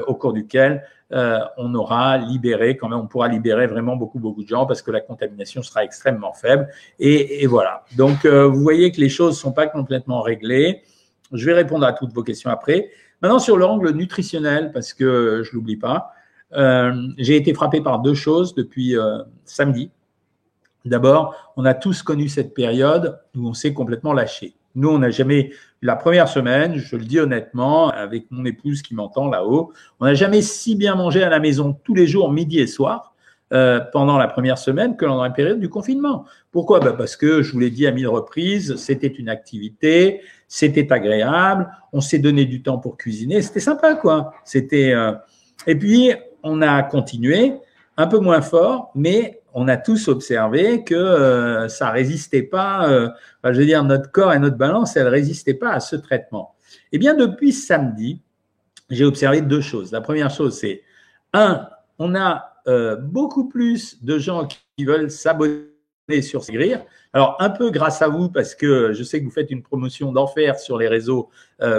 au 0.07 0.15
cours 0.15 0.31
duquel 0.31 0.85
euh, 1.13 1.39
on 1.57 1.75
aura 1.75 2.17
libéré, 2.17 2.77
quand 2.77 2.87
même, 2.87 2.99
on 2.99 3.07
pourra 3.07 3.27
libérer 3.27 3.67
vraiment 3.67 3.97
beaucoup, 3.97 4.19
beaucoup 4.19 4.43
de 4.43 4.47
gens 4.47 4.65
parce 4.65 4.81
que 4.81 4.91
la 4.91 5.01
contamination 5.01 5.61
sera 5.61 5.83
extrêmement 5.83 6.33
faible. 6.33 6.69
Et, 6.99 7.45
voilà. 7.47 7.83
Donc, 7.97 8.23
euh, 8.25 8.47
vous 8.47 8.61
voyez 8.61 8.91
que 8.91 9.01
les 9.01 9.09
choses 9.09 9.35
ne 9.35 9.39
sont 9.39 9.51
pas 9.51 9.67
complètement 9.67 10.21
réglées. 10.21 10.83
Je 11.33 11.45
vais 11.45 11.53
répondre 11.53 11.85
à 11.85 11.93
toutes 11.93 12.13
vos 12.13 12.23
questions 12.23 12.49
après. 12.49 12.91
Maintenant, 13.21 13.39
sur 13.39 13.57
l'angle 13.57 13.91
nutritionnel, 13.91 14.71
parce 14.71 14.93
que 14.93 15.43
je 15.43 15.53
l'oublie 15.53 15.77
pas, 15.77 16.11
euh, 16.53 16.93
j'ai 17.17 17.35
été 17.35 17.53
frappé 17.53 17.81
par 17.81 17.99
deux 17.99 18.13
choses 18.13 18.55
depuis 18.55 18.95
samedi. 19.45 19.91
D'abord, 20.85 21.53
on 21.57 21.65
a 21.65 21.73
tous 21.73 22.01
connu 22.01 22.27
cette 22.27 22.53
période 22.53 23.19
où 23.35 23.47
on 23.47 23.53
s'est 23.53 23.73
complètement 23.73 24.13
lâché. 24.13 24.55
Nous, 24.75 24.89
on 24.89 24.99
n'a 24.99 25.09
jamais, 25.09 25.51
la 25.81 25.95
première 25.95 26.27
semaine, 26.27 26.77
je 26.77 26.95
le 26.95 27.03
dis 27.03 27.19
honnêtement, 27.19 27.89
avec 27.89 28.25
mon 28.31 28.45
épouse 28.45 28.81
qui 28.81 28.95
m'entend 28.95 29.29
là-haut, 29.29 29.73
on 29.99 30.05
n'a 30.05 30.13
jamais 30.13 30.41
si 30.41 30.75
bien 30.75 30.95
mangé 30.95 31.23
à 31.23 31.29
la 31.29 31.39
maison 31.39 31.77
tous 31.83 31.93
les 31.93 32.07
jours, 32.07 32.31
midi 32.31 32.59
et 32.59 32.67
soir, 32.67 33.13
euh, 33.53 33.81
pendant 33.91 34.17
la 34.17 34.27
première 34.27 34.57
semaine 34.57 34.95
que 34.95 35.05
dans 35.05 35.21
la 35.21 35.29
période 35.29 35.59
du 35.59 35.67
confinement. 35.67 36.23
Pourquoi? 36.53 36.79
Bah 36.79 36.93
Parce 36.97 37.17
que, 37.17 37.41
je 37.41 37.51
vous 37.51 37.59
l'ai 37.59 37.69
dit 37.69 37.85
à 37.85 37.91
mille 37.91 38.07
reprises, 38.07 38.77
c'était 38.77 39.07
une 39.07 39.27
activité, 39.27 40.21
c'était 40.47 40.89
agréable, 40.91 41.69
on 41.91 41.99
s'est 41.99 42.19
donné 42.19 42.45
du 42.45 42.63
temps 42.63 42.77
pour 42.77 42.95
cuisiner, 42.95 43.41
c'était 43.41 43.59
sympa, 43.59 43.95
quoi. 43.95 44.33
C'était, 44.45 44.93
euh, 44.93 45.11
Et 45.67 45.75
puis, 45.75 46.13
on 46.43 46.61
a 46.61 46.81
continué, 46.83 47.55
un 48.01 48.07
peu 48.07 48.17
moins 48.17 48.41
fort, 48.41 48.91
mais 48.95 49.43
on 49.53 49.67
a 49.67 49.77
tous 49.77 50.07
observé 50.07 50.83
que 50.83 50.95
euh, 50.95 51.67
ça 51.67 51.91
résistait 51.91 52.41
pas, 52.41 52.89
euh, 52.89 53.09
je 53.43 53.59
veux 53.59 53.65
dire, 53.65 53.83
notre 53.83 54.11
corps 54.11 54.33
et 54.33 54.39
notre 54.39 54.57
balance, 54.57 54.97
elle 54.97 55.07
résistait 55.07 55.53
pas 55.53 55.71
à 55.71 55.79
ce 55.79 55.95
traitement. 55.95 56.55
Eh 56.91 56.97
bien, 56.97 57.13
depuis 57.13 57.53
samedi, 57.53 58.21
j'ai 58.89 59.05
observé 59.05 59.41
deux 59.41 59.61
choses. 59.61 59.91
La 59.91 60.01
première 60.01 60.31
chose, 60.31 60.57
c'est, 60.57 60.81
un, 61.33 61.67
on 61.99 62.15
a 62.15 62.55
euh, 62.67 62.95
beaucoup 62.95 63.47
plus 63.47 64.03
de 64.03 64.17
gens 64.17 64.47
qui 64.47 64.83
veulent 64.83 65.11
s'abonner 65.11 65.67
sur 66.23 66.43
Sigrir. 66.43 66.83
Alors, 67.13 67.35
un 67.39 67.51
peu 67.51 67.69
grâce 67.69 68.01
à 68.01 68.07
vous, 68.07 68.29
parce 68.29 68.55
que 68.55 68.93
je 68.93 69.03
sais 69.03 69.19
que 69.19 69.25
vous 69.25 69.31
faites 69.31 69.51
une 69.51 69.61
promotion 69.61 70.11
d'enfer 70.11 70.57
sur 70.59 70.77
les 70.77 70.87
réseaux 70.87 71.29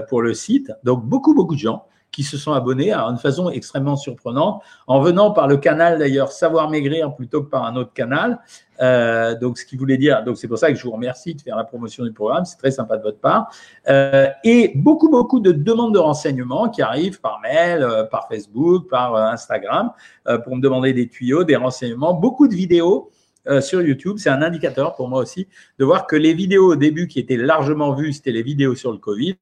pour 0.08 0.22
le 0.22 0.34
site. 0.34 0.70
Donc, 0.84 1.04
beaucoup, 1.04 1.34
beaucoup 1.34 1.54
de 1.54 1.60
gens 1.60 1.86
qui 2.12 2.22
se 2.22 2.36
sont 2.36 2.52
abonnés 2.52 2.92
à 2.92 3.02
une 3.04 3.16
façon 3.16 3.50
extrêmement 3.50 3.96
surprenante, 3.96 4.62
en 4.86 5.00
venant 5.00 5.32
par 5.32 5.48
le 5.48 5.56
canal 5.56 5.98
d'ailleurs 5.98 6.30
Savoir 6.30 6.70
Maigrir 6.70 7.14
plutôt 7.14 7.42
que 7.42 7.48
par 7.48 7.64
un 7.64 7.74
autre 7.76 7.92
canal. 7.92 8.38
Euh, 8.80 9.38
donc, 9.38 9.58
ce 9.58 9.64
qui 9.64 9.76
voulait 9.76 9.96
dire, 9.96 10.22
donc 10.24 10.36
c'est 10.36 10.48
pour 10.48 10.58
ça 10.58 10.70
que 10.70 10.78
je 10.78 10.82
vous 10.82 10.90
remercie 10.90 11.34
de 11.34 11.40
faire 11.40 11.56
la 11.56 11.64
promotion 11.64 12.04
du 12.04 12.12
programme, 12.12 12.44
c'est 12.44 12.56
très 12.56 12.70
sympa 12.70 12.96
de 12.96 13.02
votre 13.02 13.20
part. 13.20 13.50
Euh, 13.88 14.28
et 14.44 14.72
beaucoup, 14.74 15.08
beaucoup 15.08 15.40
de 15.40 15.52
demandes 15.52 15.94
de 15.94 15.98
renseignements 15.98 16.68
qui 16.68 16.82
arrivent 16.82 17.20
par 17.20 17.40
mail, 17.40 17.82
euh, 17.82 18.04
par 18.04 18.28
Facebook, 18.28 18.88
par 18.90 19.14
euh, 19.14 19.24
Instagram, 19.26 19.92
euh, 20.28 20.38
pour 20.38 20.56
me 20.56 20.60
demander 20.60 20.92
des 20.92 21.08
tuyaux, 21.08 21.44
des 21.44 21.56
renseignements, 21.56 22.14
beaucoup 22.14 22.48
de 22.48 22.54
vidéos 22.54 23.10
euh, 23.48 23.60
sur 23.60 23.82
YouTube. 23.82 24.18
C'est 24.18 24.30
un 24.30 24.40
indicateur 24.40 24.94
pour 24.94 25.08
moi 25.08 25.20
aussi 25.20 25.48
de 25.78 25.84
voir 25.84 26.06
que 26.06 26.14
les 26.14 26.32
vidéos 26.32 26.72
au 26.72 26.76
début 26.76 27.08
qui 27.08 27.18
étaient 27.18 27.36
largement 27.36 27.92
vues, 27.92 28.12
c'était 28.12 28.30
les 28.30 28.42
vidéos 28.42 28.76
sur 28.76 28.92
le 28.92 28.98
Covid 28.98 29.36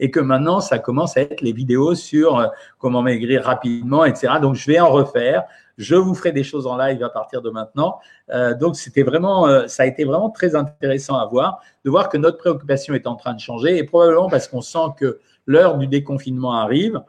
et 0.00 0.10
que 0.10 0.20
maintenant, 0.20 0.60
ça 0.60 0.78
commence 0.78 1.18
à 1.18 1.20
être 1.20 1.42
les 1.42 1.52
vidéos 1.52 1.94
sur 1.94 2.38
euh, 2.38 2.46
comment 2.78 3.02
maigrir 3.02 3.44
rapidement, 3.44 4.06
etc. 4.06 4.34
Donc, 4.40 4.54
je 4.54 4.66
vais 4.66 4.80
en 4.80 4.90
refaire. 4.90 5.44
Je 5.76 5.94
vous 5.94 6.14
ferai 6.14 6.32
des 6.32 6.44
choses 6.44 6.66
en 6.66 6.78
live 6.78 7.02
à 7.02 7.10
partir 7.10 7.42
de 7.42 7.50
maintenant. 7.50 7.98
Euh, 8.30 8.54
donc, 8.54 8.76
c'était 8.76 9.02
vraiment, 9.02 9.68
ça 9.68 9.82
a 9.82 9.86
été 9.86 10.04
vraiment 10.04 10.30
très 10.30 10.54
intéressant 10.54 11.18
à 11.18 11.26
voir, 11.26 11.60
de 11.84 11.90
voir 11.90 12.08
que 12.08 12.16
notre 12.16 12.38
préoccupation 12.38 12.94
est 12.94 13.06
en 13.06 13.16
train 13.16 13.34
de 13.34 13.40
changer 13.40 13.76
et 13.76 13.84
probablement 13.84 14.30
parce 14.30 14.48
qu'on 14.48 14.62
sent 14.62 14.94
que 14.98 15.18
l'heure 15.46 15.76
du 15.76 15.86
déconfinement 15.86 16.54
arrive. 16.54 17.02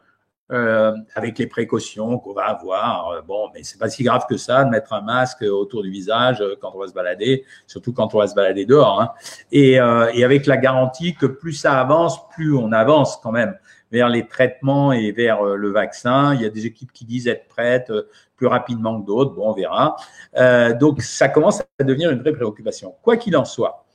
Euh, 0.54 0.96
avec 1.16 1.40
les 1.40 1.48
précautions 1.48 2.20
qu'on 2.20 2.34
va 2.34 2.44
avoir. 2.44 3.10
Euh, 3.10 3.22
bon, 3.22 3.50
mais 3.56 3.64
c'est 3.64 3.80
pas 3.80 3.90
si 3.90 4.04
grave 4.04 4.26
que 4.30 4.38
ça 4.38 4.64
de 4.64 4.70
mettre 4.70 4.94
un 4.94 5.02
masque 5.02 5.42
autour 5.42 5.82
du 5.82 5.90
visage 5.90 6.42
euh, 6.42 6.56
quand 6.62 6.72
on 6.76 6.80
va 6.80 6.88
se 6.88 6.94
balader, 6.94 7.44
surtout 7.66 7.92
quand 7.92 8.14
on 8.14 8.20
va 8.20 8.28
se 8.28 8.36
balader 8.36 8.68
dehors. 8.68 9.02
Hein. 9.02 9.14
Et, 9.52 9.80
avec 9.80 10.46
la 10.46 10.58
garantie 10.58 11.16
que 11.16 11.26
plus 11.26 11.54
ça 11.54 11.80
avance, 11.80 12.30
plus 12.30 12.56
on 12.56 12.72
avance 12.72 13.18
quand 13.24 13.32
même 13.32 13.58
vers 13.92 14.10
les 14.10 14.28
traitements 14.28 14.92
et 14.92 15.12
vers 15.12 15.44
le 15.44 15.72
vaccin. 15.72 16.36
Il 16.36 16.42
y 16.42 16.46
a 16.46 16.50
des 16.50 16.68
équipes 16.68 16.92
qui 16.92 17.06
disent 17.06 17.28
être 17.28 17.48
prêtes 17.48 17.92
plus 18.36 18.48
rapidement 18.48 19.02
que 19.02 19.08
d'autres. 19.08 19.34
Bon, 19.34 19.50
on 19.50 19.54
verra. 19.54 19.96
Donc, 20.80 21.02
ça 21.02 21.30
commence 21.30 21.62
à 21.62 21.84
devenir 21.84 22.12
une 22.12 22.20
vraie 22.20 22.34
préoccupation. 22.34 22.94
Quoi 23.02 23.18
qu'il 23.18 23.36
en 23.38 23.46
soit, 23.46 23.86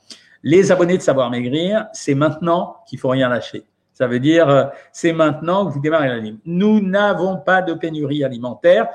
les 0.43 0.71
abonnés 0.71 0.97
de 0.97 1.01
Savoir 1.01 1.29
Maigrir, 1.29 1.87
c'est 1.93 2.15
maintenant 2.15 2.77
qu'il 2.87 2.99
faut 2.99 3.09
rien 3.09 3.29
lâcher. 3.29 3.65
Ça 3.99 4.07
veut 4.07 4.21
dire, 4.21 4.47
euh, 4.47 4.63
c'est 4.93 5.11
maintenant 5.11 5.65
que 5.65 5.73
vous 5.73 5.81
démarrez 5.81 6.07
la. 6.07 6.21
Nous 6.45 6.79
n'avons 6.79 7.35
pas 7.35 7.61
de 7.61 7.73
pénurie 7.73 8.23
alimentaire. 8.23 8.87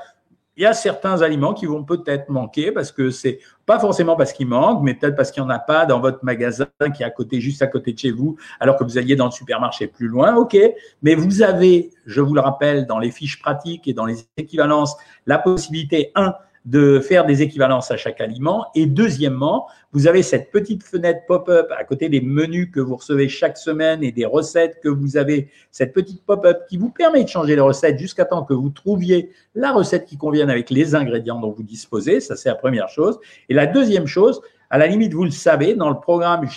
Il 0.57 0.63
y 0.63 0.65
a 0.65 0.73
certains 0.73 1.21
aliments 1.21 1.53
qui 1.53 1.67
vont 1.67 1.83
peut-être 1.83 2.29
manquer 2.29 2.71
parce 2.71 2.91
que 2.91 3.11
c'est 3.11 3.39
pas 3.67 3.77
forcément 3.77 4.15
parce 4.15 4.33
qu'ils 4.33 4.47
manquent, 4.47 4.81
mais 4.81 4.95
peut-être 4.95 5.15
parce 5.15 5.29
qu'il 5.29 5.43
n'y 5.43 5.47
en 5.47 5.51
a 5.51 5.59
pas 5.59 5.85
dans 5.85 5.99
votre 5.99 6.23
magasin 6.23 6.65
qui 6.95 7.03
est 7.03 7.05
à 7.05 7.11
côté, 7.11 7.39
juste 7.39 7.61
à 7.61 7.67
côté 7.67 7.93
de 7.93 7.99
chez 7.99 8.11
vous, 8.11 8.37
alors 8.59 8.77
que 8.77 8.83
vous 8.83 8.97
alliez 8.97 9.15
dans 9.15 9.25
le 9.25 9.31
supermarché 9.31 9.85
plus 9.85 10.07
loin. 10.07 10.33
OK. 10.35 10.57
Mais 11.03 11.13
vous 11.13 11.43
avez, 11.43 11.91
je 12.07 12.21
vous 12.21 12.33
le 12.33 12.41
rappelle, 12.41 12.87
dans 12.87 12.97
les 12.97 13.11
fiches 13.11 13.39
pratiques 13.39 13.87
et 13.87 13.93
dans 13.93 14.05
les 14.05 14.25
équivalences, 14.37 14.95
la 15.27 15.37
possibilité, 15.37 16.11
un, 16.15 16.33
de 16.65 16.99
faire 16.99 17.25
des 17.25 17.43
équivalences 17.43 17.91
à 17.91 17.97
chaque 17.97 18.19
aliment. 18.19 18.65
Et 18.73 18.87
deuxièmement, 18.87 19.67
vous 19.93 20.07
avez 20.07 20.23
cette 20.23 20.51
petite 20.51 20.83
fenêtre 20.83 21.21
pop-up 21.27 21.71
à 21.77 21.83
côté 21.83 22.09
des 22.09 22.21
menus 22.21 22.69
que 22.73 22.79
vous 22.79 22.95
recevez 22.95 23.29
chaque 23.29 23.57
semaine 23.57 24.03
et 24.03 24.11
des 24.11 24.25
recettes 24.25 24.79
que 24.81 24.89
vous 24.89 25.15
avez, 25.15 25.49
cette 25.71 25.93
petite 25.93 26.23
pop-up 26.23 26.63
qui 26.67 26.77
vous 26.77 26.89
permet 26.89 27.23
de 27.23 27.29
changer 27.29 27.55
les 27.55 27.61
recettes 27.61 27.99
jusqu'à 27.99 28.25
temps 28.25 28.43
que 28.43 28.53
vous 28.53 28.69
trouviez 28.69 29.31
la 29.53 29.71
recette 29.71 30.05
qui 30.05 30.17
convienne 30.17 30.49
avec 30.49 30.71
les 30.71 30.95
ingrédients 30.95 31.39
dont 31.39 31.51
vous 31.51 31.63
disposez. 31.63 32.19
Ça, 32.19 32.35
c'est 32.35 32.49
la 32.49 32.55
première 32.55 32.89
chose. 32.89 33.19
Et 33.47 33.53
la 33.53 33.67
deuxième 33.67 34.07
chose, 34.07 34.41
à 34.71 34.79
la 34.79 34.87
limite, 34.87 35.13
vous 35.13 35.23
le 35.23 35.31
savez, 35.31 35.75
dans 35.75 35.89
le 35.89 35.99
programme, 35.99 36.47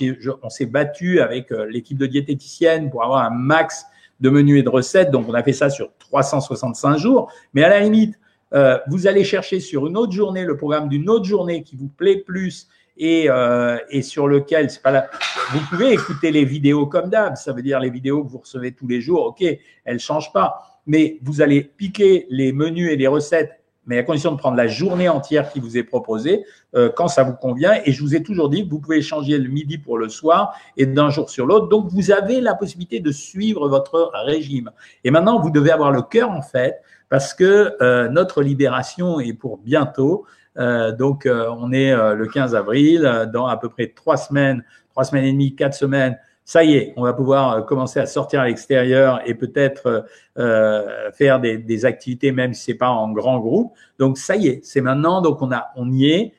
on 0.43 0.49
s'est 0.49 0.67
battu 0.67 1.21
avec 1.21 1.53
euh, 1.53 1.67
l'équipe 1.67 1.99
de 1.99 2.07
diététicienne 2.07 2.91
pour 2.91 3.05
avoir 3.05 3.25
un 3.25 3.31
max 3.31 3.85
de 4.21 4.31
menus 4.31 4.61
et 4.61 4.63
de 4.63 4.69
recettes. 4.71 5.11
Donc, 5.11 5.27
on 5.29 5.35
a 5.35 5.43
fait 5.43 5.53
ça 5.53 5.69
sur 5.69 5.91
365 5.99 6.97
jours. 6.97 7.31
Mais 7.53 7.63
à 7.63 7.69
la 7.69 7.81
limite, 7.81 8.19
euh, 8.55 8.79
vous 8.89 9.07
allez 9.07 9.25
chercher 9.25 9.61
sur 9.61 9.87
une 9.87 9.97
autre 9.97 10.13
journée 10.13 10.45
le 10.45 10.57
programme 10.57 10.89
d'une 10.89 11.09
autre 11.11 11.25
journée 11.25 11.63
qui 11.63 11.77
vous 11.77 11.89
plaît 11.89 12.19
plus 12.19 12.69
et, 12.97 13.31
euh, 13.31 13.79
sur 14.03 14.27
lequel 14.27 14.71
c'est 14.71 14.83
pas 14.83 14.91
là. 14.91 15.09
Vous 15.53 15.61
pouvez 15.71 15.93
écouter 15.93 16.31
les 16.31 16.45
vidéos 16.45 16.87
comme 16.87 17.11
d'hab. 17.11 17.37
Ça 17.37 17.53
veut 17.53 17.63
dire 17.63 17.79
les 17.81 17.91
vidéos 17.91 18.25
que 18.25 18.31
vous 18.31 18.39
recevez 18.39 18.73
tous 18.73 18.89
les 18.89 19.01
jours. 19.01 19.27
Ok, 19.27 19.45
elles 19.85 20.01
changent 20.01 20.33
pas, 20.33 20.81
mais 20.87 21.19
vous 21.23 21.41
allez 21.41 21.63
piquer 21.63 22.27
les 22.31 22.53
menus 22.53 22.91
et 22.91 22.97
les 22.97 23.07
recettes 23.07 23.59
mais 23.89 23.99
à 23.99 24.03
condition 24.03 24.33
de 24.33 24.37
prendre 24.37 24.57
la 24.57 24.69
journée 24.69 25.09
entière 25.09 25.51
qui 25.51 25.61
vous 25.61 25.77
est 25.77 25.83
proposée 25.83 26.45
euh, 26.77 26.91
quand 26.95 27.09
ça 27.09 27.25
vous 27.25 27.33
convient. 27.33 27.81
Et 27.87 27.93
je 27.93 28.03
vous 28.03 28.15
ai 28.15 28.23
toujours 28.23 28.51
dit 28.51 28.65
que 28.65 28.71
vous 28.71 28.81
pouvez 28.81 29.01
changer 29.01 29.39
le 29.39 29.49
midi 29.49 29.79
pour 29.79 29.97
le 29.97 30.11
soir 30.11 30.55
et 30.77 30.85
d'un 30.85 31.09
jour 31.09 31.31
sur 31.31 31.47
l'autre. 31.47 31.69
Donc, 31.69 31.89
vous 31.89 32.11
avez 32.11 32.41
la 32.43 32.55
possibilité 32.55 33.01
de 33.01 33.11
suivre 33.11 33.67
votre 33.67 34.13
régime. 34.27 34.71
Et 35.05 35.11
maintenant, 35.11 35.41
vous 35.41 35.51
devez 35.51 35.71
avoir 35.71 35.91
le 35.91 36.03
cœur 36.03 36.31
en 36.31 36.43
fait 36.43 36.83
parce 37.09 37.35
que 37.35 37.77
euh, 37.81 38.09
notre 38.09 38.43
libération 38.43 39.21
est 39.21 39.33
pour 39.33 39.59
bientôt. 39.59 40.27
Euh, 40.57 40.93
donc, 40.93 41.27
euh, 41.27 41.49
on 41.59 41.73
est 41.73 41.95
le 41.95 42.27
15 42.27 42.55
avril, 42.55 43.29
dans 43.33 43.47
à 43.47 43.57
peu 43.57 43.69
près 43.69 43.89
trois 43.89 44.17
semaines, 44.17 44.65
trois 44.91 45.05
semaines 45.05 45.25
et 45.25 45.33
demie, 45.33 45.55
quatre 45.55 45.75
semaines, 45.75 46.19
ça 46.49 46.65
y 46.65 46.77
est, 46.77 46.95
on 46.97 47.03
va 47.03 47.13
pouvoir 47.13 47.67
commencer 47.67 48.01
à 48.01 48.07
sortir 48.07 48.41
à 48.41 48.47
l'extérieur 48.47 49.21
et 49.27 49.35
peut-être 49.35 50.07
euh, 50.39 51.11
faire 51.13 51.41
des, 51.41 51.59
des, 51.59 51.85
activités, 51.85 52.33
même 52.33 52.55
si 52.55 52.65
c'est 52.65 52.75
pas 52.75 52.89
en 52.89 53.13
grand 53.13 53.39
groupe. 53.39 53.75
Donc 53.99 54.17
ça 54.17 54.35
y 54.35 54.49
est, 54.49 54.65
c'est 54.65 54.81
maintenant. 54.81 55.21
Donc 55.21 55.43
on 55.43 55.53
a, 55.53 55.69
on 55.77 55.93
y 55.93 56.11
est 56.11 56.33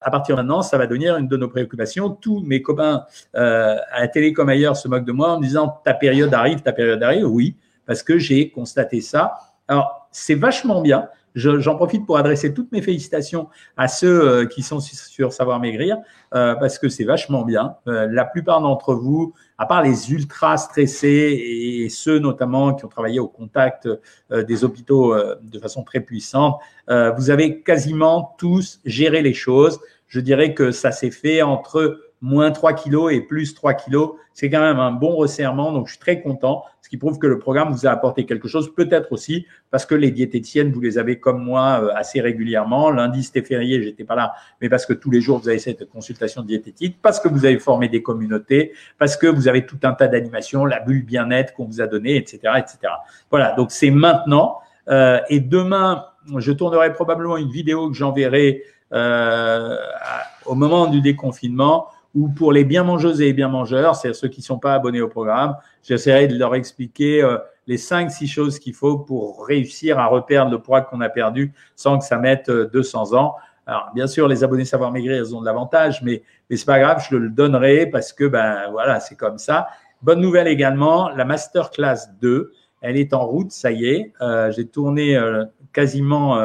à 0.00 0.12
partir 0.12 0.36
de 0.36 0.42
maintenant, 0.42 0.62
ça 0.62 0.78
va 0.78 0.86
devenir 0.86 1.16
une 1.16 1.26
de 1.26 1.36
nos 1.36 1.48
préoccupations. 1.48 2.10
Tous 2.10 2.40
mes 2.40 2.62
copains 2.62 3.04
euh, 3.34 3.76
à 3.90 4.00
la 4.02 4.06
télé 4.06 4.32
comme 4.32 4.48
ailleurs 4.48 4.76
se 4.76 4.86
moquent 4.86 5.04
de 5.04 5.10
moi 5.10 5.32
en 5.32 5.40
me 5.40 5.44
disant 5.44 5.80
ta 5.84 5.94
période 5.94 6.32
arrive, 6.32 6.62
ta 6.62 6.72
période 6.72 7.02
arrive. 7.02 7.26
Oui, 7.26 7.56
parce 7.84 8.04
que 8.04 8.18
j'ai 8.18 8.50
constaté 8.50 9.00
ça. 9.00 9.34
Alors, 9.68 10.08
c'est 10.12 10.34
vachement 10.34 10.80
bien. 10.80 11.08
J'en 11.36 11.76
profite 11.76 12.06
pour 12.06 12.16
adresser 12.16 12.54
toutes 12.54 12.72
mes 12.72 12.80
félicitations 12.80 13.48
à 13.76 13.88
ceux 13.88 14.26
euh, 14.26 14.46
qui 14.46 14.62
sont 14.62 14.80
sur 14.80 15.34
Savoir 15.34 15.60
Maigrir, 15.60 15.98
euh, 16.34 16.54
parce 16.54 16.78
que 16.78 16.88
c'est 16.88 17.04
vachement 17.04 17.44
bien. 17.44 17.76
Euh, 17.88 18.08
la 18.10 18.24
plupart 18.24 18.62
d'entre 18.62 18.94
vous, 18.94 19.34
à 19.58 19.66
part 19.66 19.82
les 19.82 20.10
ultra 20.12 20.56
stressés 20.56 21.38
et 21.84 21.90
ceux 21.90 22.18
notamment 22.18 22.72
qui 22.72 22.86
ont 22.86 22.88
travaillé 22.88 23.20
au 23.20 23.28
contact 23.28 23.86
des 24.30 24.64
hôpitaux 24.64 25.14
de 25.14 25.58
façon 25.58 25.82
très 25.82 26.00
puissante, 26.00 26.60
vous 26.88 27.30
avez 27.30 27.62
quasiment 27.62 28.34
tous 28.38 28.80
géré 28.84 29.22
les 29.22 29.32
choses. 29.32 29.80
Je 30.08 30.20
dirais 30.20 30.52
que 30.52 30.72
ça 30.72 30.92
s'est 30.92 31.10
fait 31.10 31.40
entre 31.40 32.05
moins 32.20 32.50
3 32.50 32.72
kilos 32.72 33.12
et 33.12 33.20
plus 33.20 33.54
3 33.54 33.74
kilos. 33.74 34.12
C'est 34.32 34.50
quand 34.50 34.60
même 34.60 34.78
un 34.78 34.90
bon 34.90 35.16
resserrement, 35.16 35.72
donc 35.72 35.86
je 35.86 35.92
suis 35.92 36.00
très 36.00 36.20
content, 36.20 36.64
ce 36.82 36.88
qui 36.88 36.98
prouve 36.98 37.18
que 37.18 37.26
le 37.26 37.38
programme 37.38 37.72
vous 37.72 37.86
a 37.86 37.90
apporté 37.90 38.26
quelque 38.26 38.48
chose, 38.48 38.72
peut-être 38.74 39.12
aussi 39.12 39.46
parce 39.70 39.86
que 39.86 39.94
les 39.94 40.10
diététiciennes, 40.10 40.72
vous 40.72 40.80
les 40.80 40.98
avez 40.98 41.18
comme 41.18 41.42
moi 41.42 41.80
euh, 41.82 41.90
assez 41.94 42.20
régulièrement. 42.20 42.90
Lundi, 42.90 43.24
c'était 43.24 43.42
férié, 43.42 43.82
j'étais 43.82 44.04
pas 44.04 44.14
là, 44.14 44.34
mais 44.60 44.68
parce 44.68 44.86
que 44.86 44.92
tous 44.92 45.10
les 45.10 45.20
jours, 45.20 45.38
vous 45.38 45.48
avez 45.48 45.58
cette 45.58 45.88
consultation 45.88 46.42
diététique, 46.42 46.98
parce 47.02 47.18
que 47.18 47.28
vous 47.28 47.44
avez 47.44 47.58
formé 47.58 47.88
des 47.88 48.02
communautés, 48.02 48.72
parce 48.98 49.16
que 49.16 49.26
vous 49.26 49.48
avez 49.48 49.66
tout 49.66 49.78
un 49.82 49.92
tas 49.92 50.06
d'animations, 50.06 50.64
la 50.64 50.80
bulle 50.80 51.04
bien-être 51.04 51.54
qu'on 51.54 51.64
vous 51.64 51.80
a 51.80 51.86
donnée, 51.86 52.16
etc., 52.16 52.38
etc. 52.58 52.78
Voilà, 53.30 53.52
donc 53.52 53.70
c'est 53.70 53.90
maintenant. 53.90 54.58
Euh, 54.88 55.20
et 55.28 55.40
demain, 55.40 56.06
je 56.36 56.52
tournerai 56.52 56.92
probablement 56.92 57.36
une 57.36 57.50
vidéo 57.50 57.90
que 57.90 57.96
j'enverrai 57.96 58.62
euh, 58.92 59.76
au 60.44 60.54
moment 60.54 60.86
du 60.86 61.00
déconfinement 61.00 61.88
ou 62.16 62.28
pour 62.30 62.50
les 62.50 62.64
bien 62.64 62.82
mangeuses 62.82 63.20
et 63.20 63.34
bien 63.34 63.48
mangeurs, 63.48 63.94
c'est-à-dire 63.94 64.18
ceux 64.18 64.28
qui 64.28 64.40
ne 64.40 64.44
sont 64.46 64.58
pas 64.58 64.72
abonnés 64.72 65.02
au 65.02 65.08
programme, 65.08 65.54
j'essaierai 65.82 66.26
de 66.28 66.38
leur 66.38 66.54
expliquer 66.54 67.22
euh, 67.22 67.36
les 67.66 67.76
cinq, 67.76 68.10
six 68.10 68.26
choses 68.26 68.58
qu'il 68.58 68.72
faut 68.72 68.98
pour 68.98 69.46
réussir 69.46 69.98
à 69.98 70.06
reperdre 70.06 70.50
le 70.50 70.58
poids 70.58 70.80
qu'on 70.80 71.02
a 71.02 71.10
perdu 71.10 71.52
sans 71.76 71.98
que 71.98 72.04
ça 72.04 72.16
mette 72.16 72.50
200 72.50 73.12
euh, 73.12 73.16
ans. 73.16 73.36
Alors, 73.66 73.90
bien 73.94 74.06
sûr, 74.06 74.28
les 74.28 74.42
abonnés 74.42 74.64
Savoir 74.64 74.92
Maigrir, 74.92 75.18
ils 75.18 75.36
ont 75.36 75.40
de 75.40 75.46
l'avantage, 75.46 76.02
mais, 76.02 76.22
mais 76.48 76.56
c'est 76.56 76.64
pas 76.64 76.78
grave, 76.78 77.04
je 77.10 77.16
le 77.16 77.28
donnerai 77.28 77.86
parce 77.86 78.14
que, 78.14 78.24
ben, 78.24 78.70
voilà, 78.70 78.98
c'est 78.98 79.16
comme 79.16 79.36
ça. 79.36 79.68
Bonne 80.00 80.20
nouvelle 80.20 80.48
également, 80.48 81.10
la 81.10 81.26
Masterclass 81.26 82.12
2, 82.22 82.50
elle 82.80 82.96
est 82.96 83.12
en 83.12 83.26
route, 83.26 83.50
ça 83.50 83.72
y 83.72 83.86
est. 83.88 84.14
Euh, 84.22 84.50
J'ai 84.52 84.66
tourné 84.66 85.20
quasiment 85.74 86.38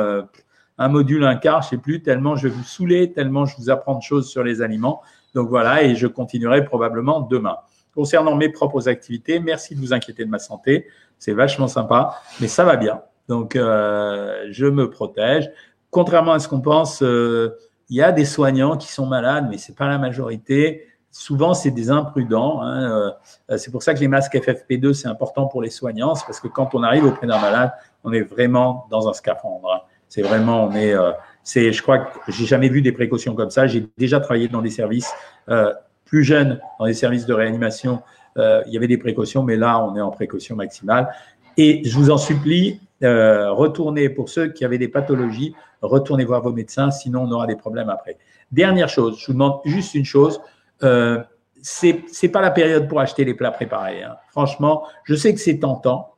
un 0.77 0.87
module, 0.89 1.23
un 1.23 1.35
quart, 1.35 1.61
je 1.61 1.69
sais 1.69 1.77
plus, 1.77 2.01
tellement 2.01 2.35
je 2.35 2.47
vais 2.47 2.53
vous 2.53 2.63
saouler, 2.63 3.13
tellement 3.13 3.45
je 3.45 3.55
vous 3.55 3.69
apprends 3.69 3.95
de 3.95 4.01
choses 4.01 4.27
sur 4.27 4.43
les 4.43 4.61
aliments. 4.61 5.01
Donc 5.33 5.49
voilà, 5.49 5.83
et 5.83 5.95
je 5.95 6.07
continuerai 6.07 6.65
probablement 6.65 7.21
demain. 7.21 7.57
Concernant 7.93 8.35
mes 8.35 8.49
propres 8.49 8.87
activités, 8.87 9.39
merci 9.39 9.75
de 9.75 9.79
vous 9.79 9.93
inquiéter 9.93 10.25
de 10.25 10.29
ma 10.29 10.39
santé. 10.39 10.87
C'est 11.19 11.33
vachement 11.33 11.67
sympa, 11.67 12.21
mais 12.39 12.47
ça 12.47 12.63
va 12.63 12.77
bien. 12.77 13.01
Donc, 13.27 13.55
euh, 13.55 14.47
je 14.49 14.65
me 14.65 14.89
protège. 14.89 15.51
Contrairement 15.89 16.33
à 16.33 16.39
ce 16.39 16.47
qu'on 16.47 16.61
pense, 16.61 17.03
euh, 17.03 17.57
il 17.89 17.97
y 17.97 18.01
a 18.01 18.11
des 18.11 18.25
soignants 18.25 18.77
qui 18.77 18.87
sont 18.87 19.05
malades, 19.05 19.47
mais 19.49 19.57
c'est 19.57 19.75
pas 19.75 19.87
la 19.87 19.97
majorité. 19.97 20.87
Souvent, 21.11 21.53
c'est 21.53 21.71
des 21.71 21.91
imprudents. 21.91 22.61
Hein. 22.61 23.11
Euh, 23.49 23.57
c'est 23.57 23.71
pour 23.71 23.83
ça 23.83 23.93
que 23.93 23.99
les 23.99 24.07
masques 24.07 24.35
FFP2, 24.35 24.93
c'est 24.93 25.09
important 25.09 25.47
pour 25.47 25.61
les 25.61 25.69
soignants. 25.69 26.13
Parce 26.13 26.39
que 26.39 26.47
quand 26.47 26.73
on 26.73 26.83
arrive 26.83 27.05
auprès 27.05 27.27
d'un 27.27 27.39
malade, 27.39 27.73
on 28.05 28.13
est 28.13 28.21
vraiment 28.21 28.87
dans 28.89 29.09
un 29.09 29.13
scaphandre. 29.13 29.85
C'est 30.07 30.21
vraiment, 30.21 30.65
on 30.65 30.71
est, 30.73 30.93
c'est, 31.43 31.71
je 31.71 31.81
crois 31.81 31.99
que 31.99 32.31
j'ai 32.31 32.45
jamais 32.45 32.69
vu 32.69 32.81
des 32.81 32.91
précautions 32.91 33.33
comme 33.35 33.49
ça. 33.49 33.67
J'ai 33.67 33.87
déjà 33.97 34.19
travaillé 34.19 34.47
dans 34.47 34.61
des 34.61 34.69
services 34.69 35.11
euh, 35.49 35.73
plus 36.05 36.23
jeunes, 36.23 36.59
dans 36.79 36.85
des 36.85 36.93
services 36.93 37.25
de 37.25 37.33
réanimation. 37.33 38.01
Euh, 38.37 38.63
il 38.67 38.73
y 38.73 38.77
avait 38.77 38.87
des 38.87 38.97
précautions, 38.97 39.43
mais 39.43 39.55
là, 39.55 39.83
on 39.83 39.95
est 39.95 40.01
en 40.01 40.11
précaution 40.11 40.55
maximale. 40.55 41.09
Et 41.57 41.81
je 41.85 41.95
vous 41.95 42.11
en 42.11 42.17
supplie, 42.17 42.79
euh, 43.03 43.51
retournez 43.51 44.09
pour 44.09 44.29
ceux 44.29 44.49
qui 44.49 44.63
avaient 44.63 44.77
des 44.77 44.87
pathologies, 44.87 45.55
retournez 45.81 46.23
voir 46.23 46.41
vos 46.41 46.53
médecins, 46.53 46.91
sinon 46.91 47.23
on 47.23 47.31
aura 47.31 47.47
des 47.47 47.55
problèmes 47.55 47.89
après. 47.89 48.17
Dernière 48.51 48.89
chose, 48.89 49.19
je 49.19 49.27
vous 49.27 49.33
demande 49.33 49.59
juste 49.65 49.95
une 49.95 50.05
chose. 50.05 50.41
Euh, 50.83 51.21
c'est 51.61 52.03
c'est 52.07 52.29
pas 52.29 52.41
la 52.41 52.51
période 52.51 52.87
pour 52.87 52.99
acheter 52.99 53.23
les 53.23 53.33
plats 53.33 53.51
préparés. 53.51 54.03
Hein. 54.03 54.15
Franchement, 54.29 54.83
je 55.03 55.15
sais 55.15 55.33
que 55.33 55.39
c'est 55.39 55.59
tentant. 55.59 56.15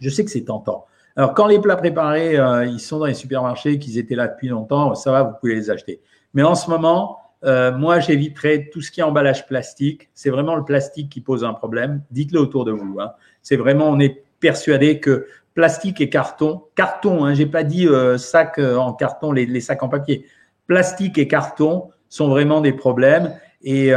Je 0.00 0.10
sais 0.10 0.24
que 0.24 0.30
c'est 0.30 0.44
tentant. 0.44 0.86
Alors, 1.16 1.34
quand 1.34 1.46
les 1.46 1.58
plats 1.58 1.76
préparés, 1.76 2.38
euh, 2.38 2.66
ils 2.66 2.80
sont 2.80 2.98
dans 2.98 3.06
les 3.06 3.14
supermarchés, 3.14 3.78
qu'ils 3.78 3.98
étaient 3.98 4.14
là 4.14 4.28
depuis 4.28 4.48
longtemps, 4.48 4.94
ça 4.94 5.10
va, 5.10 5.22
vous 5.22 5.34
pouvez 5.40 5.54
les 5.54 5.70
acheter. 5.70 6.00
Mais 6.34 6.42
en 6.42 6.54
ce 6.54 6.68
moment, 6.68 7.18
euh, 7.44 7.76
moi, 7.76 8.00
j'éviterai 8.00 8.70
tout 8.70 8.80
ce 8.80 8.90
qui 8.90 9.00
est 9.00 9.02
emballage 9.04 9.46
plastique. 9.46 10.10
C'est 10.14 10.30
vraiment 10.30 10.56
le 10.56 10.64
plastique 10.64 11.10
qui 11.10 11.20
pose 11.20 11.44
un 11.44 11.52
problème. 11.52 12.02
Dites-le 12.10 12.40
autour 12.40 12.64
de 12.64 12.72
vous. 12.72 12.98
Hein. 13.00 13.12
C'est 13.42 13.56
vraiment, 13.56 13.88
on 13.88 14.00
est 14.00 14.24
persuadé 14.40 15.00
que 15.00 15.26
plastique 15.54 16.00
et 16.00 16.10
carton, 16.10 16.64
carton, 16.74 17.24
hein, 17.24 17.32
j'ai 17.32 17.46
pas 17.46 17.62
dit 17.62 17.88
euh, 17.88 18.18
sac 18.18 18.58
euh, 18.58 18.76
en 18.76 18.92
carton, 18.92 19.32
les, 19.32 19.60
sacs 19.60 19.82
en 19.82 19.88
papier. 19.88 20.26
Plastique 20.66 21.16
et 21.18 21.28
carton 21.28 21.90
sont 22.08 22.28
vraiment 22.28 22.60
des 22.60 22.72
problèmes. 22.72 23.34
Et, 23.62 23.92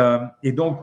donc, 0.45 0.79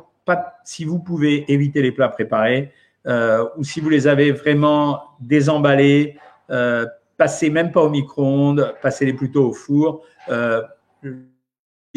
si 0.65 0.85
vous 0.85 1.01
pouvez 1.01 1.51
éviter 1.53 1.83
les 1.83 1.91
plats 1.91 2.09
préparés, 2.09 2.73
ou 3.05 3.65
si 3.65 3.81
vous 3.81 3.89
les 3.89 4.07
avez 4.07 4.31
vraiment 4.31 5.03
désemballés, 5.21 6.19
euh, 6.51 6.87
passez 7.17 7.51
même 7.51 7.73
pas 7.73 7.83
au 7.83 7.89
micro-ondes, 7.89 8.75
passez-les 8.83 9.15
plutôt 9.15 9.49
au 9.49 9.53
four. 9.53 10.05
Euh, 10.29 10.63
je 11.03 11.11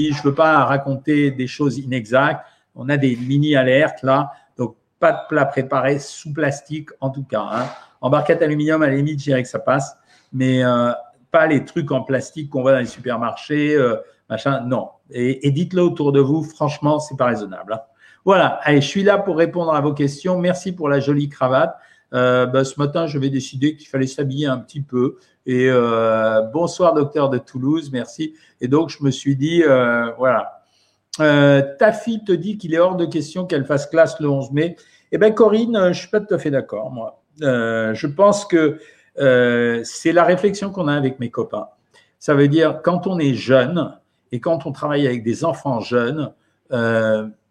ne 0.03 0.23
veux 0.23 0.35
pas 0.35 0.63
raconter 0.65 1.31
des 1.31 1.47
choses 1.47 1.77
inexactes. 1.77 2.45
On 2.75 2.89
a 2.89 2.97
des 2.97 3.15
mini-alertes 3.15 4.03
là, 4.03 4.31
donc 4.57 4.75
pas 4.99 5.11
de 5.11 5.19
plat 5.27 5.45
préparé 5.45 5.99
sous 5.99 6.33
plastique 6.33 6.89
en 7.01 7.09
tout 7.09 7.23
cas. 7.23 7.47
Hein. 7.51 7.65
En 8.01 8.09
barquette 8.09 8.41
aluminium, 8.41 8.81
à 8.81 8.87
la 8.87 8.95
limite, 8.95 9.19
je 9.19 9.25
dirais 9.25 9.43
que 9.43 9.49
ça 9.49 9.59
passe, 9.59 9.97
mais 10.31 10.63
euh, 10.63 10.91
pas 11.31 11.47
les 11.47 11.65
trucs 11.65 11.91
en 11.91 12.01
plastique 12.01 12.49
qu'on 12.49 12.61
voit 12.61 12.71
dans 12.71 12.79
les 12.79 12.85
supermarchés, 12.85 13.75
euh, 13.75 13.97
machin. 14.29 14.61
Non. 14.61 14.89
Et, 15.11 15.51
dites-le 15.51 15.81
autour 15.81 16.11
de 16.11 16.19
vous. 16.19 16.43
Franchement, 16.43 16.99
c'est 16.99 17.17
pas 17.17 17.25
raisonnable. 17.25 17.73
Hein. 17.73 17.81
Voilà. 18.25 18.59
Allez, 18.63 18.81
je 18.81 18.87
suis 18.87 19.03
là 19.03 19.17
pour 19.17 19.37
répondre 19.37 19.73
à 19.73 19.81
vos 19.81 19.93
questions. 19.93 20.39
Merci 20.39 20.71
pour 20.71 20.87
la 20.87 20.99
jolie 20.99 21.29
cravate. 21.29 21.75
Euh, 22.13 22.45
bah, 22.45 22.63
ce 22.63 22.79
matin, 22.79 23.07
je 23.07 23.19
vais 23.19 23.29
décider 23.29 23.75
qu'il 23.75 23.87
fallait 23.87 24.07
s'habiller 24.07 24.47
un 24.47 24.57
petit 24.57 24.81
peu. 24.81 25.17
Et 25.45 25.67
euh, 25.69 26.41
bonsoir, 26.41 26.93
docteur 26.93 27.29
de 27.29 27.37
Toulouse, 27.37 27.89
merci. 27.91 28.35
Et 28.61 28.67
donc, 28.67 28.89
je 28.89 29.03
me 29.03 29.11
suis 29.11 29.35
dit, 29.35 29.63
euh, 29.63 30.11
voilà. 30.17 30.63
Euh, 31.19 31.63
ta 31.77 31.91
fille 31.91 32.23
te 32.23 32.31
dit 32.31 32.57
qu'il 32.57 32.73
est 32.73 32.79
hors 32.79 32.95
de 32.95 33.05
question 33.05 33.45
qu'elle 33.45 33.65
fasse 33.65 33.87
classe 33.87 34.19
le 34.19 34.29
11 34.29 34.51
mai. 34.51 34.75
Eh 35.11 35.17
bien, 35.17 35.31
Corinne, 35.31 35.91
je 35.91 35.99
suis 35.99 36.07
pas 36.07 36.19
tout 36.19 36.33
à 36.33 36.37
fait 36.37 36.51
d'accord, 36.51 36.91
moi. 36.91 37.21
Je 37.41 38.07
pense 38.07 38.45
que 38.45 38.79
c'est 39.15 40.11
la 40.11 40.23
réflexion 40.23 40.69
qu'on 40.69 40.87
a 40.87 40.93
avec 40.93 41.19
mes 41.19 41.29
copains. 41.29 41.67
Ça 42.19 42.35
veut 42.35 42.47
dire, 42.47 42.81
quand 42.83 43.07
on 43.07 43.17
est 43.17 43.33
jeune 43.33 43.97
et 44.31 44.39
quand 44.39 44.65
on 44.65 44.71
travaille 44.71 45.07
avec 45.07 45.23
des 45.23 45.45
enfants 45.45 45.79
jeunes, 45.79 46.31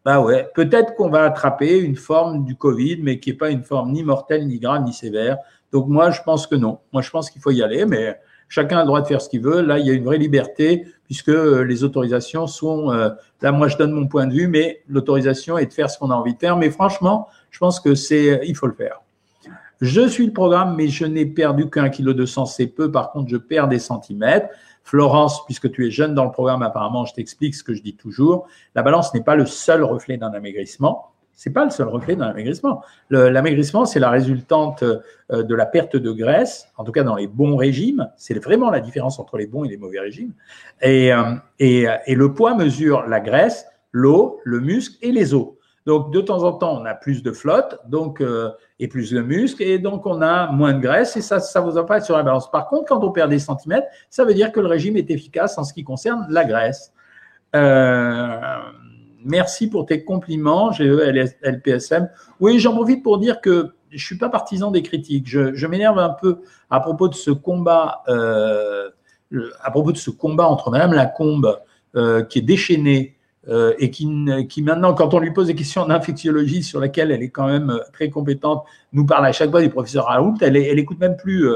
bah 0.08 0.22
ouais, 0.22 0.48
peut-être 0.54 0.94
qu'on 0.94 1.10
va 1.10 1.24
attraper 1.24 1.78
une 1.78 1.94
forme 1.94 2.42
du 2.42 2.56
Covid, 2.56 3.00
mais 3.02 3.20
qui 3.20 3.28
n'est 3.28 3.36
pas 3.36 3.50
une 3.50 3.62
forme 3.62 3.92
ni 3.92 4.02
mortelle, 4.02 4.46
ni 4.46 4.58
grave, 4.58 4.82
ni 4.84 4.94
sévère. 4.94 5.36
Donc 5.70 5.86
moi, 5.86 6.10
je 6.10 6.22
pense 6.22 6.46
que 6.46 6.54
non. 6.54 6.78
Moi, 6.94 7.02
je 7.02 7.10
pense 7.10 7.28
qu'il 7.28 7.42
faut 7.42 7.50
y 7.50 7.62
aller, 7.62 7.84
mais 7.84 8.18
chacun 8.48 8.78
a 8.78 8.80
le 8.80 8.86
droit 8.86 9.02
de 9.02 9.06
faire 9.06 9.20
ce 9.20 9.28
qu'il 9.28 9.42
veut. 9.42 9.60
Là, 9.60 9.78
il 9.78 9.86
y 9.86 9.90
a 9.90 9.92
une 9.92 10.06
vraie 10.06 10.16
liberté 10.16 10.86
puisque 11.04 11.28
euh, 11.28 11.62
les 11.62 11.84
autorisations 11.84 12.46
sont. 12.46 12.90
Euh, 12.90 13.10
là, 13.42 13.52
moi, 13.52 13.68
je 13.68 13.76
donne 13.76 13.92
mon 13.92 14.06
point 14.06 14.26
de 14.26 14.32
vue, 14.32 14.48
mais 14.48 14.80
l'autorisation 14.88 15.58
est 15.58 15.66
de 15.66 15.74
faire 15.74 15.90
ce 15.90 15.98
qu'on 15.98 16.10
a 16.10 16.14
envie 16.14 16.32
de 16.32 16.38
faire. 16.38 16.56
Mais 16.56 16.70
franchement, 16.70 17.28
je 17.50 17.58
pense 17.58 17.78
que 17.78 17.94
c'est, 17.94 18.40
il 18.46 18.56
faut 18.56 18.66
le 18.66 18.72
faire. 18.72 19.02
Je 19.80 20.08
suis 20.08 20.26
le 20.26 20.32
programme, 20.32 20.74
mais 20.76 20.88
je 20.88 21.04
n'ai 21.04 21.26
perdu 21.26 21.70
qu'un 21.70 21.88
kilo 21.88 22.12
de 22.12 22.26
sang, 22.26 22.46
c'est 22.46 22.66
peu. 22.66 22.90
Par 22.90 23.12
contre, 23.12 23.28
je 23.28 23.36
perds 23.36 23.68
des 23.68 23.78
centimètres. 23.78 24.48
Florence, 24.82 25.44
puisque 25.44 25.70
tu 25.70 25.86
es 25.86 25.90
jeune 25.90 26.14
dans 26.14 26.24
le 26.24 26.30
programme, 26.30 26.62
apparemment, 26.62 27.04
je 27.04 27.14
t'explique 27.14 27.54
ce 27.54 27.62
que 27.62 27.74
je 27.74 27.82
dis 27.82 27.94
toujours. 27.94 28.46
La 28.74 28.82
balance 28.82 29.12
n'est 29.14 29.22
pas 29.22 29.36
le 29.36 29.46
seul 29.46 29.84
reflet 29.84 30.16
d'un 30.16 30.32
amaigrissement. 30.32 31.12
C'est 31.34 31.52
pas 31.52 31.64
le 31.64 31.70
seul 31.70 31.86
reflet 31.86 32.16
d'un 32.16 32.26
amaigrissement. 32.26 32.82
L'amaigrissement, 33.10 33.84
c'est 33.84 34.00
la 34.00 34.10
résultante 34.10 34.82
euh, 34.82 35.42
de 35.44 35.54
la 35.54 35.66
perte 35.66 35.94
de 35.94 36.10
graisse, 36.10 36.66
en 36.76 36.82
tout 36.82 36.90
cas 36.90 37.04
dans 37.04 37.14
les 37.14 37.28
bons 37.28 37.54
régimes. 37.54 38.10
C'est 38.16 38.42
vraiment 38.42 38.70
la 38.70 38.80
différence 38.80 39.20
entre 39.20 39.36
les 39.36 39.46
bons 39.46 39.62
et 39.62 39.68
les 39.68 39.76
mauvais 39.76 40.00
régimes. 40.00 40.32
Et, 40.82 41.12
euh, 41.12 41.34
et 41.60 42.14
le 42.16 42.32
poids 42.34 42.56
mesure 42.56 43.06
la 43.06 43.20
graisse, 43.20 43.66
l'eau, 43.92 44.40
le 44.42 44.58
muscle 44.58 44.96
et 45.00 45.12
les 45.12 45.34
os. 45.34 45.50
Donc, 45.88 46.12
de 46.12 46.20
temps 46.20 46.42
en 46.42 46.52
temps, 46.52 46.78
on 46.78 46.84
a 46.84 46.92
plus 46.92 47.22
de 47.22 47.32
flotte 47.32 47.80
donc, 47.86 48.20
euh, 48.20 48.50
et 48.78 48.88
plus 48.88 49.10
de 49.10 49.22
muscles, 49.22 49.62
et 49.62 49.78
donc 49.78 50.04
on 50.04 50.20
a 50.20 50.52
moins 50.52 50.74
de 50.74 50.80
graisse, 50.80 51.16
et 51.16 51.22
ça, 51.22 51.40
ça 51.40 51.62
vous 51.62 51.78
apparaît 51.78 52.02
sur 52.02 52.14
la 52.14 52.22
balance. 52.22 52.50
Par 52.50 52.68
contre, 52.68 52.84
quand 52.84 53.02
on 53.02 53.10
perd 53.10 53.30
des 53.30 53.38
centimètres, 53.38 53.86
ça 54.10 54.26
veut 54.26 54.34
dire 54.34 54.52
que 54.52 54.60
le 54.60 54.66
régime 54.66 54.98
est 54.98 55.10
efficace 55.10 55.56
en 55.56 55.64
ce 55.64 55.72
qui 55.72 55.84
concerne 55.84 56.26
la 56.28 56.44
graisse. 56.44 56.92
Euh, 57.56 58.38
merci 59.24 59.70
pour 59.70 59.86
tes 59.86 60.04
compliments, 60.04 60.72
GE, 60.72 60.82
LPSM. 61.42 62.10
Oui, 62.38 62.58
j'en 62.58 62.74
profite 62.74 63.02
pour 63.02 63.16
dire 63.16 63.40
que 63.40 63.70
je 63.90 64.04
suis 64.04 64.18
pas 64.18 64.28
partisan 64.28 64.70
des 64.70 64.82
critiques. 64.82 65.26
Je, 65.26 65.66
m'énerve 65.66 65.98
un 65.98 66.10
peu 66.10 66.42
à 66.68 66.80
propos 66.80 67.08
de 67.08 67.14
ce 67.14 67.30
combat, 67.30 68.02
euh, 68.08 68.90
à 69.62 69.70
propos 69.70 69.92
de 69.92 69.96
ce 69.96 70.10
combat 70.10 70.48
entre 70.48 70.70
Madame 70.70 70.92
Lacombe, 70.92 71.58
qui 72.28 72.38
est 72.40 72.42
déchaînée 72.42 73.17
euh, 73.48 73.74
et 73.78 73.90
qui, 73.90 74.06
maintenant, 74.62 74.94
quand 74.94 75.14
on 75.14 75.18
lui 75.18 75.32
pose 75.32 75.46
des 75.46 75.54
questions 75.54 75.82
en 75.82 75.90
infectiologie 75.90 76.62
sur 76.62 76.80
lesquelles 76.80 77.10
elle 77.10 77.22
est 77.22 77.30
quand 77.30 77.46
même 77.46 77.80
très 77.92 78.10
compétente, 78.10 78.64
nous 78.92 79.06
parle 79.06 79.26
à 79.26 79.32
chaque 79.32 79.50
fois 79.50 79.62
du 79.62 79.70
professeur 79.70 80.06
Raoult. 80.06 80.34
Elle, 80.40 80.56
elle 80.56 80.78
écoute 80.78 80.98
même 80.98 81.16
plus 81.16 81.46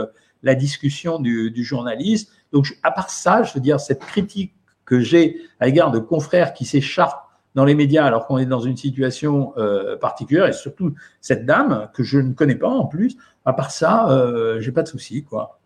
la 0.43 0.55
discussion 0.55 1.19
du, 1.19 1.65
journaliste. 1.65 2.33
Donc, 2.53 2.67
à 2.83 2.91
part 2.91 3.11
ça, 3.11 3.43
je 3.43 3.55
veux 3.55 3.61
dire, 3.61 3.81
cette 3.81 4.01
critique 4.01 4.55
que 4.85 5.01
j'ai 5.01 5.41
à 5.61 5.67
l'égard 5.67 5.91
de 5.91 5.99
confrères 5.99 6.53
qui 6.53 6.65
s'écharpent 6.65 7.29
dans 7.55 7.65
les 7.65 7.75
médias 7.75 8.05
alors 8.05 8.27
qu'on 8.27 8.39
est 8.39 8.47
dans 8.47 8.61
une 8.61 8.77
situation 8.77 9.53
euh, 9.57 9.97
particulière 9.97 10.47
et 10.47 10.53
surtout 10.53 10.95
cette 11.21 11.45
dame 11.45 11.91
que 11.95 12.03
je 12.03 12.19
ne 12.19 12.33
connais 12.33 12.55
pas 12.55 12.69
en 12.69 12.87
plus. 12.87 13.17
À 13.45 13.53
part 13.53 13.71
ça, 13.71 14.11
euh, 14.11 14.61
j'ai 14.61 14.73
pas 14.73 14.83
de 14.83 14.89
souci 14.89 15.25
quoi. 15.25 15.59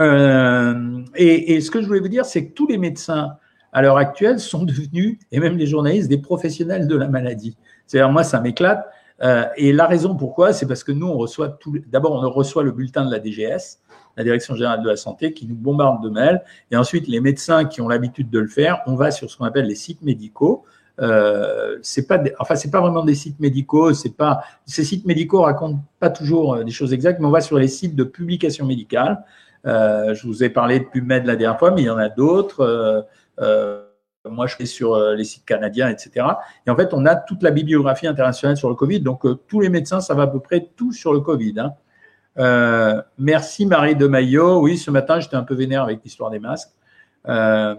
Euh, 0.00 1.02
et, 1.16 1.60
ce 1.60 1.70
que 1.72 1.82
je 1.82 1.86
voulais 1.86 2.00
vous 2.00 2.08
dire, 2.08 2.24
c'est 2.24 2.46
que 2.46 2.52
tous 2.52 2.68
les 2.68 2.78
médecins 2.78 3.32
à 3.78 3.82
l'heure 3.82 3.96
actuelle 3.96 4.40
sont 4.40 4.64
devenus 4.64 5.18
et 5.32 5.40
même 5.40 5.56
les 5.56 5.66
journalistes 5.66 6.08
des 6.08 6.18
professionnels 6.18 6.86
de 6.86 6.96
la 6.96 7.08
maladie. 7.08 7.56
C'est-à-dire 7.86 8.10
moi 8.10 8.24
ça 8.24 8.40
m'éclate. 8.40 8.84
Euh, 9.22 9.44
et 9.56 9.72
la 9.72 9.86
raison 9.86 10.14
pourquoi, 10.14 10.52
c'est 10.52 10.66
parce 10.66 10.84
que 10.84 10.92
nous 10.92 11.06
on 11.06 11.16
reçoit 11.16 11.48
tout. 11.48 11.76
D'abord 11.88 12.12
on 12.12 12.30
reçoit 12.30 12.62
le 12.62 12.72
bulletin 12.72 13.04
de 13.04 13.10
la 13.10 13.20
DGS 13.20 13.78
la 14.18 14.24
Direction 14.24 14.56
générale 14.56 14.82
de 14.82 14.88
la 14.88 14.96
santé, 14.96 15.32
qui 15.32 15.46
nous 15.46 15.54
bombarde 15.54 16.02
de 16.02 16.10
mails. 16.10 16.42
Et 16.72 16.76
ensuite, 16.76 17.06
les 17.06 17.20
médecins 17.20 17.64
qui 17.64 17.80
ont 17.80 17.88
l'habitude 17.88 18.28
de 18.28 18.40
le 18.40 18.48
faire, 18.48 18.82
on 18.86 18.96
va 18.96 19.12
sur 19.12 19.30
ce 19.30 19.36
qu'on 19.36 19.44
appelle 19.44 19.66
les 19.66 19.76
sites 19.76 20.02
médicaux. 20.02 20.64
Euh, 21.00 21.78
c'est 21.82 22.08
pas, 22.08 22.20
enfin 22.40 22.56
c'est 22.56 22.72
pas 22.72 22.80
vraiment 22.80 23.04
des 23.04 23.14
sites 23.14 23.38
médicaux, 23.38 23.94
c'est 23.94 24.16
pas 24.16 24.40
ces 24.66 24.82
sites 24.82 25.06
médicaux 25.06 25.42
racontent 25.42 25.80
pas 26.00 26.10
toujours 26.10 26.54
euh, 26.54 26.64
des 26.64 26.72
choses 26.72 26.92
exactes, 26.92 27.20
mais 27.20 27.26
on 27.26 27.30
va 27.30 27.40
sur 27.40 27.56
les 27.56 27.68
sites 27.68 27.94
de 27.94 28.02
publication 28.02 28.66
médicale. 28.66 29.24
Euh, 29.64 30.12
je 30.14 30.26
vous 30.26 30.42
ai 30.42 30.48
parlé 30.48 30.80
de 30.80 30.84
PubMed 30.86 31.24
la 31.24 31.36
dernière 31.36 31.56
fois, 31.56 31.70
mais 31.70 31.82
il 31.82 31.86
y 31.86 31.90
en 31.90 31.98
a 31.98 32.08
d'autres. 32.08 33.06
Euh, 33.40 33.84
euh 34.26 34.30
moi, 34.30 34.46
je 34.46 34.56
fais 34.56 34.66
sur 34.66 34.94
euh, 34.94 35.14
les 35.14 35.24
sites 35.24 35.44
canadiens, 35.44 35.88
etc. 35.88 36.26
Et 36.66 36.70
en 36.70 36.76
fait, 36.76 36.92
on 36.92 37.06
a 37.06 37.16
toute 37.16 37.42
la 37.42 37.50
bibliographie 37.50 38.06
internationale 38.06 38.56
sur 38.56 38.68
le 38.68 38.74
Covid. 38.74 39.00
Donc, 39.00 39.24
tous 39.46 39.60
les 39.60 39.68
médecins 39.68 40.00
savent 40.00 40.20
à 40.20 40.26
peu 40.26 40.40
près 40.40 40.70
tout 40.76 40.92
sur 40.92 41.12
le 41.12 41.20
Covid. 41.20 41.54
Hein. 41.58 41.74
Euh, 42.38 43.02
merci 43.18 43.66
Marie 43.66 43.96
de 43.96 44.06
Maillot. 44.06 44.60
Oui, 44.60 44.78
ce 44.78 44.90
matin, 44.90 45.20
j'étais 45.20 45.36
un 45.36 45.42
peu 45.42 45.54
vénère 45.54 45.82
avec 45.82 46.00
l'histoire 46.04 46.30
des 46.30 46.38
masques. 46.38 46.70
Euh, 47.28 47.74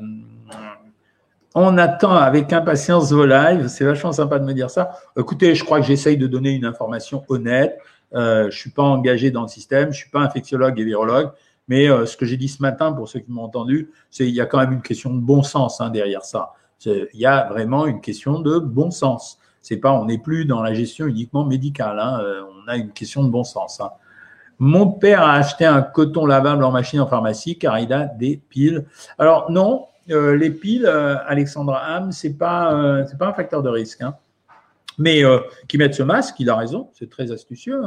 on 1.55 1.77
attend 1.77 2.15
avec 2.15 2.51
impatience 2.51 3.11
vos 3.11 3.25
lives. 3.25 3.67
C'est 3.67 3.85
vachement 3.85 4.11
sympa 4.11 4.39
de 4.39 4.45
me 4.45 4.53
dire 4.53 4.69
ça. 4.69 4.91
Écoutez, 5.17 5.55
je 5.55 5.63
crois 5.63 5.79
que 5.79 5.85
j'essaye 5.85 6.17
de 6.17 6.27
donner 6.27 6.51
une 6.51 6.65
information 6.65 7.23
honnête. 7.29 7.77
Euh, 8.13 8.49
je 8.49 8.57
suis 8.57 8.71
pas 8.71 8.83
engagé 8.83 9.31
dans 9.31 9.43
le 9.43 9.47
système. 9.47 9.91
Je 9.91 9.97
suis 9.97 10.09
pas 10.09 10.19
infectiologue 10.19 10.79
et 10.79 10.83
virologue. 10.83 11.31
Mais 11.69 11.87
euh, 11.87 12.05
ce 12.05 12.17
que 12.17 12.25
j'ai 12.25 12.35
dit 12.35 12.49
ce 12.49 12.61
matin, 12.61 12.91
pour 12.91 13.07
ceux 13.07 13.19
qui 13.19 13.31
m'ont 13.31 13.43
entendu, 13.43 13.91
c'est 14.09 14.25
qu'il 14.25 14.33
y 14.33 14.41
a 14.41 14.47
quand 14.47 14.57
même 14.57 14.73
une 14.73 14.81
question 14.81 15.13
de 15.13 15.19
bon 15.19 15.43
sens 15.43 15.79
hein, 15.79 15.89
derrière 15.91 16.25
ça. 16.25 16.53
Il 16.85 17.07
y 17.13 17.25
a 17.25 17.47
vraiment 17.47 17.85
une 17.85 18.01
question 18.01 18.39
de 18.39 18.57
bon 18.57 18.89
sens. 18.89 19.37
C'est 19.61 19.77
pas, 19.77 19.91
on 19.91 20.05
n'est 20.05 20.17
plus 20.17 20.45
dans 20.45 20.63
la 20.63 20.73
gestion 20.73 21.05
uniquement 21.05 21.45
médicale. 21.45 21.99
Hein. 21.99 22.19
Euh, 22.21 22.41
on 22.65 22.67
a 22.67 22.77
une 22.77 22.91
question 22.91 23.23
de 23.23 23.29
bon 23.29 23.43
sens. 23.43 23.79
Hein. 23.79 23.91
Mon 24.57 24.87
père 24.87 25.21
a 25.21 25.33
acheté 25.33 25.65
un 25.65 25.81
coton 25.81 26.25
lavable 26.25 26.63
en 26.63 26.71
machine 26.71 26.99
en 26.99 27.07
pharmacie 27.07 27.57
car 27.57 27.79
il 27.79 27.93
a 27.93 28.05
des 28.05 28.41
piles. 28.49 28.85
Alors 29.19 29.51
non, 29.51 29.85
euh, 30.09 30.35
les 30.35 30.49
piles, 30.49 30.87
Alexandra 30.87 31.79
Ham, 31.85 32.11
c'est 32.11 32.33
pas 32.33 33.05
c'est 33.07 33.17
pas 33.17 33.27
un 33.27 33.33
facteur 33.33 33.61
de 33.61 33.69
risque. 33.69 34.03
Mais 34.97 35.21
qui 35.69 35.77
mettent 35.77 35.93
ce 35.93 36.03
masque, 36.03 36.35
il 36.39 36.49
a 36.49 36.55
raison, 36.55 36.89
c'est 36.93 37.09
très 37.09 37.31
astucieux. 37.31 37.81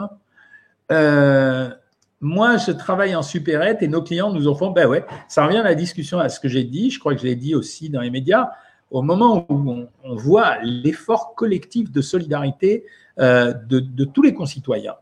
Moi, 2.22 2.56
je 2.56 2.72
travaille 2.72 3.14
en 3.14 3.22
supérette 3.22 3.82
et 3.82 3.88
nos 3.88 4.02
clients 4.02 4.32
nous 4.32 4.48
en 4.48 4.54
font, 4.54 4.70
ben 4.70 4.88
ouais, 4.88 5.04
ça 5.28 5.44
revient 5.44 5.58
à 5.58 5.64
la 5.64 5.74
discussion 5.74 6.18
à 6.18 6.28
ce 6.30 6.40
que 6.40 6.48
j'ai 6.48 6.64
dit, 6.64 6.90
je 6.90 6.98
crois 6.98 7.14
que 7.14 7.20
je 7.20 7.34
dit 7.34 7.54
aussi 7.54 7.90
dans 7.90 8.00
les 8.00 8.10
médias, 8.10 8.48
au 8.90 9.02
moment 9.02 9.44
où 9.48 9.86
on, 10.04 10.14
voit 10.14 10.58
l'effort 10.62 11.34
collectif 11.34 11.90
de 11.90 12.00
solidarité 12.00 12.84
de, 13.18 13.54
de 13.80 14.04
tous 14.04 14.22
les 14.22 14.34
concitoyens. 14.34 14.94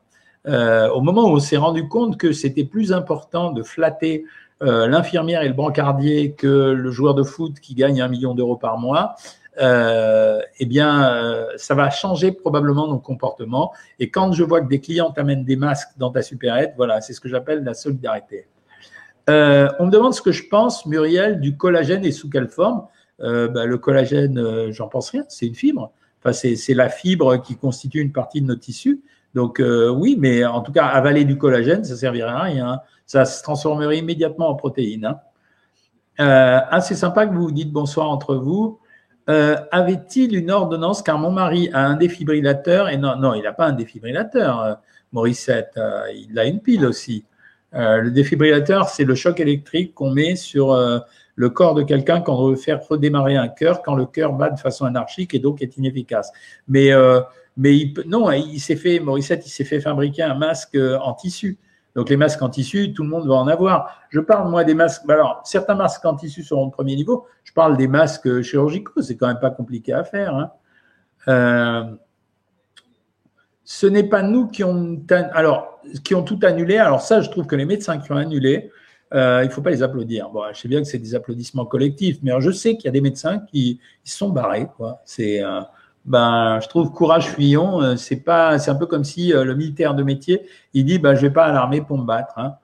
Euh, 0.48 0.88
au 0.90 1.00
moment 1.00 1.24
où 1.24 1.37
on 1.37 1.38
s'est 1.38 1.56
rendu 1.56 1.87
compte 1.87 2.16
que 2.16 2.33
c'était 2.33 2.64
plus 2.64 2.92
important 2.92 3.50
de 3.50 3.62
flatter 3.62 4.24
euh, 4.62 4.87
l'infirmière 4.87 5.42
et 5.42 5.48
le 5.48 5.54
brancardier 5.54 6.33
que 6.33 6.46
le 6.46 6.90
joueur 6.90 7.14
de 7.14 7.22
foot 7.22 7.61
qui 7.61 7.74
gagne 7.74 8.00
un 8.00 8.09
million 8.09 8.35
d'euros 8.35 8.56
par 8.56 8.78
mois, 8.78 9.16
euh, 9.59 10.41
eh 10.59 10.67
bien, 10.67 11.13
euh, 11.13 11.47
ça 11.57 11.75
va 11.75 11.91
changer 11.91 12.33
probablement 12.33 12.87
nos 12.87 12.99
comportements. 12.99 13.73
Et 13.99 14.11
quand 14.11 14.33
je 14.33 14.45
vois 14.45 14.61
que 14.61 14.69
des 14.69 14.81
clients 14.81 15.11
t'amènent 15.11 15.45
des 15.45 15.57
masques 15.57 15.91
dans 15.99 16.11
ta 16.11 16.23
supérette, 16.23 16.75
voilà, 16.77 17.01
c'est 17.01 17.13
ce 17.13 17.21
que 17.21 17.29
j'appelle 17.29 17.65
la 17.65 17.75
solidarité. 17.75 18.47
Euh, 19.29 19.69
on 19.79 19.87
me 19.87 19.91
demande 19.91 20.15
ce 20.15 20.23
que 20.23 20.33
je 20.33 20.49
pense, 20.49 20.87
Muriel, 20.87 21.41
du 21.41 21.57
collagène 21.57 22.05
et 22.05 22.13
sous 22.13 22.31
quelle 22.31 22.49
forme. 22.49 22.87
Bah, 23.19 23.67
le 23.67 23.77
collagène, 23.77 24.71
j'en 24.71 24.89
pense 24.89 25.11
rien, 25.11 25.25
c'est 25.29 25.47
une 25.47 25.55
fibre. 25.55 25.93
Enfin, 26.25 26.33
c'est 26.33 26.73
la 26.73 26.89
fibre 26.89 27.37
qui 27.43 27.55
constitue 27.55 28.01
une 28.01 28.13
partie 28.13 28.41
de 28.41 28.47
nos 28.47 28.57
tissus. 28.57 29.03
Donc 29.35 29.61
oui, 29.63 30.17
mais 30.19 30.43
en 30.47 30.63
tout 30.63 30.73
cas, 30.73 30.87
avaler 30.87 31.27
du 31.27 31.37
collagène, 31.37 31.85
ça 31.85 31.97
servirait 31.97 32.31
à 32.31 32.41
rien. 32.41 32.81
Ça 33.05 33.27
se 33.27 33.43
transformerait 33.43 33.99
immédiatement 33.99 34.49
en 34.49 34.55
protéines. 34.55 35.05
Hein. 35.05 35.21
Ah, 36.17 36.81
c'est 36.81 36.95
sympa 36.95 37.27
que 37.27 37.35
vous 37.35 37.43
vous 37.43 37.53
dites 37.53 37.71
bonsoir 37.71 38.09
entre 38.09 38.37
vous. 38.37 38.81
Euh, 39.28 39.56
avait-il 39.70 40.35
une 40.35 40.50
ordonnance 40.50 41.02
car 41.02 41.18
mon 41.18 41.30
mari 41.30 41.70
a 41.72 41.87
un 41.87 41.94
défibrillateur 41.94 42.88
et 42.88 42.96
non, 42.96 43.16
non, 43.16 43.35
il 43.35 43.42
n'a 43.42 43.52
pas 43.52 43.66
un 43.66 43.72
défibrillateur, 43.72 44.61
euh, 44.61 44.74
Morissette, 45.12 45.72
euh, 45.76 46.02
il 46.14 46.38
a 46.38 46.46
une 46.46 46.61
pile 46.61 46.87
aussi. 46.87 47.24
le 47.72 48.11
défibrillateur, 48.11 48.88
c'est 48.88 49.04
le 49.04 49.14
choc 49.14 49.38
électrique 49.38 49.94
qu'on 49.94 50.11
met 50.11 50.35
sur 50.35 50.76
le 51.37 51.50
corps 51.50 51.74
de 51.74 51.85
quelqu'un 51.85 52.20
quand 52.20 52.37
on 52.37 52.48
veut 52.50 52.56
faire 52.56 52.80
redémarrer 52.85 53.37
un 53.37 53.46
cœur, 53.46 53.83
quand 53.83 53.94
le 53.94 54.06
cœur 54.06 54.33
bat 54.33 54.50
de 54.50 54.59
façon 54.59 54.87
anarchique 54.87 55.35
et 55.35 55.38
donc 55.38 55.62
est 55.62 55.76
inefficace. 55.76 56.33
Mais 56.66 56.90
mais 57.56 57.92
non, 58.06 58.30
il 58.30 58.59
s'est 58.59 58.76
fait, 58.76 59.00
Morissette, 59.00 59.46
il 59.46 59.50
s'est 59.50 59.64
fait 59.64 59.80
fabriquer 59.80 60.22
un 60.22 60.35
masque 60.35 60.76
euh, 60.76 60.98
en 60.98 61.12
tissu. 61.14 61.59
Donc 61.96 62.09
les 62.09 62.16
masques 62.16 62.40
en 62.42 62.48
tissu, 62.48 62.92
tout 62.92 63.03
le 63.03 63.09
monde 63.09 63.26
va 63.26 63.35
en 63.35 63.48
avoir. 63.48 64.00
Je 64.11 64.20
parle 64.20 64.48
moi 64.48 64.64
des 64.64 64.74
masques. 64.74 65.03
Alors 65.09 65.40
certains 65.44 65.74
masques 65.74 66.05
en 66.05 66.14
tissu 66.14 66.42
sont 66.42 66.57
au 66.57 66.70
premier 66.70 66.96
niveau. 66.96 67.26
Je 67.44 67.53
parle 67.53 67.76
des 67.76 67.88
masques 67.88 68.42
chirurgicaux. 68.42 69.03
C'est 69.03 69.16
quand 69.16 69.26
même 69.26 69.40
pas 69.40 69.50
compliqué 69.50 69.92
à 69.92 70.05
faire. 70.05 70.35
Hein. 70.35 70.53
Euh, 71.29 71.85
ce 73.64 73.87
n'est 73.87 74.05
pas 74.05 74.22
nous 74.22 74.48
qui 74.48 74.64
ont 74.64 75.00
alors 75.33 75.81
qui 76.05 76.14
ont 76.14 76.22
tout 76.22 76.38
annulé. 76.42 76.79
Alors 76.79 77.00
ça, 77.00 77.20
je 77.20 77.31
trouve 77.31 77.46
que 77.46 77.57
les 77.57 77.64
médecins 77.64 77.98
qui 77.98 78.12
ont 78.12 78.16
annulé, 78.16 78.70
euh, 79.12 79.40
il 79.42 79.48
ne 79.48 79.53
faut 79.53 79.62
pas 79.62 79.70
les 79.70 79.83
applaudir. 79.83 80.31
Bon, 80.31 80.42
je 80.53 80.61
sais 80.61 80.68
bien 80.68 80.81
que 80.81 80.87
c'est 80.87 80.98
des 80.98 81.14
applaudissements 81.14 81.66
collectifs, 81.66 82.18
mais 82.22 82.33
je 82.40 82.50
sais 82.50 82.76
qu'il 82.76 82.85
y 82.85 82.88
a 82.88 82.92
des 82.92 83.00
médecins 83.00 83.40
qui 83.50 83.81
ils 84.05 84.11
sont 84.11 84.31
barrés. 84.31 84.68
C'est 85.05 85.42
ben, 86.05 86.61
je 86.63 86.69
trouve 86.69 86.93
courage 86.93 87.29
fuyant, 87.29 87.83
euh, 87.83 87.97
c'est 87.97 88.17
pas, 88.17 88.59
c'est 88.59 88.71
un 88.71 88.75
peu 88.75 88.87
comme 88.87 89.05
si 89.05 89.33
euh, 89.33 89.45
le 89.45 89.55
militaire 89.55 89.95
de 89.95 90.03
métier, 90.03 90.43
il 90.73 90.85
dit, 90.85 90.99
ben, 90.99 91.15
je 91.15 91.23
vais 91.23 91.31
pas 91.31 91.45
à 91.45 91.53
l'armée 91.53 91.83
pour 91.83 91.99
me 91.99 92.05
battre. 92.05 92.39
Hein. 92.39 92.55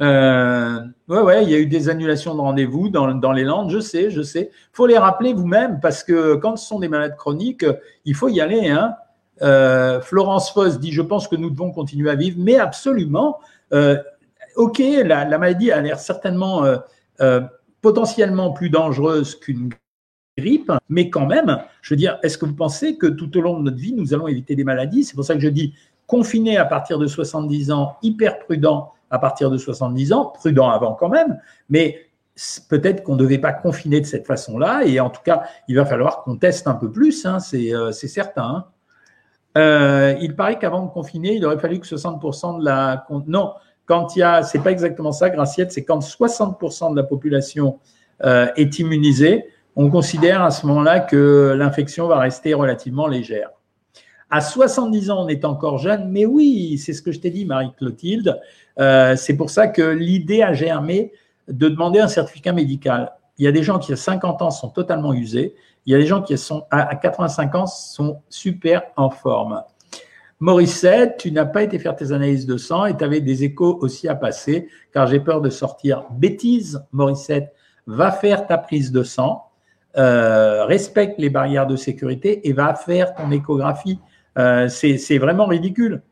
Euh, 0.00 0.80
ouais, 1.08 1.20
ouais, 1.20 1.44
il 1.44 1.50
y 1.50 1.54
a 1.54 1.58
eu 1.58 1.66
des 1.66 1.88
annulations 1.88 2.34
de 2.34 2.40
rendez-vous 2.40 2.88
dans, 2.88 3.12
dans 3.12 3.32
les 3.32 3.44
Landes, 3.44 3.70
je 3.70 3.80
sais, 3.80 4.10
je 4.10 4.22
sais. 4.22 4.50
Faut 4.72 4.86
les 4.86 4.96
rappeler 4.96 5.34
vous-même 5.34 5.80
parce 5.80 6.04
que 6.04 6.36
quand 6.36 6.56
ce 6.56 6.66
sont 6.66 6.78
des 6.78 6.88
malades 6.88 7.16
chroniques, 7.16 7.66
il 8.06 8.14
faut 8.14 8.28
y 8.28 8.40
aller. 8.40 8.70
Hein. 8.70 8.94
Euh, 9.42 10.00
Florence 10.00 10.50
Foss 10.52 10.78
dit, 10.78 10.92
je 10.92 11.02
pense 11.02 11.28
que 11.28 11.36
nous 11.36 11.50
devons 11.50 11.72
continuer 11.72 12.10
à 12.10 12.14
vivre, 12.14 12.38
mais 12.40 12.56
absolument. 12.56 13.40
Ok, 14.56 14.78
la, 14.78 15.24
la, 15.24 15.38
maladie 15.38 15.70
a 15.70 15.80
l'air 15.80 16.00
certainement 16.00 16.64
potentiellement 17.82 18.52
plus 18.52 18.70
dangereuse 18.70 19.38
qu'une 19.38 19.70
grippe, 20.38 20.72
mais 20.88 21.10
quand 21.10 21.26
même, 21.26 21.58
je 21.82 21.94
veux 21.94 21.98
dire, 21.98 22.18
est-ce 22.22 22.38
que 22.38 22.46
vous 22.46 22.54
pensez 22.54 22.96
que 22.96 23.06
tout 23.06 23.36
au 23.36 23.40
long 23.40 23.58
de 23.58 23.64
notre 23.64 23.76
vie, 23.76 23.92
nous 23.92 24.14
allons 24.14 24.28
éviter 24.28 24.54
des 24.54 24.64
maladies? 24.64 25.04
C'est 25.04 25.14
pour 25.14 25.24
ça 25.24 25.34
que 25.34 25.40
je 25.40 25.48
dis 25.48 25.74
confiné 26.06 26.56
à 26.56 26.64
partir 26.64 26.98
de 26.98 27.06
70 27.06 27.70
ans, 27.70 27.96
hyper 28.02 28.40
prudent 28.40 28.92
à 29.10 29.18
partir 29.18 29.50
de 29.50 29.58
70 29.58 30.12
ans, 30.12 30.26
prudent 30.26 30.68
avant 30.68 30.94
quand 30.94 31.08
même, 31.08 31.38
mais 31.68 32.10
peut-être 32.68 33.02
qu'on 33.02 33.14
ne 33.14 33.18
devait 33.18 33.38
pas 33.38 33.52
confiner 33.52 34.00
de 34.00 34.06
cette 34.06 34.26
façon-là, 34.26 34.82
et 34.84 35.00
en 35.00 35.10
tout 35.10 35.22
cas, 35.24 35.44
il 35.68 35.76
va 35.76 35.84
falloir 35.84 36.22
qu'on 36.22 36.36
teste 36.36 36.66
un 36.66 36.74
peu 36.74 36.90
plus, 36.90 37.26
hein, 37.26 37.38
c'est 37.38 37.74
euh, 37.74 37.92
certain. 37.92 38.42
Hein. 38.42 38.64
Euh, 39.58 40.14
il 40.20 40.36
paraît 40.36 40.58
qu'avant 40.58 40.84
de 40.84 40.90
confiner, 40.90 41.34
il 41.34 41.44
aurait 41.44 41.58
fallu 41.58 41.80
que 41.80 41.86
60% 41.86 42.60
de 42.60 42.64
la... 42.64 43.06
Non, 43.26 43.54
quand 43.84 44.14
il 44.14 44.20
y 44.20 44.22
a... 44.22 44.42
C'est 44.42 44.60
pas 44.60 44.70
exactement 44.70 45.12
ça, 45.12 45.28
Graciette, 45.28 45.72
c'est 45.72 45.84
quand 45.84 45.98
60% 45.98 46.92
de 46.92 46.96
la 46.96 47.02
population 47.02 47.78
euh, 48.24 48.46
est 48.56 48.78
immunisée, 48.78 49.46
on 49.82 49.88
considère 49.88 50.42
à 50.42 50.50
ce 50.50 50.66
moment-là 50.66 51.00
que 51.00 51.54
l'infection 51.56 52.06
va 52.06 52.18
rester 52.18 52.52
relativement 52.52 53.06
légère. 53.06 53.48
À 54.28 54.42
70 54.42 55.10
ans, 55.10 55.24
on 55.24 55.28
est 55.28 55.46
encore 55.46 55.78
jeune, 55.78 56.10
mais 56.10 56.26
oui, 56.26 56.76
c'est 56.76 56.92
ce 56.92 57.00
que 57.00 57.12
je 57.12 57.18
t'ai 57.18 57.30
dit, 57.30 57.46
Marie-Clotilde. 57.46 58.38
Euh, 58.78 59.16
c'est 59.16 59.38
pour 59.38 59.48
ça 59.48 59.68
que 59.68 59.80
l'idée 59.80 60.42
a 60.42 60.52
germé 60.52 61.12
de 61.48 61.70
demander 61.70 61.98
un 61.98 62.08
certificat 62.08 62.52
médical. 62.52 63.10
Il 63.38 63.46
y 63.46 63.48
a 63.48 63.52
des 63.52 63.62
gens 63.62 63.78
qui, 63.78 63.94
à 63.94 63.96
50 63.96 64.42
ans, 64.42 64.50
sont 64.50 64.68
totalement 64.68 65.14
usés 65.14 65.54
Il 65.86 65.92
y 65.94 65.96
a 65.96 65.98
des 65.98 66.06
gens 66.06 66.20
qui 66.20 66.34
à 66.70 66.94
85 66.96 67.54
ans 67.54 67.66
sont 67.66 68.20
super 68.28 68.82
en 68.98 69.08
forme. 69.08 69.62
Morissette, 70.40 71.16
tu 71.16 71.32
n'as 71.32 71.46
pas 71.46 71.62
été 71.62 71.78
faire 71.78 71.96
tes 71.96 72.12
analyses 72.12 72.44
de 72.44 72.58
sang 72.58 72.84
et 72.84 72.94
tu 72.94 73.02
avais 73.02 73.22
des 73.22 73.44
échos 73.44 73.78
aussi 73.80 74.08
à 74.08 74.14
passer, 74.14 74.68
car 74.92 75.06
j'ai 75.06 75.20
peur 75.20 75.40
de 75.40 75.48
sortir. 75.48 76.04
Bêtise, 76.10 76.84
Morissette, 76.92 77.54
va 77.86 78.12
faire 78.12 78.46
ta 78.46 78.58
prise 78.58 78.92
de 78.92 79.02
sang, 79.02 79.49
euh, 79.96 80.64
respecte 80.64 81.18
les 81.18 81.30
barrières 81.30 81.66
de 81.66 81.76
sécurité 81.76 82.48
et 82.48 82.52
va 82.52 82.74
faire 82.74 83.14
ton 83.14 83.30
échographie. 83.30 83.98
Euh, 84.38 84.68
c'est 84.68 85.18
vraiment 85.18 85.46
ridicule. 85.46 86.02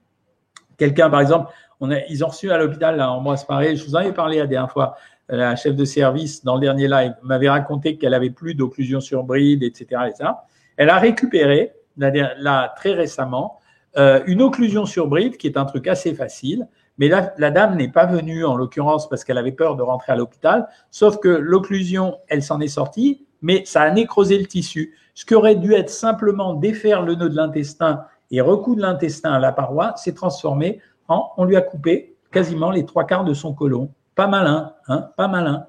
Quelqu'un, 0.77 1.11
par 1.11 1.21
exemple, 1.21 1.53
on 1.81 1.91
a, 1.91 1.99
ils 2.09 2.25
ont 2.25 2.29
reçu 2.29 2.51
à 2.51 2.59
l'hôpital, 2.59 2.97
là, 2.97 3.11
Ambroise 3.11 3.45
Paré, 3.45 3.77
je 3.77 3.85
vous 3.85 3.95
en 3.95 3.99
avais 3.99 4.13
parlé 4.13 4.39
la 4.39 4.47
dernière 4.47 4.71
fois, 4.71 4.97
la 5.29 5.57
chef 5.57 5.77
de 5.77 5.85
service, 5.85 6.45
dans 6.45 6.55
le 6.55 6.61
dernier 6.61 6.89
live, 6.89 7.15
m'avait 7.23 7.51
raconté 7.51 7.99
qu'elle 7.99 8.15
avait 8.15 8.31
plus 8.31 8.55
d'occlusion 8.55 9.01
sur 9.01 9.25
bride, 9.25 9.63
etc., 9.63 10.03
etc. 10.09 10.31
Elle 10.77 10.91
a 10.91 10.99
récupéré, 10.99 11.73
là, 11.97 12.73
très 12.77 12.95
récemment, 12.95 13.59
euh, 13.97 14.23
une 14.27 14.43
occlusion 14.43 14.87
sur 14.87 15.09
bride, 15.09 15.37
qui 15.37 15.47
est 15.47 15.57
un 15.57 15.65
truc 15.65 15.87
assez 15.87 16.15
facile, 16.15 16.69
mais 16.99 17.09
là, 17.09 17.33
la 17.39 17.51
dame 17.51 17.77
n'est 17.77 17.91
pas 17.91 18.07
venue, 18.07 18.45
en 18.45 18.57
l'occurrence, 18.57 19.09
parce 19.09 19.25
qu'elle 19.25 19.39
avait 19.39 19.53
peur 19.53 19.77
de 19.77 19.83
rentrer 19.83 20.13
à 20.13 20.17
l'hôpital, 20.17 20.69
sauf 20.91 21.19
que 21.19 21.29
l'occlusion, 21.29 22.19
elle 22.29 22.43
s'en 22.43 22.61
est 22.61 22.69
sortie, 22.69 23.27
mais 23.43 23.65
ça 23.65 23.83
a 23.83 23.91
nécrosé 23.91 24.39
le 24.39 24.47
tissu. 24.47 24.95
Ce 25.15 25.25
qui 25.25 25.35
aurait 25.35 25.57
dû 25.57 25.73
être 25.75 25.91
simplement 25.91 26.55
défaire 26.55 27.03
le 27.03 27.15
nœud 27.15 27.29
de 27.29 27.37
l'intestin 27.37 28.05
et 28.31 28.41
recoudre 28.41 28.83
l'intestin 28.83 29.33
à 29.33 29.39
la 29.39 29.53
paroi, 29.53 29.95
s'est 29.97 30.13
transformé 30.13 30.81
en, 31.09 31.31
on 31.37 31.45
lui 31.45 31.57
a 31.57 31.61
coupé 31.61 32.17
quasiment 32.31 32.71
les 32.71 32.85
trois 32.85 33.05
quarts 33.05 33.25
de 33.25 33.35
son 33.35 33.55
côlon. 33.55 33.91
Pas 34.15 34.27
malin, 34.27 34.75
hein, 34.89 35.11
pas 35.17 35.29
malin. 35.29 35.67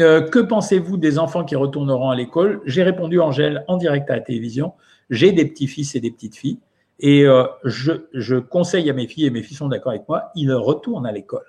Euh, 0.00 0.22
que 0.22 0.38
pensez-vous 0.38 0.96
des 0.96 1.18
enfants 1.18 1.44
qui 1.44 1.56
retourneront 1.56 2.10
à 2.10 2.16
l'école? 2.16 2.60
J'ai 2.64 2.82
répondu, 2.82 3.20
Angèle, 3.20 3.64
en 3.68 3.76
direct 3.76 4.10
à 4.10 4.16
la 4.16 4.20
télévision. 4.20 4.72
J'ai 5.10 5.32
des 5.32 5.44
petits-fils 5.44 5.94
et 5.94 6.00
des 6.00 6.10
petites-filles. 6.10 6.58
Et 6.98 7.26
euh, 7.26 7.44
je, 7.64 8.38
conseille 8.38 8.88
à 8.88 8.92
mes 8.92 9.06
filles, 9.06 9.26
et 9.26 9.30
mes 9.30 9.42
filles 9.42 9.56
sont 9.56 9.68
d'accord 9.68 9.92
avec 9.92 10.08
moi, 10.08 10.30
ils 10.34 10.52
retournent 10.52 11.06
à 11.06 11.12
l'école. 11.12 11.44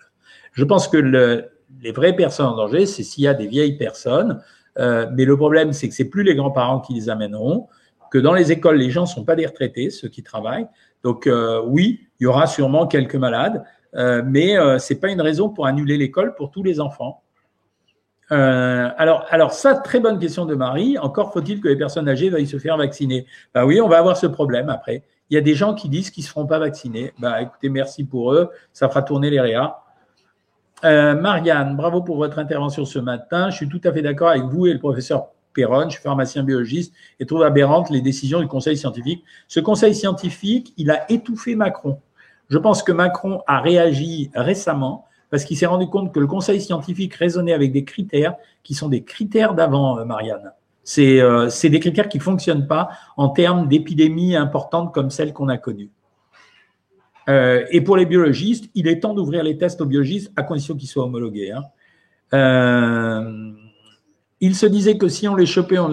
Je 0.51 0.63
pense 0.63 0.87
que 0.87 0.97
le, 0.97 1.51
les 1.81 1.91
vraies 1.91 2.15
personnes 2.15 2.47
en 2.47 2.55
danger, 2.55 2.85
c'est 2.85 3.03
s'il 3.03 3.23
y 3.23 3.27
a 3.27 3.33
des 3.33 3.47
vieilles 3.47 3.77
personnes. 3.77 4.41
Euh, 4.77 5.07
mais 5.13 5.25
le 5.25 5.37
problème, 5.37 5.73
c'est 5.73 5.87
que 5.87 5.95
c'est 5.95 6.09
plus 6.09 6.23
les 6.23 6.35
grands-parents 6.35 6.79
qui 6.79 6.93
les 6.93 7.09
amèneront, 7.09 7.67
que 8.13 8.19
dans 8.19 8.33
les 8.33 8.51
écoles, 8.51 8.77
les 8.77 8.91
gens 8.91 9.01
ne 9.01 9.07
sont 9.07 9.25
pas 9.25 9.35
des 9.35 9.47
retraités, 9.47 9.89
ceux 9.89 10.07
qui 10.07 10.21
travaillent. 10.21 10.67
Donc 11.03 11.25
euh, 11.25 11.63
oui, 11.65 12.07
il 12.19 12.23
y 12.23 12.27
aura 12.27 12.45
sûrement 12.45 12.85
quelques 12.85 13.15
malades, 13.15 13.63
euh, 13.95 14.21
mais 14.23 14.55
euh, 14.55 14.77
c'est 14.77 14.99
pas 14.99 15.09
une 15.09 15.19
raison 15.19 15.49
pour 15.49 15.65
annuler 15.65 15.97
l'école 15.97 16.35
pour 16.35 16.51
tous 16.51 16.61
les 16.61 16.79
enfants. 16.79 17.21
Alors, 18.29 19.51
ça, 19.51 19.75
très 19.75 19.99
bonne 19.99 20.17
question 20.17 20.45
de 20.45 20.55
Marie. 20.55 20.97
Encore 20.97 21.31
faut-il 21.33 21.61
que 21.61 21.67
les 21.67 21.75
personnes 21.75 22.09
âgées 22.09 22.31
veuillent 22.31 22.47
se 22.47 22.57
faire 22.57 22.77
vacciner. 22.77 23.27
Bah 23.53 23.63
oui, 23.63 23.79
on 23.79 23.87
va 23.87 23.99
avoir 23.99 24.17
ce 24.17 24.25
problème 24.25 24.69
après. 24.69 25.03
Il 25.29 25.35
y 25.35 25.37
a 25.37 25.41
des 25.41 25.53
gens 25.53 25.75
qui 25.75 25.87
disent 25.87 26.09
qu'ils 26.09 26.23
ne 26.23 26.29
seront 26.29 26.47
pas 26.47 26.57
vaccinés. 26.57 27.13
Bah, 27.19 27.43
écoutez, 27.43 27.69
merci 27.69 28.03
pour 28.03 28.33
eux. 28.33 28.49
Ça 28.71 28.89
fera 28.89 29.03
tourner 29.03 29.29
les 29.29 29.39
réas. 29.39 29.75
Euh, 30.83 31.15
Marianne, 31.15 31.77
bravo 31.77 32.01
pour 32.01 32.17
votre 32.17 32.39
intervention 32.39 32.83
ce 32.83 32.99
matin. 32.99 33.49
Je 33.49 33.55
suis 33.55 33.69
tout 33.69 33.79
à 33.85 33.93
fait 33.93 34.01
d'accord 34.01 34.29
avec 34.29 34.43
vous 34.43 34.67
et 34.67 34.73
le 34.73 34.79
professeur 34.79 35.27
Perron. 35.53 35.85
Je 35.85 35.93
suis 35.93 36.01
pharmacien 36.01 36.43
biologiste 36.43 36.93
et 37.19 37.25
trouve 37.25 37.43
aberrantes 37.43 37.89
les 37.89 38.01
décisions 38.01 38.41
du 38.41 38.47
Conseil 38.47 38.75
scientifique. 38.75 39.23
Ce 39.47 39.61
Conseil 39.61 39.95
scientifique, 39.95 40.73
il 40.75 40.91
a 40.91 41.09
étouffé 41.09 41.55
Macron. 41.55 41.99
Je 42.49 42.57
pense 42.57 42.83
que 42.83 42.91
Macron 42.91 43.41
a 43.47 43.61
réagi 43.61 44.29
récemment 44.35 45.05
parce 45.29 45.45
qu'il 45.45 45.57
s'est 45.57 45.65
rendu 45.65 45.87
compte 45.87 46.13
que 46.13 46.19
le 46.19 46.27
Conseil 46.27 46.59
scientifique 46.59 47.13
raisonnait 47.15 47.53
avec 47.53 47.71
des 47.71 47.85
critères 47.85 48.35
qui 48.61 48.73
sont 48.73 48.89
des 48.89 49.03
critères 49.03 49.53
d'avant, 49.53 49.97
euh, 49.99 50.05
Marianne. 50.05 50.51
Euh, 50.99 51.47
c'est 51.47 51.69
des 51.69 51.79
critères 51.79 52.09
qui 52.09 52.17
ne 52.17 52.23
fonctionnent 52.23 52.67
pas 52.67 52.89
en 53.15 53.29
termes 53.29 53.69
d'épidémies 53.69 54.35
importantes 54.35 54.93
comme 54.93 55.09
celles 55.09 55.31
qu'on 55.31 55.47
a 55.47 55.57
connues. 55.57 55.91
Euh, 57.29 57.65
et 57.71 57.81
pour 57.81 57.97
les 57.97 58.05
biologistes, 58.05 58.69
il 58.75 58.87
est 58.87 58.99
temps 58.99 59.13
d'ouvrir 59.13 59.43
les 59.43 59.57
tests 59.57 59.81
aux 59.81 59.85
biologistes 59.85 60.31
à 60.35 60.43
condition 60.43 60.75
qu'ils 60.75 60.89
soient 60.89 61.05
homologués. 61.05 61.51
Hein. 61.51 61.63
Euh, 62.33 63.51
il 64.41 64.55
se 64.55 64.65
disait 64.65 64.97
que 64.97 65.07
si 65.07 65.27
on 65.27 65.35
les 65.35 65.45
chopait, 65.45 65.79
on 65.79 65.87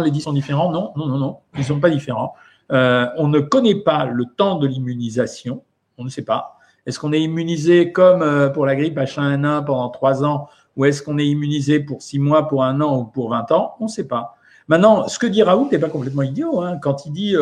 les 0.00 0.10
10 0.10 0.20
sont 0.20 0.32
différents. 0.32 0.70
Non, 0.70 0.92
non, 0.96 1.06
non, 1.06 1.18
non, 1.18 1.38
ils 1.54 1.60
ne 1.60 1.64
sont 1.64 1.80
pas 1.80 1.90
différents. 1.90 2.34
on 2.70 3.28
ne 3.28 3.40
connaît 3.40 3.74
pas 3.74 4.04
le 4.06 4.24
temps 4.36 4.56
de 4.58 4.66
l'immunisation. 4.66 5.64
On 5.98 6.04
ne 6.04 6.10
sait 6.10 6.24
pas. 6.24 6.58
Est-ce 6.86 6.98
qu'on 6.98 7.12
est 7.12 7.20
immunisé 7.20 7.92
comme 7.92 8.52
pour 8.52 8.66
la 8.66 8.76
grippe 8.76 8.96
H1N1 8.96 9.64
pendant 9.64 9.88
3 9.88 10.24
ans 10.24 10.48
ou 10.76 10.84
est-ce 10.84 11.02
qu'on 11.02 11.18
est 11.18 11.26
immunisé 11.26 11.80
pour 11.80 12.00
six 12.00 12.20
mois, 12.20 12.46
pour 12.46 12.62
un 12.62 12.80
an 12.80 13.00
ou 13.00 13.04
pour 13.04 13.30
20 13.30 13.50
ans? 13.50 13.74
On 13.80 13.84
ne 13.84 13.90
sait 13.90 14.06
pas. 14.06 14.36
Maintenant, 14.68 15.08
ce 15.08 15.18
que 15.18 15.26
dit 15.26 15.42
Raoult 15.42 15.68
n'est 15.72 15.80
pas 15.80 15.88
complètement 15.88 16.22
idiot. 16.22 16.60
Hein, 16.60 16.78
quand 16.80 17.06
il 17.06 17.12
dit. 17.12 17.34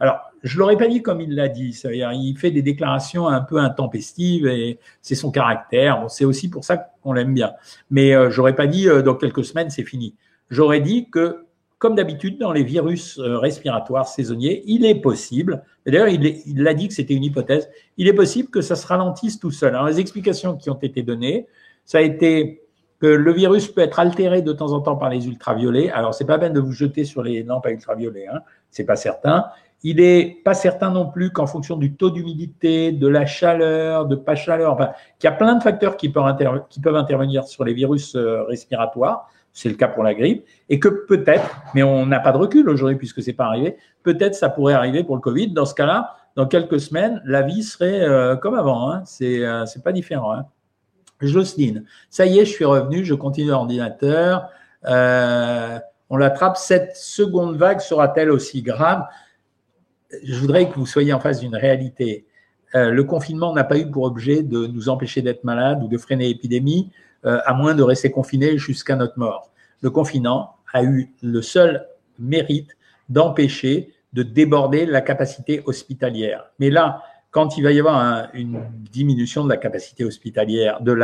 Alors, 0.00 0.20
je 0.42 0.54
ne 0.54 0.60
l'aurais 0.60 0.76
pas 0.76 0.86
dit 0.86 1.02
comme 1.02 1.20
il 1.20 1.34
l'a 1.34 1.48
dit. 1.48 1.72
C'est-à-dire, 1.72 2.12
il 2.12 2.36
fait 2.36 2.50
des 2.50 2.62
déclarations 2.62 3.26
un 3.26 3.40
peu 3.40 3.58
intempestives 3.58 4.46
et 4.46 4.78
c'est 5.02 5.14
son 5.14 5.30
caractère. 5.30 6.04
c'est 6.08 6.24
aussi 6.24 6.48
pour 6.48 6.64
ça 6.64 6.76
qu'on 7.02 7.12
l'aime 7.12 7.34
bien. 7.34 7.52
Mais 7.90 8.14
euh, 8.14 8.30
j'aurais 8.30 8.54
pas 8.54 8.66
dit 8.66 8.88
euh, 8.88 9.02
dans 9.02 9.14
quelques 9.14 9.44
semaines, 9.44 9.70
c'est 9.70 9.84
fini. 9.84 10.14
J'aurais 10.50 10.80
dit 10.80 11.10
que, 11.10 11.44
comme 11.78 11.94
d'habitude, 11.94 12.38
dans 12.38 12.52
les 12.52 12.62
virus 12.62 13.18
euh, 13.18 13.38
respiratoires 13.38 14.08
saisonniers, 14.08 14.62
il 14.66 14.84
est 14.84 15.00
possible, 15.00 15.62
d'ailleurs, 15.86 16.08
il 16.08 16.62
l'a 16.62 16.74
dit 16.74 16.88
que 16.88 16.94
c'était 16.94 17.14
une 17.14 17.24
hypothèse, 17.24 17.68
il 17.96 18.08
est 18.08 18.14
possible 18.14 18.50
que 18.50 18.60
ça 18.60 18.76
se 18.76 18.86
ralentisse 18.86 19.38
tout 19.38 19.50
seul. 19.50 19.74
Alors, 19.74 19.86
les 19.86 20.00
explications 20.00 20.56
qui 20.56 20.70
ont 20.70 20.78
été 20.78 21.02
données, 21.02 21.46
ça 21.84 21.98
a 21.98 22.02
été 22.02 22.62
que 23.00 23.06
le 23.06 23.32
virus 23.32 23.68
peut 23.68 23.80
être 23.80 24.00
altéré 24.00 24.42
de 24.42 24.52
temps 24.52 24.72
en 24.72 24.80
temps 24.80 24.96
par 24.96 25.08
les 25.08 25.26
ultraviolets. 25.26 25.90
Alors, 25.90 26.14
c'est 26.14 26.24
pas 26.24 26.38
peine 26.38 26.52
de 26.52 26.60
vous 26.60 26.72
jeter 26.72 27.04
sur 27.04 27.22
les 27.22 27.42
lampes 27.44 27.66
à 27.66 27.70
ultraviolets, 27.70 28.26
hein, 28.26 28.40
c'est 28.70 28.84
pas 28.84 28.96
certain. 28.96 29.46
Il 29.84 30.00
est 30.00 30.42
pas 30.44 30.54
certain 30.54 30.90
non 30.90 31.06
plus 31.06 31.30
qu'en 31.30 31.46
fonction 31.46 31.76
du 31.76 31.94
taux 31.94 32.10
d'humidité, 32.10 32.90
de 32.90 33.06
la 33.06 33.26
chaleur, 33.26 34.06
de 34.06 34.16
pas 34.16 34.34
chaleur, 34.34 34.72
enfin, 34.72 34.90
qu'il 35.18 35.30
y 35.30 35.32
a 35.32 35.36
plein 35.36 35.54
de 35.54 35.62
facteurs 35.62 35.96
qui 35.96 36.08
peuvent, 36.08 36.26
intervenir 36.26 37.44
sur 37.44 37.64
les 37.64 37.74
virus 37.74 38.16
euh, 38.16 38.42
respiratoires. 38.44 39.30
C'est 39.52 39.68
le 39.68 39.76
cas 39.76 39.88
pour 39.88 40.02
la 40.02 40.14
grippe. 40.14 40.44
Et 40.68 40.80
que 40.80 40.88
peut-être, 40.88 41.62
mais 41.74 41.84
on 41.84 42.06
n'a 42.06 42.18
pas 42.18 42.32
de 42.32 42.38
recul 42.38 42.68
aujourd'hui 42.68 42.96
puisque 42.96 43.22
c'est 43.22 43.32
pas 43.32 43.46
arrivé, 43.46 43.76
peut-être 44.02 44.34
ça 44.34 44.48
pourrait 44.48 44.74
arriver 44.74 45.04
pour 45.04 45.14
le 45.14 45.20
Covid. 45.20 45.52
Dans 45.52 45.64
ce 45.64 45.74
cas-là, 45.74 46.16
dans 46.34 46.46
quelques 46.46 46.80
semaines, 46.80 47.22
la 47.24 47.42
vie 47.42 47.62
serait 47.62 48.00
euh, 48.00 48.36
comme 48.36 48.54
avant. 48.54 48.90
Hein. 48.90 49.02
C'est 49.04 49.44
euh, 49.44 49.64
pas 49.84 49.92
différent. 49.92 50.32
Hein. 50.32 50.46
Jocelyne, 51.20 51.84
ça 52.10 52.26
y 52.26 52.38
est, 52.38 52.44
je 52.44 52.50
suis 52.50 52.64
revenu, 52.64 53.04
je 53.04 53.14
continue 53.14 53.50
l'ordinateur. 53.50 54.50
On 56.10 56.16
l'attrape. 56.16 56.56
Cette 56.56 56.96
seconde 56.96 57.56
vague 57.56 57.80
sera-t-elle 57.80 58.30
aussi 58.30 58.62
grave? 58.62 59.04
Je 60.22 60.38
voudrais 60.38 60.68
que 60.68 60.74
vous 60.74 60.86
soyez 60.86 61.12
en 61.12 61.20
face 61.20 61.40
d'une 61.40 61.56
réalité. 61.56 62.26
Euh, 62.74 62.90
le 62.90 63.04
confinement 63.04 63.52
n'a 63.52 63.64
pas 63.64 63.78
eu 63.78 63.90
pour 63.90 64.04
objet 64.04 64.42
de 64.42 64.66
nous 64.66 64.88
empêcher 64.88 65.22
d'être 65.22 65.44
malades 65.44 65.82
ou 65.82 65.88
de 65.88 65.98
freiner 65.98 66.28
l'épidémie, 66.28 66.90
euh, 67.24 67.40
à 67.44 67.54
moins 67.54 67.74
de 67.74 67.82
rester 67.82 68.10
confinés 68.10 68.58
jusqu'à 68.58 68.96
notre 68.96 69.18
mort. 69.18 69.50
Le 69.80 69.90
confinement 69.90 70.56
a 70.72 70.82
eu 70.82 71.10
le 71.22 71.42
seul 71.42 71.86
mérite 72.18 72.76
d'empêcher 73.08 73.92
de 74.12 74.22
déborder 74.22 74.86
la 74.86 75.00
capacité 75.00 75.62
hospitalière. 75.66 76.50
Mais 76.58 76.70
là, 76.70 77.02
quand 77.30 77.58
il 77.58 77.62
va 77.62 77.72
y 77.72 77.78
avoir 77.78 78.28
une 78.32 78.64
diminution 78.90 79.44
de 79.44 79.50
la 79.50 79.58
capacité 79.58 80.04
hospitalière, 80.04 80.80
de 80.80 80.96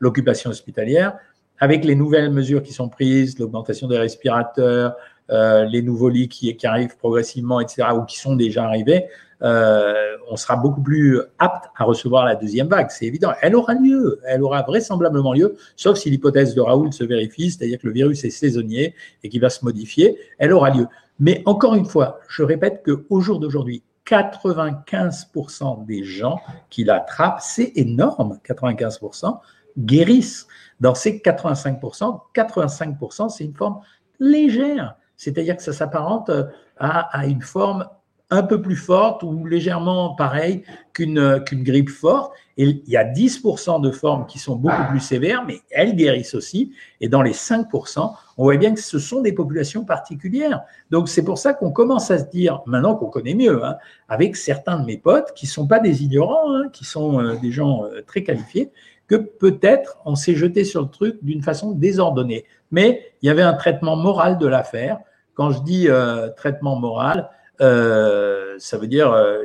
l'occupation 0.00 0.50
hospitalière, 0.50 1.18
avec 1.58 1.84
les 1.84 1.94
nouvelles 1.94 2.30
mesures 2.30 2.62
qui 2.62 2.72
sont 2.72 2.88
prises, 2.88 3.38
l'augmentation 3.38 3.88
des 3.88 3.98
respirateurs, 3.98 4.94
euh, 5.30 5.64
les 5.64 5.82
nouveaux 5.82 6.08
lits 6.08 6.28
qui, 6.28 6.54
qui, 6.56 6.66
arrivent 6.66 6.96
progressivement, 6.96 7.60
etc., 7.60 7.88
ou 7.94 8.02
qui 8.02 8.18
sont 8.18 8.36
déjà 8.36 8.64
arrivés, 8.64 9.06
euh, 9.42 10.16
on 10.30 10.36
sera 10.36 10.56
beaucoup 10.56 10.82
plus 10.82 11.20
apte 11.38 11.66
à 11.76 11.84
recevoir 11.84 12.24
la 12.24 12.34
deuxième 12.34 12.68
vague. 12.68 12.90
C'est 12.90 13.06
évident. 13.06 13.32
Elle 13.42 13.54
aura 13.54 13.74
lieu. 13.74 14.20
Elle 14.26 14.42
aura 14.42 14.62
vraisemblablement 14.62 15.32
lieu, 15.32 15.56
sauf 15.76 15.98
si 15.98 16.10
l'hypothèse 16.10 16.54
de 16.54 16.60
Raoul 16.60 16.92
se 16.92 17.04
vérifie, 17.04 17.50
c'est-à-dire 17.50 17.78
que 17.78 17.86
le 17.86 17.92
virus 17.92 18.24
est 18.24 18.30
saisonnier 18.30 18.94
et 19.22 19.28
qu'il 19.28 19.40
va 19.40 19.50
se 19.50 19.64
modifier. 19.64 20.18
Elle 20.38 20.52
aura 20.52 20.70
lieu. 20.70 20.86
Mais 21.18 21.42
encore 21.46 21.74
une 21.74 21.84
fois, 21.84 22.20
je 22.28 22.42
répète 22.42 22.82
qu'au 22.84 23.20
jour 23.20 23.38
d'aujourd'hui, 23.38 23.82
95% 24.06 25.86
des 25.86 26.04
gens 26.04 26.40
qui 26.70 26.84
l'attrapent, 26.84 27.40
c'est 27.40 27.72
énorme, 27.76 28.38
95%, 28.46 29.38
guérissent. 29.78 30.46
Dans 30.80 30.94
ces 30.94 31.18
85%, 31.18 32.20
85%, 32.34 33.28
c'est 33.30 33.44
une 33.44 33.54
forme 33.54 33.80
légère. 34.18 34.96
C'est-à-dire 35.16 35.56
que 35.56 35.62
ça 35.62 35.72
s'apparente 35.72 36.30
à, 36.78 37.00
à, 37.18 37.26
une 37.26 37.42
forme 37.42 37.86
un 38.30 38.42
peu 38.42 38.60
plus 38.60 38.76
forte 38.76 39.22
ou 39.22 39.46
légèrement 39.46 40.14
pareille 40.14 40.64
qu'une 40.92 41.42
qu'une 41.44 41.62
grippe 41.62 41.90
forte. 41.90 42.32
Et 42.56 42.64
il 42.64 42.88
y 42.88 42.96
a 42.96 43.04
10% 43.04 43.80
de 43.80 43.90
formes 43.90 44.26
qui 44.26 44.38
sont 44.38 44.56
beaucoup 44.56 44.84
plus 44.90 45.00
sévères, 45.00 45.44
mais 45.46 45.60
elles 45.70 45.96
guérissent 45.96 46.34
aussi. 46.34 46.72
Et 47.00 47.08
dans 47.08 47.22
les 47.22 47.32
5%, 47.32 48.12
on 48.36 48.44
voit 48.44 48.56
bien 48.56 48.74
que 48.74 48.80
ce 48.80 48.98
sont 48.98 49.20
des 49.22 49.32
populations 49.32 49.84
particulières. 49.84 50.62
Donc 50.90 51.08
c'est 51.08 51.24
pour 51.24 51.38
ça 51.38 51.52
qu'on 51.52 51.72
commence 51.72 52.10
à 52.10 52.18
se 52.18 52.24
dire, 52.24 52.62
maintenant 52.66 52.94
qu'on 52.94 53.10
connaît 53.10 53.34
mieux, 53.34 53.64
hein, 53.64 53.76
avec 54.08 54.36
certains 54.36 54.78
de 54.78 54.84
mes 54.84 54.96
potes 54.96 55.32
qui 55.34 55.46
sont 55.46 55.66
pas 55.66 55.80
des 55.80 56.04
ignorants, 56.04 56.54
hein, 56.54 56.68
qui 56.72 56.84
sont 56.84 57.20
euh, 57.20 57.36
des 57.36 57.50
gens 57.50 57.84
euh, 57.84 58.02
très 58.06 58.22
qualifiés, 58.22 58.70
que 59.08 59.16
peut-être 59.16 59.98
on 60.04 60.14
s'est 60.14 60.34
jeté 60.34 60.64
sur 60.64 60.82
le 60.82 60.88
truc 60.88 61.18
d'une 61.22 61.42
façon 61.42 61.72
désordonnée. 61.72 62.44
Mais 62.70 63.12
il 63.20 63.26
y 63.26 63.30
avait 63.30 63.42
un 63.42 63.54
traitement 63.54 63.96
moral 63.96 64.38
de 64.38 64.46
l'affaire. 64.46 64.98
Quand 65.34 65.50
je 65.50 65.62
dis 65.62 65.88
euh, 65.88 66.28
traitement 66.30 66.76
moral, 66.76 67.30
euh, 67.60 68.56
ça 68.58 68.78
veut 68.78 68.86
dire 68.86 69.12
euh, 69.12 69.44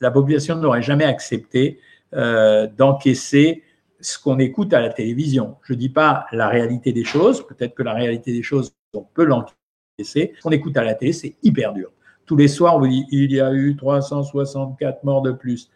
la 0.00 0.10
population 0.10 0.56
n'aurait 0.56 0.82
jamais 0.82 1.04
accepté 1.04 1.80
euh, 2.14 2.66
d'encaisser 2.66 3.62
ce 4.00 4.18
qu'on 4.18 4.38
écoute 4.38 4.72
à 4.74 4.80
la 4.80 4.90
télévision. 4.90 5.56
Je 5.62 5.72
ne 5.72 5.78
dis 5.78 5.88
pas 5.88 6.26
la 6.32 6.48
réalité 6.48 6.92
des 6.92 7.04
choses, 7.04 7.46
peut-être 7.46 7.74
que 7.74 7.82
la 7.82 7.94
réalité 7.94 8.32
des 8.32 8.42
choses, 8.42 8.74
on 8.94 9.02
peut 9.02 9.24
l'encaisser. 9.24 9.54
Ce 9.98 10.42
qu'on 10.42 10.50
écoute 10.50 10.76
à 10.76 10.84
la 10.84 10.94
télé, 10.94 11.12
c'est 11.12 11.36
hyper 11.42 11.72
dur. 11.72 11.90
Tous 12.26 12.36
les 12.36 12.48
soirs, 12.48 12.76
on 12.76 12.80
vous 12.80 12.88
dit 12.88 13.06
il 13.10 13.32
y 13.32 13.40
a 13.40 13.52
eu 13.52 13.76
364 13.76 15.04
morts 15.04 15.22
de 15.22 15.32
plus. 15.32 15.70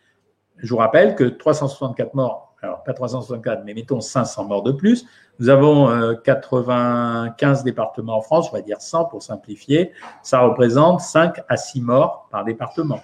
Je 0.58 0.68
vous 0.68 0.76
rappelle 0.76 1.14
que 1.14 1.24
364 1.24 2.14
morts, 2.14 2.49
alors 2.62 2.82
pas 2.82 2.92
364, 2.92 3.62
mais 3.64 3.74
mettons 3.74 4.00
500 4.00 4.44
morts 4.44 4.62
de 4.62 4.72
plus. 4.72 5.06
Nous 5.38 5.48
avons 5.48 6.16
95 6.22 7.64
départements 7.64 8.18
en 8.18 8.20
France, 8.20 8.48
on 8.52 8.56
va 8.56 8.60
dire 8.60 8.80
100 8.80 9.06
pour 9.06 9.22
simplifier. 9.22 9.92
Ça 10.22 10.40
représente 10.40 11.00
5 11.00 11.40
à 11.48 11.56
6 11.56 11.80
morts 11.80 12.28
par 12.30 12.44
département. 12.44 13.00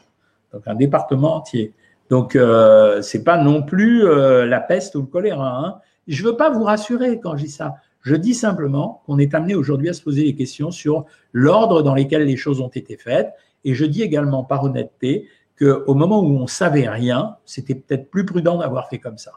Donc 0.53 0.63
un 0.67 0.75
département 0.75 1.37
entier. 1.37 1.73
Donc 2.11 2.37
euh, 2.37 3.03
c'est 3.03 3.25
pas 3.25 3.39
non 3.39 3.63
plus 3.63 4.05
euh, 4.05 4.47
la 4.47 4.61
peste 4.61 4.95
ou 4.95 5.01
le 5.01 5.07
choléra. 5.07 5.59
Hein. 5.59 5.81
Je 6.07 6.25
veux 6.25 6.37
pas 6.37 6.51
vous 6.51 6.63
rassurer 6.63 7.21
quand 7.21 7.37
je 7.37 7.45
dis 7.45 7.51
ça. 7.51 7.77
Je 8.03 8.15
dis 8.15 8.35
simplement 8.35 9.03
qu'on 9.07 9.19
est 9.19 9.35
amené 9.35 9.55
aujourd'hui 9.55 9.89
à 9.89 9.93
se 9.93 10.03
poser 10.03 10.23
des 10.23 10.35
questions 10.35 10.71
sur 10.71 11.07
l'ordre 11.33 11.83
dans 11.83 11.95
lequel 11.95 12.25
les 12.25 12.37
choses 12.37 12.61
ont 12.61 12.69
été 12.69 12.97
faites. 12.97 13.33
Et 13.65 13.75
je 13.75 13.85
dis 13.85 14.03
également 14.03 14.45
par 14.45 14.63
honnêteté 14.63 15.29
qu'au 15.59 15.95
moment 15.95 16.21
où 16.21 16.37
on 16.37 16.47
savait 16.47 16.89
rien, 16.89 17.37
c'était 17.45 17.75
peut-être 17.75 18.11
plus 18.11 18.25
prudent 18.25 18.59
d'avoir 18.59 18.89
fait 18.89 18.99
comme 18.99 19.19
ça. 19.19 19.33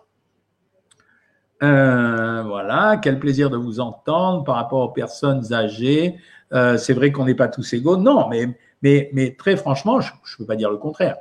Euh, 1.61 2.43
voilà, 2.45 2.97
quel 3.01 3.19
plaisir 3.19 3.49
de 3.49 3.57
vous 3.57 3.79
entendre 3.79 4.43
par 4.43 4.55
rapport 4.55 4.79
aux 4.79 4.89
personnes 4.89 5.53
âgées. 5.53 6.15
Euh, 6.53 6.77
c'est 6.77 6.93
vrai 6.93 7.11
qu'on 7.11 7.25
n'est 7.25 7.35
pas 7.35 7.49
tous 7.49 7.73
égaux. 7.73 7.97
Non, 7.97 8.29
mais, 8.29 8.57
mais, 8.81 9.09
mais 9.13 9.35
très 9.37 9.57
franchement, 9.57 9.99
je 9.99 10.11
ne 10.13 10.37
peux 10.37 10.45
pas 10.45 10.55
dire 10.55 10.71
le 10.71 10.77
contraire. 10.77 11.17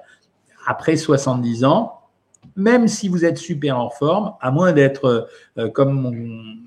Après 0.67 0.97
70 0.97 1.65
ans, 1.65 1.95
même 2.55 2.89
si 2.89 3.09
vous 3.09 3.25
êtes 3.25 3.39
super 3.39 3.79
en 3.79 3.91
forme, 3.91 4.35
à 4.41 4.51
moins 4.51 4.73
d'être 4.73 5.29
euh, 5.59 5.69
comme 5.71 6.13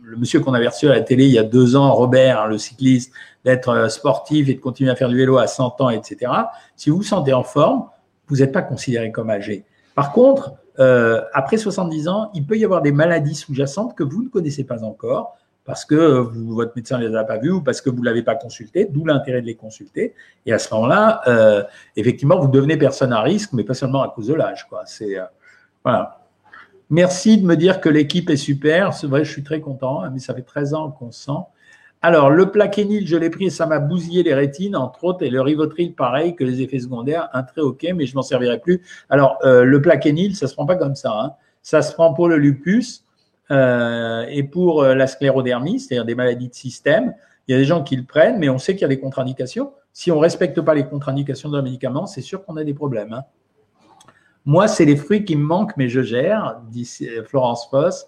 le 0.03 0.17
monsieur 0.17 0.41
qu'on 0.41 0.53
avait 0.53 0.67
reçu 0.67 0.87
à 0.87 0.93
la 0.93 1.01
télé 1.01 1.25
il 1.25 1.31
y 1.31 1.39
a 1.39 1.43
deux 1.43 1.75
ans, 1.75 1.93
Robert, 1.93 2.47
le 2.47 2.57
cycliste, 2.57 3.13
d'être 3.45 3.89
sportif 3.89 4.49
et 4.49 4.53
de 4.53 4.59
continuer 4.59 4.91
à 4.91 4.95
faire 4.95 5.09
du 5.09 5.17
vélo 5.17 5.37
à 5.37 5.47
100 5.47 5.81
ans, 5.81 5.89
etc. 5.89 6.31
Si 6.75 6.89
vous 6.89 6.97
vous 6.97 7.03
sentez 7.03 7.33
en 7.33 7.43
forme, 7.43 7.85
vous 8.27 8.37
n'êtes 8.37 8.51
pas 8.51 8.61
considéré 8.61 9.11
comme 9.11 9.29
âgé. 9.29 9.65
Par 9.95 10.11
contre, 10.11 10.53
euh, 10.79 11.21
après 11.33 11.57
70 11.57 12.07
ans, 12.07 12.31
il 12.33 12.45
peut 12.45 12.57
y 12.57 12.65
avoir 12.65 12.81
des 12.81 12.91
maladies 12.91 13.35
sous-jacentes 13.35 13.95
que 13.95 14.03
vous 14.03 14.23
ne 14.23 14.29
connaissez 14.29 14.63
pas 14.63 14.83
encore 14.83 15.37
parce 15.65 15.85
que 15.85 15.95
votre 15.95 16.73
médecin 16.75 16.97
ne 16.97 17.07
les 17.07 17.15
a 17.15 17.23
pas 17.23 17.37
vues 17.37 17.51
ou 17.51 17.61
parce 17.61 17.81
que 17.81 17.89
vous 17.89 17.99
ne 17.99 18.05
l'avez 18.05 18.23
pas 18.23 18.35
consulté, 18.35 18.85
d'où 18.89 19.05
l'intérêt 19.05 19.41
de 19.41 19.45
les 19.45 19.55
consulter. 19.55 20.15
Et 20.45 20.53
à 20.53 20.59
ce 20.59 20.73
moment-là, 20.73 21.21
euh, 21.27 21.63
effectivement, 21.95 22.39
vous 22.39 22.47
devenez 22.47 22.77
personne 22.77 23.13
à 23.13 23.21
risque, 23.21 23.53
mais 23.53 23.63
pas 23.63 23.75
seulement 23.75 24.01
à 24.01 24.09
cause 24.09 24.27
de 24.27 24.33
l'âge. 24.33 24.67
Euh, 25.01 25.21
voilà. 25.83 26.25
Merci 26.89 27.37
de 27.37 27.45
me 27.45 27.55
dire 27.55 27.79
que 27.79 27.89
l'équipe 27.89 28.29
est 28.29 28.37
super. 28.37 28.93
C'est 28.93 29.07
vrai, 29.07 29.23
je 29.23 29.31
suis 29.31 29.43
très 29.43 29.61
content, 29.61 30.01
mais 30.11 30.19
ça 30.19 30.33
fait 30.33 30.41
13 30.41 30.73
ans 30.73 30.91
qu'on 30.91 31.11
se 31.11 31.25
sent. 31.25 31.39
Alors, 32.03 32.31
le 32.31 32.49
plaquenil, 32.49 33.05
je 33.05 33.15
l'ai 33.15 33.29
pris 33.29 33.51
ça 33.51 33.67
m'a 33.67 33.77
bousillé 33.77 34.23
les 34.23 34.33
rétines, 34.33 34.75
entre 34.75 35.03
autres, 35.03 35.23
et 35.23 35.29
le 35.29 35.39
rivotril, 35.39 35.93
pareil, 35.93 36.35
que 36.35 36.43
les 36.43 36.61
effets 36.61 36.79
secondaires, 36.79 37.29
un 37.33 37.43
très 37.43 37.61
ok, 37.61 37.85
mais 37.95 38.07
je 38.07 38.15
m'en 38.15 38.23
servirai 38.23 38.59
plus. 38.59 38.81
Alors, 39.09 39.37
euh, 39.43 39.63
le 39.63 39.81
plaquenil, 39.81 40.35
ça 40.35 40.47
se 40.47 40.55
prend 40.55 40.65
pas 40.65 40.75
comme 40.75 40.95
ça. 40.95 41.13
Hein. 41.13 41.33
Ça 41.61 41.83
se 41.83 41.93
prend 41.93 42.13
pour 42.13 42.27
le 42.27 42.37
lupus 42.37 43.05
euh, 43.51 44.25
et 44.29 44.41
pour 44.41 44.81
euh, 44.81 44.95
la 44.95 45.05
sclérodermie, 45.05 45.79
c'est-à-dire 45.79 46.05
des 46.05 46.15
maladies 46.15 46.49
de 46.49 46.55
système. 46.55 47.13
Il 47.47 47.51
y 47.51 47.55
a 47.55 47.59
des 47.59 47.65
gens 47.65 47.83
qui 47.83 47.95
le 47.95 48.03
prennent, 48.03 48.39
mais 48.39 48.49
on 48.49 48.57
sait 48.57 48.73
qu'il 48.73 48.81
y 48.81 48.85
a 48.85 48.87
des 48.87 48.99
contre-indications. 48.99 49.71
Si 49.93 50.11
on 50.11 50.17
respecte 50.17 50.59
pas 50.61 50.73
les 50.73 50.85
contre-indications 50.85 51.49
d'un 51.49 51.61
médicament, 51.61 52.07
c'est 52.07 52.21
sûr 52.21 52.43
qu'on 52.43 52.57
a 52.57 52.63
des 52.63 52.73
problèmes. 52.73 53.13
Hein. 53.13 53.25
Moi, 54.45 54.67
c'est 54.67 54.85
les 54.85 54.95
fruits 54.95 55.23
qui 55.23 55.35
me 55.35 55.43
manquent, 55.43 55.77
mais 55.77 55.87
je 55.87 56.01
gère, 56.01 56.61
dit 56.71 56.89
Florence 57.27 57.67
Foss. 57.69 58.07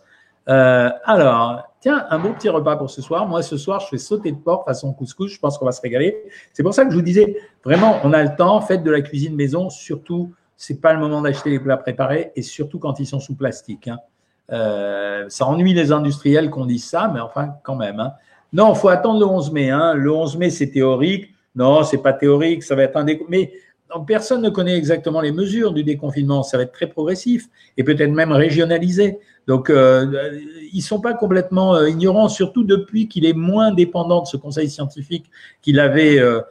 Euh, 0.49 0.89
alors, 1.05 1.63
tiens, 1.79 2.05
un 2.09 2.19
beau 2.19 2.29
petit 2.29 2.49
repas 2.49 2.75
pour 2.75 2.89
ce 2.89 3.01
soir. 3.01 3.27
Moi, 3.27 3.41
ce 3.41 3.57
soir, 3.57 3.79
je 3.79 3.87
fais 3.87 3.97
sauter 3.97 4.31
de 4.31 4.37
porc 4.37 4.65
façon 4.65 4.93
couscous. 4.93 5.31
Je 5.31 5.39
pense 5.39 5.57
qu'on 5.57 5.65
va 5.65 5.71
se 5.71 5.81
régaler. 5.81 6.17
C'est 6.51 6.63
pour 6.63 6.73
ça 6.73 6.85
que 6.85 6.91
je 6.91 6.95
vous 6.95 7.01
disais, 7.01 7.37
vraiment, 7.63 7.99
on 8.03 8.13
a 8.13 8.23
le 8.23 8.35
temps. 8.35 8.59
Faites 8.61 8.83
de 8.83 8.91
la 8.91 9.01
cuisine 9.01 9.35
maison. 9.35 9.69
Surtout, 9.69 10.33
c'est 10.57 10.81
pas 10.81 10.93
le 10.93 10.99
moment 10.99 11.21
d'acheter 11.21 11.49
les 11.49 11.59
plats 11.59 11.77
préparés 11.77 12.31
et 12.35 12.41
surtout 12.41 12.79
quand 12.79 12.99
ils 12.99 13.07
sont 13.07 13.19
sous 13.19 13.35
plastique. 13.35 13.87
Hein. 13.87 13.99
Euh, 14.51 15.25
ça 15.29 15.45
ennuie 15.45 15.73
les 15.73 15.91
industriels 15.91 16.49
qu'on 16.49 16.65
dise 16.65 16.85
ça, 16.85 17.09
mais 17.13 17.19
enfin, 17.19 17.55
quand 17.63 17.75
même. 17.75 17.99
Hein. 17.99 18.13
Non, 18.51 18.75
faut 18.75 18.89
attendre 18.89 19.19
le 19.19 19.25
11 19.25 19.51
mai. 19.51 19.69
Hein. 19.69 19.93
Le 19.93 20.11
11 20.11 20.37
mai, 20.37 20.49
c'est 20.49 20.69
théorique. 20.69 21.33
Non, 21.55 21.83
c'est 21.83 21.99
pas 21.99 22.13
théorique. 22.13 22.63
Ça 22.63 22.75
va 22.75 22.83
être 22.83 22.97
un. 22.97 23.05
Mais 23.29 23.53
personne 24.07 24.41
ne 24.41 24.49
connaît 24.49 24.75
exactement 24.75 25.21
les 25.21 25.31
mesures 25.31 25.73
du 25.73 25.83
déconfinement. 25.83 26.43
Ça 26.43 26.57
va 26.57 26.63
être 26.63 26.71
très 26.71 26.87
progressif 26.87 27.47
et 27.77 27.83
peut-être 27.83 28.11
même 28.11 28.31
régionalisé. 28.31 29.19
Donc, 29.47 29.69
euh, 29.69 30.39
ils 30.71 30.81
sont 30.81 31.01
pas 31.01 31.13
complètement 31.13 31.75
euh, 31.75 31.89
ignorants, 31.89 32.29
surtout 32.29 32.63
depuis 32.63 33.07
qu'il 33.07 33.25
est 33.25 33.33
moins 33.33 33.73
dépendant 33.73 34.21
de 34.21 34.27
ce 34.27 34.37
conseil 34.37 34.69
scientifique 34.69 35.29
qu'il 35.61 35.79
avait, 35.79 36.19
euh, 36.19 36.41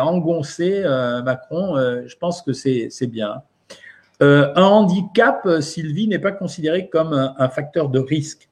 engoncé, 0.00 0.82
euh, 0.84 1.22
Macron. 1.22 1.76
je 2.06 2.16
pense 2.16 2.42
que 2.42 2.52
c'est 2.52 3.06
bien. 3.06 3.42
un 4.20 4.62
handicap, 4.62 5.48
Sylvie, 5.60 6.08
n'est 6.08 6.18
pas 6.18 6.32
considéré 6.32 6.88
comme 6.88 7.12
un, 7.12 7.48
facteur 7.48 7.88
de 7.88 7.98
risque. 7.98 8.48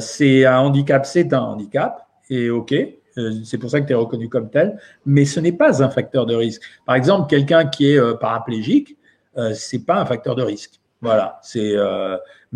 c'est 0.00 0.44
un 0.44 0.58
handicap, 0.58 1.06
c'est 1.06 1.32
un 1.32 1.40
handicap, 1.40 2.06
et 2.28 2.50
OK, 2.50 2.74
c'est 3.44 3.56
pour 3.56 3.70
ça 3.70 3.80
que 3.80 3.86
tu 3.86 3.92
es 3.92 3.96
reconnu 3.96 4.28
comme 4.28 4.50
tel, 4.50 4.78
mais 5.06 5.24
ce 5.24 5.40
n'est 5.40 5.52
pas 5.52 5.82
un 5.82 5.88
facteur 5.88 6.26
de 6.26 6.34
risque. 6.34 6.60
Par 6.84 6.96
exemple, 6.96 7.30
quelqu'un 7.30 7.66
qui 7.66 7.92
est 7.92 8.18
paraplégique, 8.18 8.96
euh, 9.38 9.52
c'est 9.54 9.84
pas 9.84 10.00
un 10.00 10.06
facteur 10.06 10.34
de 10.34 10.42
risque. 10.42 10.80
Voilà, 11.02 11.38
c'est 11.42 11.74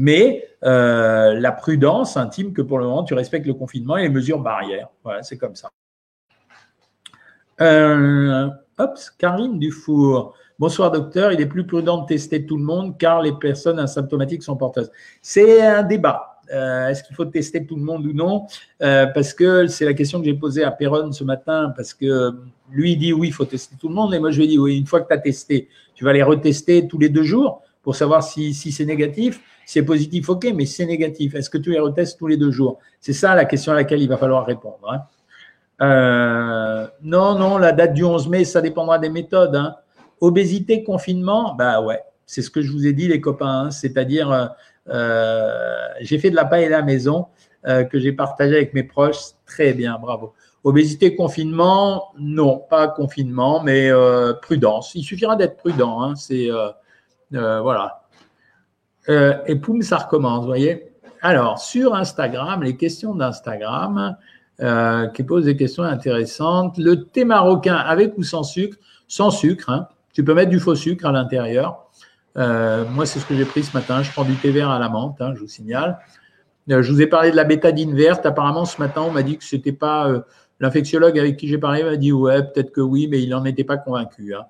mais 0.01 0.49
euh, 0.65 1.35
la 1.35 1.53
prudence 1.53 2.17
intime 2.17 2.55
que 2.55 2.63
pour 2.63 2.79
le 2.79 2.87
moment, 2.87 3.05
tu 3.05 3.13
respectes 3.13 3.47
le 3.47 3.53
confinement 3.53 3.99
et 3.99 4.05
les 4.05 4.09
mesures 4.09 4.41
barrières. 4.41 4.89
Voilà, 5.05 5.23
c'est 5.23 5.37
comme 5.37 5.55
ça. 5.55 5.69
Euh, 7.61 8.49
Karine 9.19 9.59
Dufour. 9.59 10.35
Bonsoir 10.59 10.91
docteur, 10.91 11.33
il 11.33 11.41
est 11.43 11.47
plus 11.47 11.67
prudent 11.67 11.99
de 11.99 12.07
tester 12.07 12.47
tout 12.47 12.57
le 12.57 12.65
monde 12.65 12.97
car 12.97 13.21
les 13.21 13.33
personnes 13.33 13.79
asymptomatiques 13.79 14.43
sont 14.43 14.57
porteuses. 14.57 14.91
C'est 15.21 15.61
un 15.61 15.83
débat. 15.83 16.41
Euh, 16.51 16.89
est-ce 16.89 17.05
qu'il 17.05 17.15
faut 17.15 17.27
tester 17.27 17.67
tout 17.67 17.77
le 17.77 17.83
monde 17.83 18.07
ou 18.07 18.15
non? 18.15 18.47
Parce 18.79 19.35
que 19.35 19.67
c'est 19.67 19.85
la 19.85 19.93
question 19.93 20.19
que 20.19 20.25
j'ai 20.25 20.35
posée 20.35 20.65
à 20.65 20.71
Perron 20.71 21.13
ce 21.13 21.25
matin, 21.25 21.75
parce 21.77 21.93
que 21.93 22.33
lui 22.71 22.97
dit 22.97 23.13
oui, 23.13 23.29
il 23.29 23.35
faut 23.35 23.45
tester 23.45 23.77
tout 23.79 23.89
le 23.89 23.95
monde, 23.95 24.15
et 24.15 24.19
moi 24.19 24.31
je 24.31 24.39
lui 24.39 24.45
ai 24.47 24.49
dit 24.49 24.59
oui, 24.59 24.79
une 24.79 24.87
fois 24.87 25.03
que 25.03 25.09
tu 25.09 25.15
as 25.15 25.19
testé, 25.19 25.69
tu 25.95 26.05
vas 26.05 26.15
les 26.15 26.23
retester 26.23 26.89
tous 26.89 26.99
les 26.99 27.11
deux 27.11 27.23
jours 27.23 27.63
pour 27.83 27.95
savoir 27.95 28.23
si 28.23 28.55
c'est 28.55 28.87
négatif 28.87 29.41
c'est 29.71 29.85
positif, 29.85 30.29
ok, 30.29 30.53
mais 30.53 30.67
c'est 30.67 30.85
négatif. 30.85 31.37
Est-ce 31.37 31.49
que 31.49 31.57
tu 31.57 31.71
les 31.71 31.79
retestes 31.79 32.19
tous 32.19 32.27
les 32.27 32.37
deux 32.37 32.51
jours? 32.51 32.81
C'est 33.01 33.13
ça 33.13 33.37
la 33.37 33.45
question 33.45 33.71
à 33.71 33.77
laquelle 33.77 34.03
il 34.03 34.09
va 34.09 34.17
falloir 34.17 34.45
répondre. 34.45 34.81
Hein. 34.91 35.03
Euh, 35.81 36.89
non, 37.05 37.39
non, 37.39 37.57
la 37.57 37.71
date 37.71 37.95
du 37.95 38.03
11 38.03 38.29
mai, 38.29 38.45
ça 38.45 38.63
dépendra 38.63 38.99
des 38.99 39.11
méthodes. 39.11 39.55
Hein. 39.55 39.77
Obésité, 40.21 40.83
confinement, 40.83 41.55
bah 41.55 41.81
ouais, 41.83 42.03
c'est 42.27 42.43
ce 42.43 42.51
que 42.51 42.63
je 42.63 42.73
vous 42.73 42.85
ai 42.85 42.93
dit, 42.93 43.07
les 43.07 43.21
copains. 43.21 43.67
Hein. 43.67 43.71
C'est-à-dire, 43.71 44.33
euh, 44.33 44.47
euh, 44.89 45.87
j'ai 46.01 46.19
fait 46.19 46.31
de 46.31 46.37
la 46.37 46.47
paille 46.47 46.65
à 46.65 46.71
la 46.71 46.83
maison 46.83 47.29
que 47.65 48.01
j'ai 48.01 48.13
partagé 48.13 48.57
avec 48.57 48.75
mes 48.75 48.83
proches. 48.83 49.35
Très 49.47 49.73
bien, 49.73 49.99
bravo. 50.01 50.35
Obésité, 50.65 51.15
confinement, 51.15 52.13
non, 52.19 52.59
pas 52.59 52.89
confinement, 52.89 53.63
mais 53.63 53.89
prudence. 54.43 54.97
Il 54.97 55.05
suffira 55.05 55.37
d'être 55.37 55.59
prudent. 55.59 56.13
Voilà. 57.31 58.00
Euh, 59.11 59.35
et 59.47 59.57
poum, 59.57 59.83
ça 59.83 59.99
recommence, 59.99 60.41
vous 60.41 60.47
voyez. 60.47 60.93
Alors, 61.21 61.59
sur 61.59 61.95
Instagram, 61.95 62.63
les 62.63 62.77
questions 62.77 63.15
d'Instagram, 63.15 64.17
euh, 64.61 65.09
qui 65.09 65.25
posent 65.25 65.47
des 65.47 65.57
questions 65.57 65.83
intéressantes. 65.83 66.79
Le 66.79 67.05
thé 67.05 67.25
marocain 67.25 67.75
avec 67.75 68.17
ou 68.17 68.23
sans 68.23 68.45
sucre? 68.45 68.79
Sans 69.09 69.31
sucre. 69.31 69.71
Hein. 69.71 69.89
Tu 70.13 70.23
peux 70.23 70.35
mettre 70.35 70.51
du 70.51 70.61
faux 70.61 70.75
sucre 70.75 71.07
à 71.07 71.13
l'intérieur. 71.13 71.91
Euh, 72.39 72.85
moi, 72.89 73.05
c'est 73.05 73.19
ce 73.19 73.27
que 73.27 73.35
j'ai 73.35 73.45
pris 73.45 73.65
ce 73.65 73.77
matin. 73.77 74.03
Je 74.03 74.13
prends 74.13 74.25
du 74.25 74.35
thé 74.37 74.51
vert 74.51 74.71
à 74.71 74.79
la 74.79 74.89
menthe, 74.89 75.21
hein, 75.21 75.33
je 75.35 75.41
vous 75.41 75.49
signale. 75.49 75.99
je 76.69 76.93
vous 76.93 77.03
ai 77.03 77.07
parlé 77.07 77.33
de 77.33 77.37
la 77.37 77.45
bétadine 77.45 77.95
verte. 77.97 78.25
Apparemment, 78.27 78.65
ce 78.65 78.81
matin, 78.81 79.03
on 79.03 79.11
m'a 79.11 79.23
dit 79.23 79.37
que 79.37 79.45
c'était 79.45 79.73
pas. 79.73 80.09
L'infectiologue 80.61 81.19
avec 81.19 81.39
qui 81.39 81.49
j'ai 81.49 81.59
parlé 81.59 81.83
m'a 81.83 81.97
dit 81.97 82.13
ouais, 82.13 82.43
peut-être 82.43 82.71
que 82.71 82.83
oui, 82.83 83.09
mais 83.11 83.21
il 83.23 83.31
n'en 83.31 83.45
était 83.47 83.65
pas 83.65 83.79
convaincu. 83.79 84.35
Hein. 84.35 84.45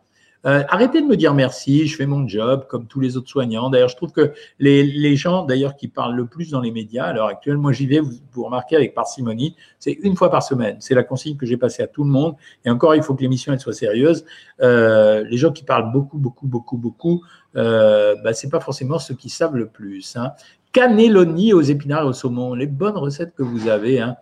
Euh, 0.46 0.62
arrêtez 0.68 1.02
de 1.02 1.06
me 1.06 1.16
dire 1.16 1.34
merci, 1.34 1.86
je 1.86 1.96
fais 1.96 2.06
mon 2.06 2.26
job 2.26 2.64
comme 2.68 2.86
tous 2.86 3.00
les 3.00 3.16
autres 3.16 3.28
soignants. 3.28 3.68
D'ailleurs, 3.68 3.90
je 3.90 3.96
trouve 3.96 4.12
que 4.12 4.32
les, 4.58 4.82
les 4.82 5.16
gens, 5.16 5.44
d'ailleurs, 5.44 5.76
qui 5.76 5.88
parlent 5.88 6.14
le 6.14 6.26
plus 6.26 6.50
dans 6.50 6.60
les 6.60 6.70
médias 6.70 7.04
à 7.04 7.12
l'heure 7.12 7.26
actuelle, 7.26 7.58
moi 7.58 7.72
j'y 7.72 7.86
vais, 7.86 8.00
vous, 8.00 8.12
vous 8.32 8.44
remarquez 8.44 8.76
avec 8.76 8.94
parcimonie, 8.94 9.54
c'est 9.78 9.92
une 9.92 10.16
fois 10.16 10.30
par 10.30 10.42
semaine. 10.42 10.76
C'est 10.80 10.94
la 10.94 11.02
consigne 11.02 11.36
que 11.36 11.44
j'ai 11.44 11.58
passée 11.58 11.82
à 11.82 11.86
tout 11.86 12.04
le 12.04 12.10
monde. 12.10 12.36
Et 12.64 12.70
encore, 12.70 12.94
il 12.94 13.02
faut 13.02 13.14
que 13.14 13.22
l'émission 13.22 13.52
elle 13.52 13.60
soit 13.60 13.74
sérieuse. 13.74 14.24
Euh, 14.62 15.24
les 15.28 15.36
gens 15.36 15.52
qui 15.52 15.64
parlent 15.64 15.92
beaucoup, 15.92 16.18
beaucoup, 16.18 16.46
beaucoup, 16.46 16.78
beaucoup, 16.78 17.22
euh, 17.56 18.14
bah, 18.24 18.32
c'est 18.32 18.50
pas 18.50 18.60
forcément 18.60 18.98
ceux 18.98 19.14
qui 19.14 19.28
savent 19.28 19.56
le 19.56 19.66
plus. 19.66 20.16
Hein. 20.16 20.32
aux 20.76 21.62
épinards 21.62 22.02
et 22.04 22.06
au 22.06 22.12
saumon. 22.14 22.54
Les 22.54 22.66
bonnes 22.66 22.96
recettes 22.96 23.34
que 23.34 23.42
vous 23.42 23.68
avez. 23.68 24.00
Hein. 24.00 24.16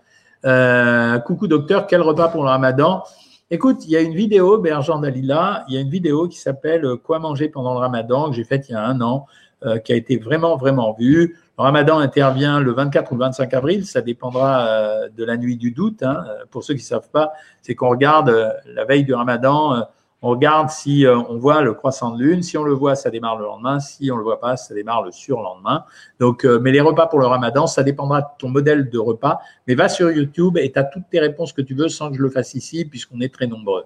Euh, 0.44 1.18
coucou 1.18 1.46
docteur, 1.46 1.86
quel 1.86 2.00
repas 2.00 2.28
pour 2.28 2.42
le 2.42 2.48
ramadan? 2.48 3.02
Écoute, 3.50 3.86
il 3.86 3.90
y 3.92 3.96
a 3.96 4.02
une 4.02 4.12
vidéo, 4.12 4.58
Bergeant 4.58 4.98
Dalila, 4.98 5.64
il 5.68 5.74
y 5.74 5.78
a 5.78 5.80
une 5.80 5.88
vidéo 5.88 6.28
qui 6.28 6.38
s'appelle 6.38 6.86
Quoi 7.02 7.18
manger 7.18 7.48
pendant 7.48 7.72
le 7.72 7.80
ramadan 7.80 8.28
que 8.28 8.36
j'ai 8.36 8.44
faite 8.44 8.68
il 8.68 8.72
y 8.72 8.74
a 8.74 8.84
un 8.84 9.00
an, 9.00 9.24
euh, 9.64 9.78
qui 9.78 9.94
a 9.94 9.96
été 9.96 10.18
vraiment, 10.18 10.58
vraiment 10.58 10.92
vue. 10.92 11.38
Le 11.56 11.62
ramadan 11.62 11.98
intervient 11.98 12.60
le 12.60 12.72
24 12.72 13.10
ou 13.10 13.14
le 13.14 13.20
25 13.20 13.54
avril, 13.54 13.86
ça 13.86 14.02
dépendra 14.02 14.66
euh, 14.66 15.08
de 15.16 15.24
la 15.24 15.38
nuit 15.38 15.56
du 15.56 15.70
doute. 15.70 16.02
Hein. 16.02 16.26
Pour 16.50 16.62
ceux 16.62 16.74
qui 16.74 16.82
ne 16.82 16.86
savent 16.86 17.08
pas, 17.08 17.32
c'est 17.62 17.74
qu'on 17.74 17.88
regarde 17.88 18.54
la 18.66 18.84
veille 18.84 19.04
du 19.04 19.14
ramadan 19.14 19.82
on 20.20 20.30
regarde 20.30 20.70
si 20.70 21.06
euh, 21.06 21.16
on 21.16 21.38
voit 21.38 21.62
le 21.62 21.74
croissant 21.74 22.10
de 22.10 22.22
lune. 22.22 22.42
Si 22.42 22.58
on 22.58 22.64
le 22.64 22.72
voit, 22.72 22.96
ça 22.96 23.10
démarre 23.10 23.38
le 23.38 23.44
lendemain. 23.44 23.78
Si 23.78 24.10
on 24.10 24.16
le 24.16 24.24
voit 24.24 24.40
pas, 24.40 24.56
ça 24.56 24.74
démarre 24.74 25.02
le 25.02 25.12
surlendemain. 25.12 25.84
Donc, 26.18 26.44
euh, 26.44 26.58
mais 26.60 26.72
les 26.72 26.80
repas 26.80 27.06
pour 27.06 27.20
le 27.20 27.26
ramadan, 27.26 27.68
ça 27.68 27.84
dépendra 27.84 28.22
de 28.22 28.26
ton 28.38 28.48
modèle 28.48 28.90
de 28.90 28.98
repas. 28.98 29.40
Mais 29.66 29.76
va 29.76 29.88
sur 29.88 30.10
YouTube 30.10 30.58
et 30.58 30.72
tu 30.72 30.78
as 30.78 30.84
toutes 30.84 31.08
tes 31.10 31.20
réponses 31.20 31.52
que 31.52 31.62
tu 31.62 31.74
veux 31.74 31.88
sans 31.88 32.10
que 32.10 32.16
je 32.16 32.22
le 32.22 32.30
fasse 32.30 32.54
ici, 32.54 32.84
puisqu'on 32.84 33.20
est 33.20 33.32
très 33.32 33.46
nombreux. 33.46 33.84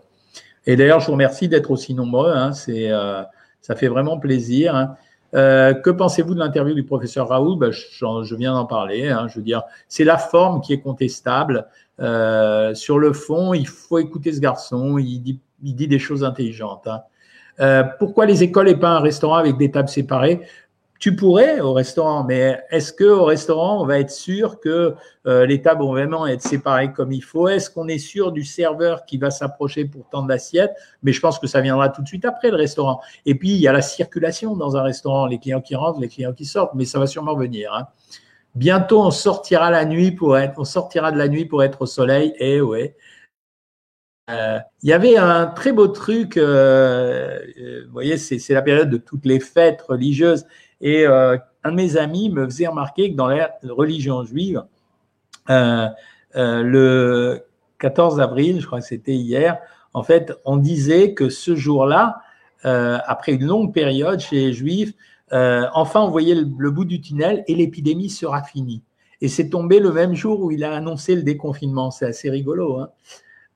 Et 0.65 0.77
d'ailleurs, 0.77 1.01
je 1.01 1.07
vous 1.07 1.13
remercie 1.13 1.49
d'être 1.49 1.71
aussi 1.71 1.93
nombreux. 1.93 2.33
Hein. 2.33 2.53
euh, 2.69 3.23
ça 3.61 3.77
fait 3.77 3.89
vraiment 3.89 4.19
plaisir. 4.19 4.75
Hein. 4.75 4.97
que 5.33 5.91
pensez-vous 5.91 6.35
de 6.35 6.39
l'interview 6.39 6.75
du 6.75 6.85
professeur 6.85 7.29
Raoul 7.29 7.59
ben, 7.59 7.71
je, 7.73 8.35
viens 8.35 8.55
d'en 8.55 8.65
parler. 8.65 9.11
Hein. 9.11 9.29
je 9.29 9.37
veux 9.37 9.45
dire, 9.45 9.63
c'est 9.87 10.05
la 10.05 10.17
forme 10.17 10.63
qui 10.63 10.73
est 10.73 10.81
contestable. 10.81 11.67
sur 11.99 12.99
le 12.99 13.13
fond, 13.13 13.53
il 13.53 13.69
faut 13.69 13.99
écouter 13.99 14.33
ce 14.33 14.41
garçon. 14.41 14.97
Il 14.97 15.21
dit 15.21 15.39
il 15.63 15.75
dit 15.75 15.89
des 15.89 15.99
choses 15.99 16.25
intelligentes. 16.25 16.87
Hein. 16.87 17.03
Euh, 17.61 17.85
pourquoi 17.99 18.27
les 18.27 18.43
écoles 18.43 18.69
et 18.69 18.77
pas 18.77 18.91
un 18.91 19.01
restaurant 19.01 19.37
avec 19.37 19.57
des 19.57 19.71
tables 19.71 19.89
séparées? 19.89 20.41
Tu 20.99 21.17
pourrais 21.17 21.59
au 21.59 21.73
restaurant, 21.73 22.23
mais 22.23 22.63
est-ce 22.71 22.93
que 22.93 23.03
au 23.03 23.25
restaurant 23.25 23.83
on 23.83 23.87
va 23.87 23.99
être 23.99 24.13
sûr 24.13 24.61
que 24.61 24.95
euh, 25.27 25.47
les 25.47 25.61
tables 25.61 25.83
vont 25.83 25.91
vraiment 25.91 26.29
être 26.29 26.43
séparées 26.43 26.93
comme 26.93 27.11
il 27.11 27.23
faut? 27.23 27.49
Est-ce 27.49 27.71
qu'on 27.71 27.89
est 27.89 27.99
sûr 27.99 28.31
du 28.31 28.45
serveur 28.45 29.05
qui 29.05 29.19
va 29.19 29.33
s'approcher 29.33 29.85
pour 29.85 30.09
tendre 30.09 30.29
l'assiette? 30.29 30.71
Mais 31.03 31.13
je 31.13 31.21
pense 31.21 31.41
que 31.41 31.49
ça 31.49 31.61
viendra 31.61 31.89
tout 31.89 32.03
de 32.03 32.07
suite 32.07 32.25
après 32.25 32.51
le 32.51 32.57
restaurant. 32.57 33.01
Et 33.27 33.35
puis 33.35 33.51
il 33.51 33.59
y 33.61 33.67
a 33.67 33.73
la 33.73 33.83
circulation 33.83 34.55
dans 34.55 34.77
un 34.77 34.83
restaurant, 34.83 35.27
les 35.27 35.41
clients 35.41 35.61
qui 35.61 35.75
rentrent, 35.75 35.99
les 35.99 36.09
clients 36.09 36.33
qui 36.33 36.45
sortent, 36.45 36.75
mais 36.75 36.85
ça 36.85 37.01
va 37.01 37.09
sûrement 37.09 37.35
venir. 37.35 37.75
Hein. 37.75 37.89
Bientôt 38.55 39.03
on 39.03 39.11
sortira 39.11 39.71
de 39.71 39.77
la 39.77 39.85
nuit 39.85 40.13
pour 40.13 40.37
être 40.37 41.81
au 41.83 41.87
soleil. 41.87 42.33
Et 42.39 42.59
eh 42.59 42.61
Euh, 44.31 44.59
il 44.83 44.89
y 44.89 44.93
avait 44.93 45.17
un 45.17 45.47
très 45.47 45.73
beau 45.73 45.89
truc, 45.89 46.37
euh, 46.37 47.41
euh, 47.61 47.83
vous 47.87 47.93
voyez, 47.93 48.17
c'est 48.17 48.55
la 48.55 48.63
période 48.63 48.89
de 48.89 48.97
toutes 48.97 49.27
les 49.27 49.41
fêtes 49.41 49.83
religieuses, 49.83 50.47
et 50.81 51.07
un 51.07 51.71
de 51.71 51.75
mes 51.77 51.97
amis 51.97 52.31
me 52.31 52.45
faisait 52.45 52.67
remarquer 52.67 53.13
que 53.13 53.17
dans 53.17 53.29
la 53.29 53.53
religion 53.69 54.25
juive, 54.25 54.65
le 55.49 57.41
14 57.79 58.21
avril, 58.21 58.61
je 58.61 58.67
crois 58.67 58.81
que 58.81 58.87
c'était 58.87 59.15
hier, 59.15 59.59
en 59.95 60.03
fait, 60.03 60.33
on 60.45 60.57
disait 60.57 61.15
que 61.15 61.29
ce 61.29 61.55
jour-là, 61.55 62.23
après 62.65 63.33
une 63.33 63.47
longue 63.47 63.73
période 63.73 64.19
chez 64.19 64.37
les 64.37 64.53
Juifs, 64.53 64.93
enfin 65.31 66.01
on 66.01 66.11
voyait 66.11 66.35
le 66.35 66.71
bout 66.71 66.85
du 66.85 67.01
tunnel 67.01 67.45
et 67.47 67.55
l'épidémie 67.55 68.11
sera 68.11 68.43
finie. 68.43 68.83
Et 69.21 69.29
c'est 69.29 69.49
tombé 69.49 69.79
le 69.79 69.93
même 69.93 70.15
jour 70.15 70.41
où 70.41 70.51
il 70.51 70.65
a 70.65 70.75
annoncé 70.75 71.15
le 71.15 71.23
déconfinement. 71.23 71.93
C'est 71.93 72.07
assez 72.07 72.29
rigolo. 72.29 72.81
Hein 72.81 72.91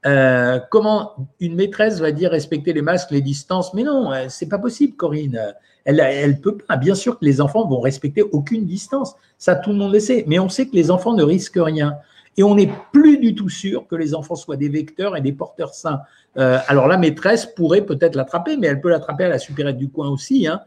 euh, 0.05 0.61
comment 0.70 1.28
une 1.40 1.55
maîtresse 1.55 2.01
va 2.01 2.12
dire 2.12 2.30
respecter 2.30 2.72
les 2.72 2.82
masques, 2.82 3.11
les 3.11 3.22
distances? 3.22 3.72
Mais 3.74 3.82
non, 3.82 4.12
euh, 4.12 4.26
c'est 4.28 4.49
pas 4.49 4.59
possible, 4.59 4.97
Corinne. 4.97 5.55
Elle, 5.84 6.01
elle 6.01 6.40
peut 6.40 6.59
pas. 6.59 6.76
Bien 6.76 6.94
sûr 6.94 7.18
que 7.18 7.24
les 7.24 7.40
enfants 7.40 7.66
vont 7.66 7.80
respecter 7.80 8.22
aucune 8.22 8.66
distance. 8.66 9.14
Ça, 9.38 9.57
tout 9.57 9.70
le 9.70 9.76
monde 9.76 9.92
le 9.92 10.01
sait. 10.01 10.24
Mais 10.26 10.38
on 10.38 10.49
sait 10.49 10.66
que 10.66 10.74
les 10.74 10.90
enfants 10.90 11.14
ne 11.14 11.22
risquent 11.22 11.61
rien. 11.62 11.97
Et 12.36 12.42
on 12.42 12.55
n'est 12.55 12.70
plus 12.92 13.18
du 13.18 13.34
tout 13.34 13.49
sûr 13.49 13.86
que 13.88 13.97
les 13.97 14.14
enfants 14.14 14.34
soient 14.34 14.57
des 14.57 14.68
vecteurs 14.68 15.16
et 15.16 15.20
des 15.20 15.32
porteurs 15.32 15.74
sains. 15.74 16.01
Euh, 16.36 16.59
alors 16.68 16.86
la 16.86 16.99
maîtresse 16.99 17.47
pourrait 17.47 17.82
peut-être 17.82 18.14
l'attraper, 18.14 18.57
mais 18.57 18.66
elle 18.66 18.80
peut 18.80 18.90
l'attraper 18.90 19.24
à 19.24 19.28
la 19.28 19.38
supérette 19.38 19.78
du 19.78 19.88
coin 19.88 20.11
aussi. 20.11 20.47
Hein. 20.47 20.61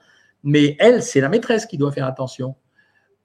Mais 0.43 0.75
elle, 0.79 1.03
c'est 1.03 1.21
la 1.21 1.29
maîtresse 1.29 1.65
qui 1.65 1.77
doit 1.77 1.91
faire 1.91 2.07
attention. 2.07 2.55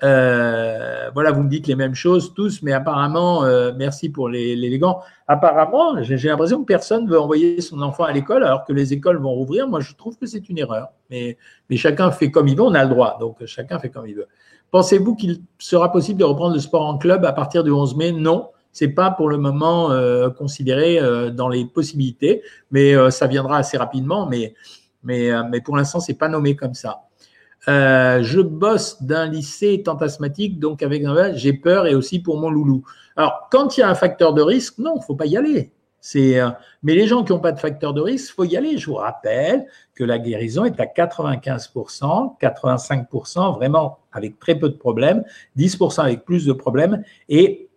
Euh, 0.04 1.10
voilà, 1.14 1.32
vous 1.32 1.42
me 1.42 1.48
dites 1.48 1.66
les 1.66 1.76
mêmes 1.76 1.94
choses 1.94 2.34
tous, 2.34 2.62
mais 2.62 2.72
apparemment, 2.72 3.44
euh, 3.44 3.72
merci 3.74 4.10
pour 4.10 4.28
l'élégant. 4.28 5.00
Apparemment, 5.26 6.02
j'ai 6.02 6.28
l'impression 6.28 6.60
que 6.60 6.66
personne 6.66 7.08
veut 7.08 7.18
envoyer 7.18 7.62
son 7.62 7.80
enfant 7.80 8.04
à 8.04 8.12
l'école 8.12 8.44
alors 8.44 8.64
que 8.64 8.72
les 8.74 8.92
écoles 8.92 9.16
vont 9.16 9.32
rouvrir. 9.32 9.66
Moi, 9.66 9.80
je 9.80 9.94
trouve 9.94 10.18
que 10.18 10.26
c'est 10.26 10.50
une 10.50 10.58
erreur. 10.58 10.88
Mais, 11.10 11.38
chacun 11.76 12.10
fait 12.10 12.30
comme 12.30 12.48
il 12.48 12.56
veut, 12.56 12.62
on 12.62 12.74
a 12.74 12.84
le 12.84 12.90
droit. 12.90 13.16
Donc, 13.18 13.44
chacun 13.46 13.78
fait 13.78 13.88
comme 13.88 14.06
il 14.06 14.16
veut. 14.16 14.28
Pensez-vous 14.70 15.14
qu'il 15.14 15.40
sera 15.58 15.90
possible 15.90 16.20
de 16.20 16.24
reprendre 16.24 16.54
le 16.54 16.60
sport 16.60 16.84
en 16.84 16.98
club 16.98 17.24
à 17.24 17.32
partir 17.32 17.64
du 17.64 17.70
11 17.70 17.96
mai? 17.96 18.12
Non. 18.12 18.50
C'est 18.72 18.88
pas 18.88 19.10
pour 19.10 19.28
le 19.28 19.38
moment 19.38 19.92
euh, 19.92 20.30
considéré 20.30 20.98
dans 21.32 21.48
les 21.48 21.64
possibilités, 21.64 22.42
mais 22.72 23.10
ça 23.10 23.26
viendra 23.28 23.58
assez 23.58 23.78
rapidement. 23.78 24.26
Mais, 24.26 24.54
mais, 25.02 25.30
mais 25.48 25.60
pour 25.60 25.76
l'instant, 25.76 26.00
c'est 26.00 26.18
pas 26.18 26.28
nommé 26.28 26.56
comme 26.56 26.74
ça. 26.74 27.04
Euh, 27.68 28.22
je 28.22 28.40
bosse 28.40 29.02
d'un 29.02 29.26
lycée 29.26 29.72
étant 29.72 29.96
asthmatique, 29.96 30.58
donc 30.58 30.82
avec 30.82 31.04
un 31.04 31.32
j'ai 31.34 31.52
peur 31.52 31.86
et 31.86 31.94
aussi 31.94 32.20
pour 32.20 32.38
mon 32.38 32.50
loulou. 32.50 32.84
Alors, 33.16 33.48
quand 33.50 33.76
il 33.76 33.80
y 33.80 33.82
a 33.82 33.88
un 33.88 33.94
facteur 33.94 34.34
de 34.34 34.42
risque, 34.42 34.78
non, 34.78 35.00
faut 35.00 35.14
pas 35.14 35.26
y 35.26 35.36
aller. 35.36 35.72
C'est, 36.00 36.38
euh, 36.38 36.50
mais 36.82 36.94
les 36.94 37.06
gens 37.06 37.24
qui 37.24 37.32
n'ont 37.32 37.40
pas 37.40 37.52
de 37.52 37.58
facteur 37.58 37.94
de 37.94 38.02
risque, 38.02 38.34
faut 38.34 38.44
y 38.44 38.56
aller. 38.58 38.76
Je 38.76 38.86
vous 38.86 38.96
rappelle 38.96 39.66
que 39.94 40.04
la 40.04 40.18
guérison 40.18 40.64
est 40.64 40.78
à 40.78 40.84
95%, 40.84 42.36
85% 42.38 43.54
vraiment 43.54 43.98
avec 44.12 44.38
très 44.38 44.54
peu 44.54 44.68
de 44.68 44.76
problèmes, 44.76 45.24
10% 45.56 46.02
avec 46.02 46.26
plus 46.26 46.44
de 46.44 46.52
problèmes, 46.52 47.02
et 47.30 47.70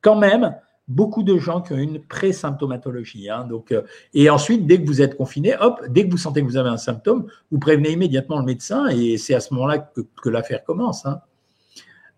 quand 0.00 0.16
même, 0.16 0.56
beaucoup 0.88 1.22
de 1.22 1.36
gens 1.38 1.60
qui 1.60 1.74
ont 1.74 1.78
une 1.78 2.00
pré-symptomatologie. 2.00 3.28
Hein, 3.28 3.46
donc, 3.48 3.72
euh, 3.72 3.82
et 4.14 4.30
ensuite, 4.30 4.66
dès 4.66 4.80
que 4.80 4.86
vous 4.86 5.02
êtes 5.02 5.16
confiné, 5.16 5.54
hop, 5.60 5.80
dès 5.88 6.06
que 6.06 6.10
vous 6.10 6.16
sentez 6.16 6.40
que 6.40 6.46
vous 6.46 6.56
avez 6.56 6.70
un 6.70 6.78
symptôme, 6.78 7.26
vous 7.52 7.58
prévenez 7.58 7.92
immédiatement 7.92 8.38
le 8.38 8.44
médecin 8.44 8.88
et 8.88 9.18
c'est 9.18 9.34
à 9.34 9.40
ce 9.40 9.54
moment-là 9.54 9.78
que, 9.78 10.28
l'affaire 10.28 10.64
commence. 10.64 11.06
Hein. 11.06 11.20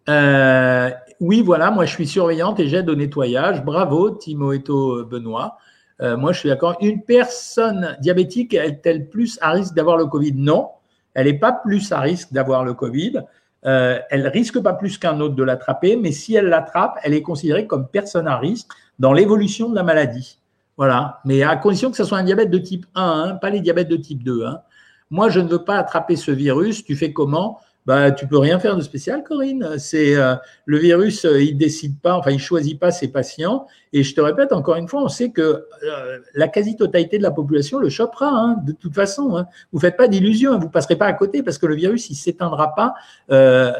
Euh, 0.08 0.90
oui, 1.20 1.42
voilà, 1.42 1.70
moi 1.70 1.84
je 1.84 1.92
suis 1.92 2.06
surveillante 2.06 2.58
et 2.60 2.68
j'aide 2.68 2.88
au 2.88 2.94
nettoyage. 2.94 3.64
Bravo, 3.64 4.10
Timoeto 4.10 5.04
Benoît. 5.04 5.58
Euh, 6.00 6.16
moi, 6.16 6.32
je 6.32 6.40
suis 6.40 6.48
d'accord. 6.48 6.76
Une 6.80 7.02
personne 7.02 7.96
diabétique 8.00 8.54
est-elle 8.54 9.08
plus 9.08 9.38
à 9.42 9.50
risque 9.50 9.74
d'avoir 9.74 9.96
le 9.96 10.06
Covid? 10.06 10.32
Non, 10.34 10.70
elle 11.14 11.26
n'est 11.26 11.38
pas 11.38 11.52
plus 11.52 11.92
à 11.92 12.00
risque 12.00 12.32
d'avoir 12.32 12.64
le 12.64 12.74
Covid. 12.74 13.20
Euh, 13.66 13.98
elle 14.10 14.26
risque 14.28 14.58
pas 14.60 14.72
plus 14.72 14.96
qu'un 14.98 15.20
autre 15.20 15.34
de 15.34 15.42
l'attraper, 15.42 15.96
mais 15.96 16.12
si 16.12 16.34
elle 16.34 16.46
l'attrape, 16.46 16.98
elle 17.02 17.14
est 17.14 17.22
considérée 17.22 17.66
comme 17.66 17.86
personne 17.88 18.26
à 18.26 18.38
risque 18.38 18.70
dans 18.98 19.12
l'évolution 19.12 19.68
de 19.68 19.74
la 19.74 19.82
maladie. 19.82 20.38
Voilà, 20.76 21.20
mais 21.26 21.42
à 21.42 21.56
condition 21.56 21.90
que 21.90 21.96
ce 21.96 22.04
soit 22.04 22.18
un 22.18 22.24
diabète 22.24 22.50
de 22.50 22.58
type 22.58 22.86
1, 22.94 23.02
hein, 23.02 23.34
pas 23.34 23.50
les 23.50 23.60
diabètes 23.60 23.88
de 23.88 23.96
type 23.96 24.22
2. 24.22 24.46
Hein. 24.46 24.62
Moi, 25.10 25.28
je 25.28 25.40
ne 25.40 25.48
veux 25.48 25.64
pas 25.64 25.76
attraper 25.76 26.16
ce 26.16 26.30
virus. 26.30 26.84
Tu 26.84 26.96
fais 26.96 27.12
comment? 27.12 27.60
Bah, 27.86 28.10
tu 28.10 28.26
peux 28.26 28.38
rien 28.38 28.58
faire 28.58 28.76
de 28.76 28.82
spécial, 28.82 29.24
Corinne. 29.24 29.78
C'est 29.78 30.14
euh, 30.14 30.34
le 30.66 30.78
virus, 30.78 31.24
euh, 31.24 31.42
il 31.42 31.56
décide 31.56 31.98
pas, 31.98 32.14
enfin, 32.14 32.30
il 32.30 32.38
choisit 32.38 32.78
pas 32.78 32.90
ses 32.90 33.08
patients. 33.08 33.66
Et 33.92 34.02
je 34.02 34.14
te 34.14 34.20
répète 34.20 34.52
encore 34.52 34.76
une 34.76 34.86
fois, 34.86 35.02
on 35.02 35.08
sait 35.08 35.30
que 35.30 35.66
euh, 35.82 36.18
la 36.34 36.48
quasi-totalité 36.48 37.16
de 37.16 37.22
la 37.22 37.30
population 37.30 37.78
le 37.78 37.88
chopera, 37.88 38.28
hein, 38.28 38.56
de 38.64 38.72
toute 38.72 38.94
façon. 38.94 39.36
Hein. 39.36 39.46
Vous 39.72 39.80
faites 39.80 39.96
pas 39.96 40.08
d'illusions, 40.08 40.52
hein, 40.52 40.58
vous 40.58 40.68
passerez 40.68 40.96
pas 40.96 41.06
à 41.06 41.12
côté 41.14 41.42
parce 41.42 41.56
que 41.56 41.66
le 41.66 41.74
virus, 41.74 42.10
il 42.10 42.16
s'éteindra 42.16 42.74
pas 42.74 42.94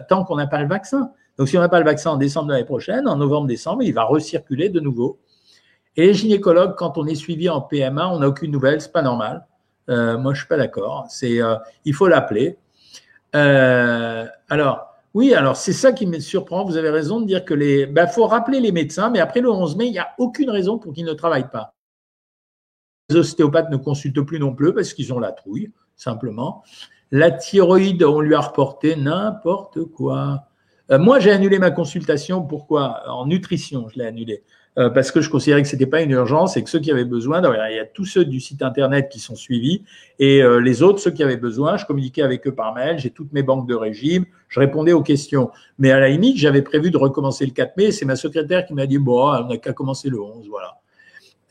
tant 0.08 0.24
qu'on 0.24 0.36
n'a 0.36 0.46
pas 0.46 0.62
le 0.62 0.68
vaccin. 0.68 1.12
Donc, 1.36 1.48
si 1.48 1.56
on 1.56 1.60
n'a 1.60 1.68
pas 1.68 1.78
le 1.78 1.84
vaccin 1.84 2.10
en 2.10 2.16
décembre 2.16 2.48
de 2.48 2.52
l'année 2.52 2.64
prochaine, 2.64 3.06
en 3.06 3.16
novembre-décembre, 3.16 3.82
il 3.82 3.92
va 3.92 4.04
recirculer 4.04 4.68
de 4.70 4.80
nouveau. 4.80 5.18
Et 5.96 6.06
les 6.06 6.14
gynécologues, 6.14 6.74
quand 6.76 6.98
on 6.98 7.06
est 7.06 7.14
suivi 7.14 7.48
en 7.48 7.60
PMA, 7.60 8.08
on 8.12 8.20
n'a 8.20 8.28
aucune 8.28 8.50
nouvelle, 8.50 8.80
c'est 8.80 8.92
pas 8.92 9.02
normal. 9.02 9.46
moi, 9.88 10.32
je 10.34 10.40
suis 10.40 10.48
pas 10.48 10.56
d'accord. 10.56 11.06
C'est, 11.08 11.38
il 11.84 11.94
faut 11.94 12.08
l'appeler. 12.08 12.58
Euh, 13.34 14.26
alors, 14.48 14.90
oui, 15.14 15.34
alors 15.34 15.56
c'est 15.56 15.72
ça 15.72 15.92
qui 15.92 16.06
me 16.06 16.18
surprend. 16.20 16.64
Vous 16.64 16.76
avez 16.76 16.90
raison 16.90 17.20
de 17.20 17.26
dire 17.26 17.44
que 17.44 17.54
les. 17.54 17.82
Il 17.82 17.92
ben, 17.92 18.06
faut 18.06 18.26
rappeler 18.26 18.60
les 18.60 18.72
médecins, 18.72 19.10
mais 19.10 19.20
après 19.20 19.40
le 19.40 19.50
11 19.50 19.76
mai, 19.76 19.86
il 19.86 19.92
n'y 19.92 19.98
a 19.98 20.14
aucune 20.18 20.50
raison 20.50 20.78
pour 20.78 20.92
qu'ils 20.92 21.04
ne 21.04 21.12
travaillent 21.12 21.50
pas. 21.50 21.74
Les 23.08 23.16
ostéopathes 23.16 23.70
ne 23.70 23.76
consultent 23.76 24.22
plus 24.22 24.38
non 24.38 24.54
plus 24.54 24.72
parce 24.72 24.94
qu'ils 24.94 25.12
ont 25.12 25.18
la 25.18 25.32
trouille, 25.32 25.72
simplement. 25.96 26.62
La 27.10 27.32
thyroïde, 27.32 28.04
on 28.04 28.20
lui 28.20 28.36
a 28.36 28.40
reporté 28.40 28.94
n'importe 28.94 29.84
quoi. 29.84 30.44
Euh, 30.92 30.98
moi, 30.98 31.18
j'ai 31.18 31.32
annulé 31.32 31.58
ma 31.58 31.72
consultation. 31.72 32.42
Pourquoi? 32.42 33.02
En 33.08 33.26
nutrition, 33.26 33.88
je 33.88 33.98
l'ai 33.98 34.06
annulée. 34.06 34.44
Euh, 34.78 34.88
parce 34.88 35.10
que 35.10 35.20
je 35.20 35.28
considérais 35.28 35.62
que 35.62 35.68
ce 35.68 35.74
n'était 35.74 35.86
pas 35.86 36.00
une 36.00 36.12
urgence 36.12 36.56
et 36.56 36.62
que 36.62 36.70
ceux 36.70 36.78
qui 36.78 36.92
avaient 36.92 37.04
besoin, 37.04 37.42
il 37.42 37.74
y 37.74 37.78
a 37.80 37.84
tous 37.84 38.04
ceux 38.04 38.24
du 38.24 38.38
site 38.38 38.62
internet 38.62 39.08
qui 39.08 39.18
sont 39.18 39.34
suivis 39.34 39.82
et 40.20 40.44
euh, 40.44 40.60
les 40.60 40.84
autres, 40.84 41.00
ceux 41.00 41.10
qui 41.10 41.24
avaient 41.24 41.36
besoin, 41.36 41.76
je 41.76 41.84
communiquais 41.86 42.22
avec 42.22 42.46
eux 42.46 42.54
par 42.54 42.72
mail, 42.72 42.96
j'ai 42.98 43.10
toutes 43.10 43.32
mes 43.32 43.42
banques 43.42 43.68
de 43.68 43.74
régime, 43.74 44.26
je 44.48 44.60
répondais 44.60 44.92
aux 44.92 45.02
questions. 45.02 45.50
Mais 45.78 45.90
à 45.90 45.98
la 45.98 46.08
limite, 46.08 46.36
j'avais 46.36 46.62
prévu 46.62 46.92
de 46.92 46.96
recommencer 46.98 47.44
le 47.44 47.50
4 47.50 47.76
mai, 47.76 47.90
c'est 47.90 48.04
ma 48.04 48.14
secrétaire 48.14 48.64
qui 48.64 48.74
m'a 48.74 48.86
dit, 48.86 48.98
bon, 48.98 49.28
on 49.28 49.48
n'a 49.48 49.56
qu'à 49.56 49.72
commencer 49.72 50.08
le 50.08 50.20
11, 50.20 50.46
voilà. 50.48 50.76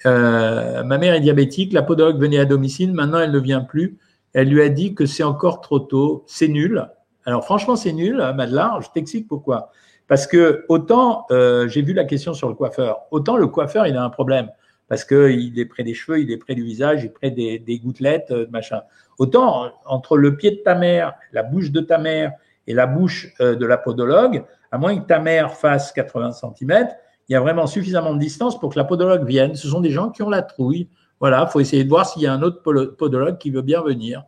Euh, 0.06 0.84
ma 0.86 0.98
mère 0.98 1.14
est 1.14 1.20
diabétique, 1.20 1.74
la 1.74 1.82
podologue 1.82 2.22
venait 2.22 2.40
à 2.40 2.46
domicile, 2.46 2.94
maintenant 2.94 3.20
elle 3.20 3.32
ne 3.32 3.40
vient 3.40 3.62
plus. 3.62 3.98
Elle 4.32 4.48
lui 4.48 4.62
a 4.62 4.70
dit 4.70 4.96
que 4.96 5.06
c'est 5.06 5.24
encore 5.24 5.60
trop 5.60 5.80
tôt, 5.80 6.24
c'est 6.26 6.48
nul. 6.48 6.88
Alors 7.26 7.44
franchement, 7.44 7.76
c'est 7.76 7.92
nul, 7.92 8.16
Madeleine. 8.36 8.82
Je 8.82 8.88
t'explique 8.94 9.28
pourquoi. 9.28 9.72
Parce 10.10 10.26
que 10.26 10.66
autant, 10.70 11.28
euh, 11.30 11.68
j'ai 11.68 11.84
vu 11.84 11.94
la 11.94 12.04
question 12.04 12.34
sur 12.34 12.50
le 12.50 12.56
coiffeur, 12.56 13.04
autant 13.12 13.38
le 13.38 13.48
coiffeur, 13.48 13.86
il 13.86 13.96
a 13.96 14.04
un 14.04 14.10
problème. 14.10 14.50
Parce 14.88 15.06
qu'il 15.06 15.58
est 15.60 15.66
près 15.66 15.84
des 15.84 15.94
cheveux, 15.94 16.20
il 16.20 16.32
est 16.32 16.38
près 16.38 16.56
du 16.56 16.64
visage, 16.64 17.04
il 17.04 17.06
est 17.06 17.10
près 17.10 17.30
des, 17.30 17.60
des 17.60 17.78
gouttelettes, 17.78 18.32
euh, 18.32 18.48
machin. 18.50 18.82
Autant, 19.20 19.72
entre 19.86 20.18
le 20.18 20.36
pied 20.36 20.50
de 20.50 20.62
ta 20.64 20.74
mère, 20.74 21.14
la 21.32 21.44
bouche 21.44 21.70
de 21.70 21.80
ta 21.80 22.00
mère 22.00 22.32
et 22.66 22.74
la 22.74 22.88
bouche 22.88 23.28
euh, 23.40 23.56
de 23.56 23.66
la 23.68 23.78
podologue, 23.78 24.44
à 24.72 24.80
moins 24.80 24.98
que 24.98 25.06
ta 25.06 25.20
mère 25.20 25.54
fasse 25.54 25.92
80 25.92 26.32
cm, 26.32 26.90
il 27.28 27.34
y 27.34 27.36
a 27.36 27.40
vraiment 27.40 27.68
suffisamment 27.68 28.16
de 28.16 28.20
distance 28.20 28.60
pour 28.60 28.72
que 28.74 28.80
la 28.80 28.86
podologue 28.86 29.28
vienne. 29.28 29.54
Ce 29.54 29.68
sont 29.68 29.80
des 29.80 29.92
gens 29.92 30.10
qui 30.10 30.24
ont 30.24 30.30
la 30.30 30.42
trouille. 30.42 30.90
Voilà, 31.20 31.46
il 31.48 31.52
faut 31.52 31.60
essayer 31.60 31.84
de 31.84 31.90
voir 31.90 32.10
s'il 32.10 32.24
y 32.24 32.28
a 32.28 32.34
un 32.34 32.42
autre 32.42 32.64
podologue 32.64 33.38
qui 33.38 33.52
veut 33.52 33.62
bien 33.62 33.84
venir. 33.84 34.24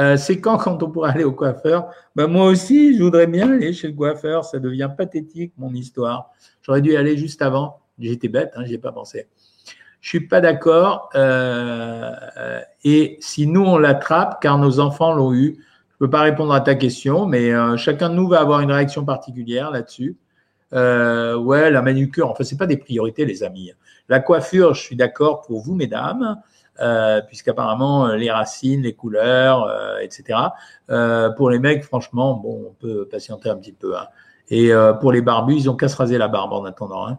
Euh, 0.00 0.16
c'est 0.16 0.40
quand 0.40 0.58
quand 0.58 0.82
on 0.82 0.90
pourra 0.90 1.10
aller 1.10 1.24
au 1.24 1.32
coiffeur? 1.32 1.88
Ben, 2.16 2.26
Moi 2.26 2.46
aussi, 2.46 2.96
je 2.96 3.02
voudrais 3.02 3.26
bien 3.26 3.52
aller 3.52 3.72
chez 3.72 3.88
le 3.88 3.94
coiffeur. 3.94 4.44
Ça 4.44 4.58
devient 4.58 4.90
pathétique, 4.96 5.52
mon 5.56 5.72
histoire. 5.72 6.30
J'aurais 6.62 6.80
dû 6.80 6.92
y 6.92 6.96
aller 6.96 7.16
juste 7.16 7.42
avant. 7.42 7.80
J'étais 7.98 8.28
bête, 8.28 8.52
hein, 8.56 8.64
n'y 8.64 8.74
ai 8.74 8.78
pas 8.78 8.92
pensé. 8.92 9.28
Je 10.00 10.08
suis 10.08 10.26
pas 10.26 10.40
d'accord. 10.40 11.08
Euh, 11.14 12.60
et 12.84 13.16
si 13.20 13.46
nous, 13.46 13.64
on 13.64 13.78
l'attrape, 13.78 14.42
car 14.42 14.58
nos 14.58 14.80
enfants 14.80 15.14
l'ont 15.14 15.32
eu, 15.32 15.64
je 15.92 15.96
peux 15.98 16.10
pas 16.10 16.22
répondre 16.22 16.52
à 16.52 16.60
ta 16.60 16.74
question, 16.74 17.24
mais 17.24 17.52
euh, 17.52 17.76
chacun 17.76 18.10
de 18.10 18.14
nous 18.14 18.28
va 18.28 18.40
avoir 18.40 18.60
une 18.60 18.72
réaction 18.72 19.04
particulière 19.04 19.70
là-dessus. 19.70 20.18
Euh, 20.72 21.36
ouais, 21.36 21.70
la 21.70 21.82
manucure, 21.82 22.28
enfin, 22.28 22.42
c'est 22.42 22.58
pas 22.58 22.66
des 22.66 22.76
priorités, 22.76 23.24
les 23.24 23.44
amis. 23.44 23.72
La 24.08 24.18
coiffure, 24.20 24.74
je 24.74 24.82
suis 24.82 24.96
d'accord 24.96 25.42
pour 25.42 25.62
vous, 25.62 25.74
mesdames. 25.74 26.36
Euh, 26.80 27.20
puisqu'apparemment 27.20 28.08
euh, 28.08 28.16
les 28.16 28.32
racines, 28.32 28.82
les 28.82 28.94
couleurs, 28.94 29.62
euh, 29.62 29.98
etc. 30.00 30.40
pour 31.36 31.48
les 31.48 31.60
mecs, 31.60 31.84
franchement, 31.84 32.34
bon, 32.34 32.66
on 32.70 32.72
peut 32.72 33.06
patienter 33.08 33.48
un 33.48 33.56
petit 33.56 33.72
peu. 33.72 33.96
Hein. 33.96 34.08
Et 34.50 34.72
pour 35.00 35.10
les 35.10 35.22
barbus, 35.22 35.54
ils 35.54 35.70
ont 35.70 35.76
qu'à 35.76 35.88
se 35.88 35.96
raser 35.96 36.18
la 36.18 36.28
barbe 36.28 36.52
en 36.52 36.64
attendant. 36.64 37.06
Hein. 37.06 37.18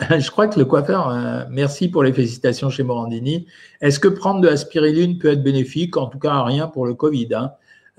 Je 0.18 0.30
crois 0.30 0.46
que 0.46 0.58
le 0.58 0.66
coiffeur, 0.66 1.46
merci 1.48 1.88
pour 1.88 2.02
les 2.02 2.12
félicitations 2.12 2.68
chez 2.68 2.82
Morandini. 2.82 3.46
Est-ce 3.80 3.98
que 3.98 4.08
prendre 4.08 4.42
de 4.42 4.48
la 4.48 4.58
spiruline 4.58 5.16
peut 5.16 5.28
être 5.28 5.42
bénéfique? 5.42 5.96
En 5.96 6.06
tout 6.06 6.18
cas, 6.18 6.42
rien 6.42 6.68
pour 6.68 6.84
le 6.84 6.92
Covid. 6.92 7.28
Hein. 7.34 7.52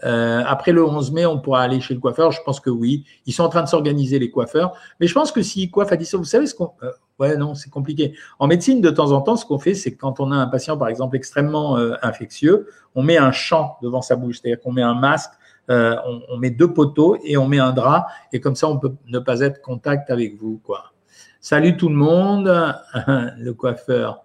Après 0.03 0.73
le 0.73 0.85
11 0.85 1.11
mai, 1.11 1.25
on 1.25 1.39
pourra 1.39 1.63
aller 1.63 1.81
chez 1.81 1.95
le 1.95 1.99
coiffeur? 1.99 2.31
Je 2.31 2.41
pense 2.45 2.59
que 2.59 2.69
oui. 2.69 3.03
Ils 3.25 3.33
sont 3.33 3.43
en 3.43 3.49
train 3.49 3.63
de 3.63 3.67
s'organiser, 3.67 4.19
les 4.19 4.29
coiffeurs. 4.29 4.73
Mais 4.99 5.07
je 5.07 5.15
pense 5.15 5.31
que 5.31 5.41
s'ils 5.41 5.71
coiffent 5.71 5.91
à 5.91 5.97
distance, 5.97 6.19
vous 6.19 6.25
savez 6.25 6.45
ce 6.45 6.53
qu'on. 6.53 6.71
Ouais, 7.21 7.37
non, 7.37 7.55
c'est 7.55 7.69
compliqué. 7.69 8.13
En 8.39 8.47
médecine, 8.47 8.81
de 8.81 8.89
temps 8.89 9.11
en 9.11 9.21
temps, 9.21 9.35
ce 9.35 9.45
qu'on 9.45 9.59
fait, 9.59 9.75
c'est 9.75 9.95
quand 9.95 10.19
on 10.19 10.31
a 10.31 10.35
un 10.35 10.47
patient, 10.47 10.77
par 10.77 10.87
exemple, 10.87 11.15
extrêmement 11.15 11.77
euh, 11.77 11.93
infectieux, 12.01 12.67
on 12.95 13.03
met 13.03 13.17
un 13.17 13.31
champ 13.31 13.77
devant 13.81 14.01
sa 14.01 14.15
bouche. 14.15 14.39
C'est-à-dire 14.41 14.61
qu'on 14.61 14.71
met 14.71 14.81
un 14.81 14.95
masque, 14.95 15.31
euh, 15.69 15.95
on, 16.29 16.37
met 16.37 16.49
deux 16.49 16.73
poteaux 16.73 17.17
et 17.23 17.37
on 17.37 17.47
met 17.47 17.59
un 17.59 17.71
drap. 17.71 18.07
Et 18.33 18.41
comme 18.41 18.55
ça, 18.55 18.67
on 18.67 18.77
peut 18.77 18.93
ne 19.07 19.19
pas 19.19 19.39
être 19.41 19.61
contact 19.61 20.09
avec 20.09 20.37
vous. 20.37 20.59
Salut 21.39 21.77
tout 21.77 21.89
le 21.89 21.95
monde, 21.95 22.47
le 23.37 23.51
coiffeur 23.53 24.23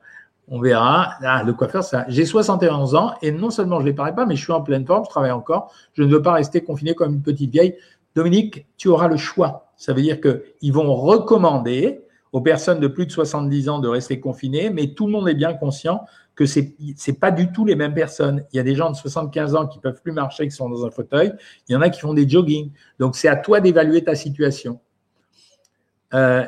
on 0.49 0.61
verra. 0.61 1.15
Ah, 1.23 1.43
le 1.43 1.53
coiffeur, 1.55 1.83
ça. 1.83 2.05
J'ai 2.09 2.25
71 2.25 2.95
ans 2.95 3.15
et 3.21 3.33
non 3.33 3.51
seulement 3.51 3.79
je 3.79 3.85
ne 3.85 3.89
les 3.89 3.95
parais 3.95 4.15
pas, 4.15 4.27
mais 4.27 4.37
je 4.37 4.43
suis 4.45 4.53
en 4.53 4.63
pleine 4.63 4.87
forme, 4.87 5.05
je 5.05 5.11
travaille 5.11 5.33
encore. 5.33 5.73
Je 5.95 6.03
ne 6.03 6.09
veux 6.09 6.23
pas 6.23 6.35
rester 6.35 6.63
confiné 6.63 6.95
comme 6.95 7.15
une 7.15 7.23
petite 7.23 7.51
vieille. 7.51 7.77
Dominique, 8.15 8.67
tu 8.77 8.89
auras 8.89 9.09
le 9.09 9.17
choix. 9.17 9.73
Ça 9.77 9.93
veut 9.93 10.03
dire 10.03 10.21
qu'ils 10.21 10.73
vont 10.73 10.95
recommander 10.95 12.06
aux 12.37 12.43
personnes 12.43 12.81
de 12.81 12.87
plus 12.87 13.07
de 13.07 13.11
70 13.13 13.71
ans 13.71 13.79
de 13.79 13.89
rester 13.89 14.21
confinées, 14.21 14.69
mais 14.69 14.89
tout 14.89 15.07
le 15.07 15.13
monde 15.13 15.27
est 15.27 15.35
bien 15.35 15.55
conscient 15.55 16.05
que 16.35 16.45
c'est 16.45 16.77
c'est 16.95 17.19
pas 17.19 17.31
du 17.31 17.51
tout 17.51 17.65
les 17.65 17.77
mêmes 17.77 17.95
personnes. 17.95 18.45
Il 18.53 18.59
y 18.59 18.61
a 18.61 18.63
des 18.63 18.75
gens 18.75 18.91
de 18.91 18.95
75 18.95 19.55
ans 19.55 19.67
qui 19.67 19.79
peuvent 19.79 20.03
plus 20.03 20.13
marcher, 20.13 20.47
qui 20.47 20.55
sont 20.55 20.69
dans 20.69 20.85
un 20.85 20.91
fauteuil. 20.91 21.33
Il 21.67 21.73
y 21.73 21.77
en 21.77 21.81
a 21.81 21.89
qui 21.89 21.99
font 21.99 22.13
des 22.13 22.29
jogging. 22.29 22.73
Donc 22.99 23.17
c'est 23.17 23.29
à 23.29 23.37
toi 23.37 23.61
d'évaluer 23.61 24.05
ta 24.05 24.15
situation. 24.15 24.81
Euh, 26.13 26.45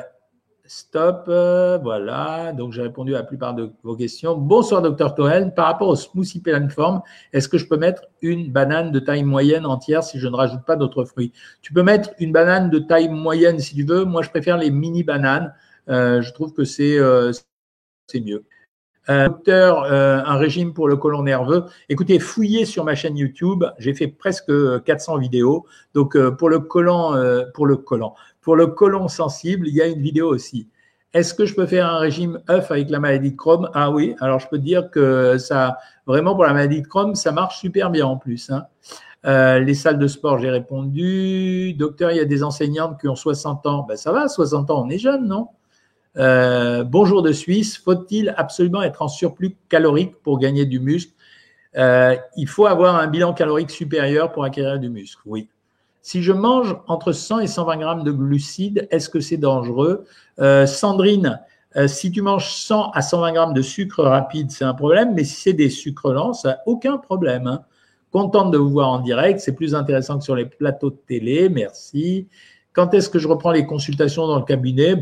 Stop, 0.71 1.23
euh, 1.29 1.79
voilà. 1.81 2.53
Donc, 2.53 2.73
j'ai 2.73 2.83
répondu 2.83 3.15
à 3.15 3.17
la 3.17 3.23
plupart 3.23 3.55
de 3.55 3.71
vos 3.81 3.95
questions. 3.95 4.37
Bonsoir, 4.37 4.83
docteur 4.83 5.15
Toen. 5.15 5.51
Par 5.51 5.65
rapport 5.65 5.87
au 5.87 5.95
smoothie 5.95 6.43
forme, 6.69 7.01
est-ce 7.33 7.49
que 7.49 7.57
je 7.57 7.67
peux 7.67 7.75
mettre 7.75 8.03
une 8.21 8.51
banane 8.51 8.91
de 8.91 8.99
taille 8.99 9.23
moyenne 9.23 9.65
entière 9.65 10.03
si 10.03 10.19
je 10.19 10.27
ne 10.27 10.35
rajoute 10.35 10.63
pas 10.67 10.75
d'autres 10.75 11.05
fruits? 11.05 11.33
Tu 11.63 11.73
peux 11.73 11.81
mettre 11.81 12.11
une 12.19 12.31
banane 12.31 12.69
de 12.69 12.77
taille 12.77 13.09
moyenne 13.09 13.57
si 13.57 13.73
tu 13.73 13.83
veux. 13.83 14.05
Moi, 14.05 14.21
je 14.21 14.29
préfère 14.29 14.59
les 14.59 14.69
mini 14.69 15.01
bananes. 15.01 15.45
Euh, 15.45 15.68
je 15.89 16.33
trouve 16.33 16.53
que 16.53 16.63
c'est 16.63 16.97
euh, 16.97 17.31
mieux. 18.13 18.45
docteur, 19.07 19.83
un 19.83 20.37
régime 20.37 20.73
pour 20.73 20.87
le 20.87 20.95
colon 20.95 21.23
nerveux. 21.23 21.65
Écoutez, 21.89 22.19
fouillez 22.19 22.65
sur 22.65 22.85
ma 22.85 22.95
chaîne 22.95 23.17
YouTube. 23.17 23.65
J'ai 23.77 23.93
fait 23.93 24.07
presque 24.07 24.51
400 24.83 25.17
vidéos. 25.17 25.65
Donc, 25.93 26.17
pour 26.37 26.49
le 26.49 26.59
colon, 26.59 27.13
pour 27.53 27.65
le 27.65 27.75
colon, 27.77 28.13
pour 28.41 28.55
le 28.55 28.67
colon 28.67 29.07
sensible, 29.07 29.67
il 29.67 29.75
y 29.75 29.81
a 29.81 29.87
une 29.87 30.01
vidéo 30.01 30.27
aussi. 30.27 30.69
Est-ce 31.13 31.33
que 31.33 31.45
je 31.45 31.55
peux 31.55 31.65
faire 31.65 31.87
un 31.87 31.97
régime 31.97 32.39
œuf 32.51 32.69
avec 32.69 32.91
la 32.91 32.99
maladie 32.99 33.31
de 33.31 33.35
Crohn? 33.35 33.67
Ah 33.73 33.89
oui, 33.89 34.15
alors 34.19 34.39
je 34.39 34.47
peux 34.47 34.59
dire 34.59 34.91
que 34.91 35.39
ça, 35.39 35.79
vraiment 36.05 36.35
pour 36.35 36.43
la 36.43 36.53
maladie 36.53 36.83
de 36.83 36.87
Crohn, 36.87 37.15
ça 37.15 37.31
marche 37.31 37.59
super 37.59 37.89
bien 37.89 38.05
en 38.05 38.17
plus. 38.17 38.51
Hein. 38.51 38.67
Euh, 39.25 39.57
les 39.59 39.73
salles 39.73 39.97
de 39.97 40.07
sport, 40.07 40.37
j'ai 40.37 40.51
répondu. 40.51 41.73
Docteur, 41.73 42.11
il 42.11 42.17
y 42.17 42.19
a 42.19 42.25
des 42.25 42.43
enseignantes 42.43 43.01
qui 43.01 43.07
ont 43.07 43.15
60 43.15 43.65
ans. 43.65 43.85
Ben 43.89 43.97
ça 43.97 44.11
va, 44.11 44.27
60 44.27 44.69
ans, 44.69 44.83
on 44.85 44.89
est 44.89 44.99
jeune, 44.99 45.27
non? 45.27 45.47
Euh, 46.19 46.83
Bonjour 46.83 47.21
de 47.21 47.31
Suisse. 47.31 47.77
Faut-il 47.77 48.33
absolument 48.37 48.81
être 48.81 49.01
en 49.01 49.07
surplus 49.07 49.55
calorique 49.69 50.15
pour 50.21 50.39
gagner 50.39 50.65
du 50.65 50.79
muscle? 50.79 51.13
Euh, 51.77 52.15
Il 52.35 52.47
faut 52.47 52.65
avoir 52.65 52.95
un 52.95 53.07
bilan 53.07 53.33
calorique 53.33 53.71
supérieur 53.71 54.31
pour 54.31 54.43
acquérir 54.43 54.79
du 54.79 54.89
muscle. 54.89 55.21
Oui. 55.25 55.49
Si 56.01 56.23
je 56.23 56.31
mange 56.31 56.77
entre 56.87 57.11
100 57.11 57.39
et 57.39 57.47
120 57.47 57.77
grammes 57.77 58.03
de 58.03 58.11
glucides, 58.11 58.87
est-ce 58.91 59.09
que 59.09 59.19
c'est 59.19 59.37
dangereux? 59.37 60.05
Euh, 60.39 60.65
Sandrine, 60.65 61.39
si 61.87 62.11
tu 62.11 62.21
manges 62.21 62.51
100 62.51 62.91
à 62.91 63.01
120 63.01 63.33
grammes 63.33 63.53
de 63.53 63.61
sucre 63.61 64.03
rapide, 64.03 64.49
c'est 64.49 64.65
un 64.65 64.73
problème, 64.73 65.13
mais 65.13 65.23
si 65.23 65.35
c'est 65.35 65.53
des 65.53 65.69
sucres 65.69 66.11
lents, 66.11 66.33
ça 66.33 66.59
aucun 66.65 66.97
problème. 66.97 67.45
Hein. 67.45 67.61
Contente 68.11 68.51
de 68.51 68.57
vous 68.57 68.71
voir 68.71 68.89
en 68.89 68.99
direct, 68.99 69.39
c'est 69.39 69.53
plus 69.53 69.75
intéressant 69.75 70.17
que 70.17 70.23
sur 70.23 70.35
les 70.35 70.45
plateaux 70.45 70.89
de 70.89 70.97
télé, 71.07 71.47
merci. 71.47 72.27
Quand 72.73 72.93
est-ce 72.95 73.07
que 73.09 73.19
je 73.19 73.27
reprends 73.27 73.51
les 73.51 73.67
consultations 73.67 74.25
dans 74.25 74.39
le 74.39 74.45
cabinet? 74.45 74.95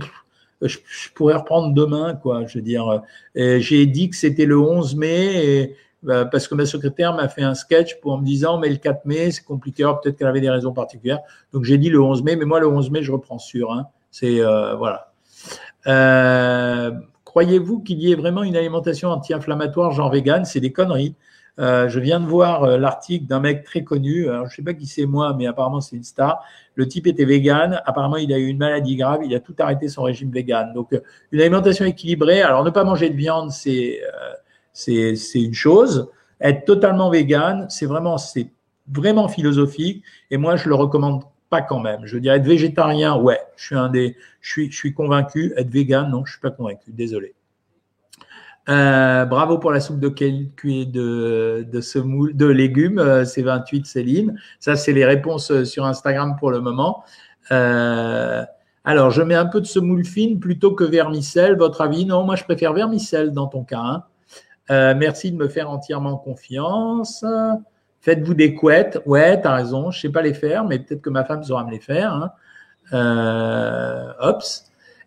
Je, 0.61 0.77
pourrais 1.13 1.35
reprendre 1.35 1.73
demain, 1.73 2.15
quoi. 2.15 2.45
Je 2.45 2.57
veux 2.57 2.63
dire, 2.63 3.01
j'ai 3.35 3.85
dit 3.85 4.09
que 4.09 4.15
c'était 4.15 4.45
le 4.45 4.59
11 4.59 4.95
mai 4.95 5.75
bah, 6.03 6.25
parce 6.25 6.47
que 6.47 6.55
ma 6.55 6.65
secrétaire 6.65 7.15
m'a 7.15 7.27
fait 7.27 7.41
un 7.41 7.55
sketch 7.55 7.99
pour 8.01 8.19
me 8.19 8.23
disant 8.23 8.59
mais 8.59 8.69
le 8.69 8.75
4 8.75 9.05
mai 9.05 9.31
c'est 9.31 9.43
compliqué 9.43 9.83
peut-être 9.83 10.15
qu'elle 10.15 10.27
avait 10.27 10.41
des 10.41 10.49
raisons 10.49 10.71
particulières 10.71 11.21
donc 11.53 11.63
j'ai 11.63 11.79
dit 11.79 11.89
le 11.89 11.99
11 11.99 12.21
mai 12.21 12.35
mais 12.35 12.45
moi 12.45 12.59
le 12.59 12.67
11 12.67 12.91
mai 12.91 13.01
je 13.01 13.11
reprends 13.11 13.39
sûr 13.39 13.71
hein. 13.71 13.87
c'est 14.11 14.39
euh, 14.39 14.75
voilà 14.75 15.11
euh, 15.87 16.91
croyez-vous 17.23 17.81
qu'il 17.81 17.99
y 17.99 18.11
ait 18.11 18.15
vraiment 18.15 18.43
une 18.43 18.55
alimentation 18.55 19.09
anti-inflammatoire 19.09 19.91
genre 19.91 20.11
vegan? 20.11 20.43
C'est 20.45 20.59
des 20.59 20.71
conneries 20.71 21.15
euh, 21.59 21.89
je 21.89 21.99
viens 21.99 22.19
de 22.19 22.25
voir 22.25 22.77
l'article 22.77 23.25
d'un 23.25 23.39
mec 23.39 23.63
très 23.63 23.83
connu. 23.83 24.29
Alors, 24.29 24.47
je 24.47 24.55
sais 24.55 24.61
pas 24.61 24.73
qui 24.73 24.85
c'est 24.85 25.05
moi, 25.05 25.35
mais 25.37 25.47
apparemment 25.47 25.81
c'est 25.81 25.95
une 25.95 26.03
star. 26.03 26.43
Le 26.75 26.87
type 26.87 27.07
était 27.07 27.25
vegan. 27.25 27.81
Apparemment, 27.85 28.17
il 28.17 28.31
a 28.31 28.37
eu 28.37 28.47
une 28.47 28.59
maladie 28.59 28.95
grave. 28.95 29.21
Il 29.23 29.33
a 29.33 29.39
tout 29.39 29.55
arrêté 29.59 29.87
son 29.87 30.03
régime 30.03 30.31
vegan. 30.31 30.73
Donc, 30.73 30.99
une 31.31 31.41
alimentation 31.41 31.85
équilibrée. 31.85 32.41
Alors, 32.41 32.63
ne 32.63 32.69
pas 32.69 32.83
manger 32.83 33.09
de 33.09 33.15
viande, 33.15 33.51
c'est 33.51 33.99
c'est 34.77 35.41
une 35.41 35.53
chose. 35.53 36.09
Être 36.39 36.65
totalement 36.65 37.09
vegan, 37.09 37.65
c'est 37.69 37.87
vraiment, 37.87 38.17
c'est 38.17 38.51
vraiment 38.87 39.27
philosophique. 39.27 40.03
Et 40.29 40.37
moi, 40.37 40.55
je 40.55 40.69
le 40.69 40.75
recommande 40.75 41.23
pas 41.49 41.61
quand 41.61 41.79
même. 41.79 42.01
Je 42.05 42.15
veux 42.15 42.21
dire, 42.21 42.33
être 42.33 42.45
végétarien, 42.45 43.17
ouais, 43.17 43.39
je 43.55 43.65
suis 43.65 43.75
un 43.75 43.89
des, 43.89 44.15
je 44.41 44.51
suis, 44.51 44.71
je 44.71 44.77
suis 44.77 44.93
convaincu. 44.93 45.53
Être 45.57 45.69
vegan, 45.69 46.09
non, 46.11 46.25
je 46.25 46.33
suis 46.33 46.41
pas 46.41 46.51
convaincu. 46.51 46.91
Désolé. 46.91 47.33
Euh, 48.69 49.25
bravo 49.25 49.57
pour 49.57 49.71
la 49.71 49.79
soupe 49.79 49.99
de 49.99 50.09
de, 50.09 51.63
de 51.63 51.81
semoule, 51.81 52.35
de 52.35 52.45
légumes, 52.45 52.99
euh, 52.99 53.23
c'est 53.25 53.41
28 53.41 53.85
Céline. 53.85 54.39
Ça, 54.59 54.75
c'est 54.75 54.93
les 54.93 55.05
réponses 55.05 55.51
euh, 55.51 55.63
sur 55.63 55.85
Instagram 55.85 56.35
pour 56.37 56.51
le 56.51 56.59
moment. 56.59 57.03
alors, 57.49 59.11
je 59.11 59.21
mets 59.21 59.35
un 59.35 59.45
peu 59.45 59.61
de 59.61 59.65
semoule 59.65 60.05
fine 60.05 60.39
plutôt 60.39 60.73
que 60.73 60.83
vermicelle. 60.83 61.57
Votre 61.57 61.81
avis? 61.81 62.05
Non, 62.05 62.23
moi, 62.23 62.35
je 62.35 62.43
préfère 62.43 62.73
vermicelle 62.73 63.31
dans 63.31 63.47
ton 63.47 63.63
cas. 63.63 64.03
Hein. 64.69 64.93
Merci 64.95 65.31
de 65.31 65.37
me 65.37 65.47
faire 65.47 65.69
entièrement 65.69 66.17
confiance. 66.17 67.23
Faites-vous 68.01 68.33
des 68.33 68.53
couettes? 68.53 69.01
Ouais, 69.05 69.41
tu 69.41 69.47
as 69.47 69.53
raison. 69.53 69.91
Je 69.91 69.99
sais 69.99 70.09
pas 70.09 70.21
les 70.21 70.33
faire, 70.33 70.65
mais 70.65 70.79
peut-être 70.79 71.01
que 71.01 71.09
ma 71.09 71.25
femme 71.25 71.43
saura 71.43 71.65
me 71.65 71.71
les 71.71 71.79
faire. 71.79 72.13
Hein. 72.13 72.31
Euh, 72.93 74.13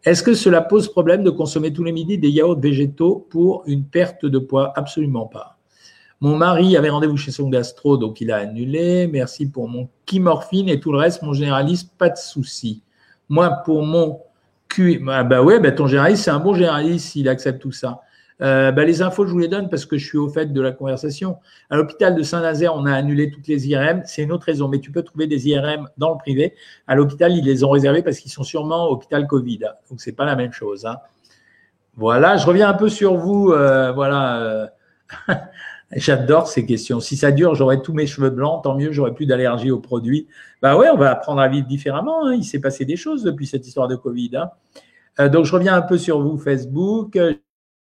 Est-ce 0.04 0.22
que 0.22 0.34
cela 0.34 0.62
pose 0.62 0.88
problème 0.88 1.22
de 1.22 1.30
consommer 1.30 1.72
tous 1.72 1.84
les 1.84 1.92
midis 1.92 2.16
des 2.16 2.30
yaourts 2.30 2.58
végétaux 2.58 3.26
pour 3.28 3.64
une 3.66 3.84
perte 3.84 4.24
de 4.24 4.38
poids? 4.38 4.72
Absolument 4.74 5.26
pas. 5.26 5.58
Mon 6.22 6.36
mari 6.36 6.76
avait 6.76 6.90
rendez-vous 6.90 7.16
chez 7.16 7.30
son 7.30 7.48
gastro, 7.48 7.96
donc 7.96 8.20
il 8.20 8.30
a 8.30 8.36
annulé. 8.36 9.06
Merci 9.06 9.46
pour 9.46 9.68
mon 9.68 9.88
chimorphine 10.08 10.68
et 10.68 10.80
tout 10.80 10.92
le 10.92 10.98
reste, 10.98 11.22
mon 11.22 11.32
généraliste, 11.32 11.92
pas 11.96 12.10
de 12.10 12.16
souci. 12.16 12.82
Moi, 13.28 13.50
pour 13.64 13.82
mon 13.82 14.20
QI, 14.68 14.98
bah, 14.98 15.22
bah 15.22 15.42
ouais, 15.42 15.60
bah 15.60 15.72
ton 15.72 15.86
généraliste, 15.86 16.24
c'est 16.24 16.30
un 16.30 16.40
bon 16.40 16.54
généraliste 16.54 17.08
s'il 17.08 17.28
accepte 17.28 17.60
tout 17.60 17.72
ça. 17.72 18.00
Euh, 18.42 18.72
bah, 18.72 18.84
les 18.84 19.02
infos, 19.02 19.26
je 19.26 19.32
vous 19.32 19.38
les 19.38 19.48
donne 19.48 19.68
parce 19.68 19.84
que 19.84 19.98
je 19.98 20.06
suis 20.06 20.18
au 20.18 20.28
fait 20.28 20.46
de 20.46 20.60
la 20.60 20.72
conversation. 20.72 21.38
À 21.68 21.76
l'hôpital 21.76 22.14
de 22.14 22.22
Saint-Nazaire, 22.22 22.74
on 22.74 22.86
a 22.86 22.92
annulé 22.92 23.30
toutes 23.30 23.46
les 23.48 23.68
IRM. 23.68 24.02
C'est 24.06 24.22
une 24.22 24.32
autre 24.32 24.46
raison, 24.46 24.68
mais 24.68 24.78
tu 24.78 24.90
peux 24.90 25.02
trouver 25.02 25.26
des 25.26 25.48
IRM 25.48 25.88
dans 25.98 26.12
le 26.12 26.18
privé. 26.18 26.54
À 26.86 26.94
l'hôpital, 26.94 27.32
ils 27.32 27.44
les 27.44 27.64
ont 27.64 27.70
réservés 27.70 28.02
parce 28.02 28.18
qu'ils 28.18 28.32
sont 28.32 28.42
sûrement 28.42 28.88
hôpital 28.88 29.26
Covid. 29.26 29.60
Donc, 29.90 30.00
c'est 30.00 30.12
pas 30.12 30.24
la 30.24 30.36
même 30.36 30.52
chose. 30.52 30.86
Hein. 30.86 30.98
Voilà, 31.96 32.36
je 32.36 32.46
reviens 32.46 32.68
un 32.68 32.74
peu 32.74 32.88
sur 32.88 33.14
vous. 33.14 33.50
Euh, 33.50 33.92
voilà. 33.92 34.40
Euh, 34.40 34.66
j'adore 35.92 36.48
ces 36.48 36.64
questions. 36.64 37.00
Si 37.00 37.16
ça 37.16 37.32
dure, 37.32 37.54
j'aurai 37.54 37.82
tous 37.82 37.92
mes 37.92 38.06
cheveux 38.06 38.30
blancs, 38.30 38.62
tant 38.64 38.74
mieux, 38.74 38.90
j'aurai 38.90 39.12
plus 39.12 39.26
d'allergie 39.26 39.70
aux 39.70 39.80
produits. 39.80 40.28
Bah 40.62 40.78
ouais, 40.78 40.88
on 40.88 40.96
va 40.96 41.10
apprendre 41.10 41.42
à 41.42 41.48
vivre 41.48 41.66
différemment. 41.66 42.26
Hein. 42.26 42.34
Il 42.34 42.44
s'est 42.44 42.60
passé 42.60 42.86
des 42.86 42.96
choses 42.96 43.22
depuis 43.22 43.46
cette 43.46 43.66
histoire 43.66 43.88
de 43.88 43.96
Covid. 43.96 44.30
Hein. 45.18 45.28
donc, 45.28 45.44
je 45.44 45.52
reviens 45.52 45.74
un 45.74 45.82
peu 45.82 45.98
sur 45.98 46.22
vous, 46.22 46.38
Facebook 46.38 47.18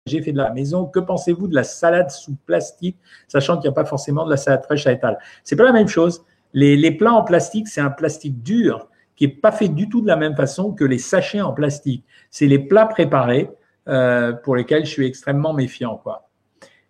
j'ai 0.09 0.23
fait 0.23 0.33
de 0.33 0.39
la 0.39 0.53
maison. 0.53 0.87
Que 0.87 0.99
pensez-vous 0.99 1.49
de 1.49 1.55
la 1.55 1.65
salade 1.65 2.11
sous 2.11 2.37
plastique, 2.47 2.97
sachant 3.29 3.57
qu'il 3.57 3.69
n'y 3.69 3.73
a 3.73 3.73
pas 3.73 3.85
forcément 3.85 4.25
de 4.25 4.31
la 4.31 4.37
salade 4.37 4.65
fraîche 4.65 4.87
à 4.87 4.93
étal? 4.93 5.19
C'est 5.45 5.57
pas 5.57 5.65
la 5.65 5.73
même 5.73 5.89
chose. 5.89 6.25
Les, 6.55 6.91
plats 6.91 7.13
en 7.13 7.23
plastique, 7.23 7.69
c'est 7.69 7.81
un 7.81 7.91
plastique 7.91 8.43
dur 8.43 8.89
qui 9.17 9.27
n'est 9.27 9.33
pas 9.33 9.53
fait 9.53 9.69
du 9.69 9.89
tout 9.89 10.01
de 10.01 10.07
la 10.07 10.17
même 10.17 10.35
façon 10.35 10.73
que 10.73 10.85
les 10.85 10.99
sachets 10.99 11.41
en 11.41 11.53
plastique. 11.53 12.05
C'est 12.31 12.47
les 12.47 12.59
plats 12.59 12.87
préparés 12.87 13.51
euh, 13.89 14.33
pour 14.33 14.57
lesquels 14.57 14.87
je 14.87 14.91
suis 14.91 15.07
extrêmement 15.07 15.53
méfiant. 15.53 15.97
Quoi. 15.97 16.29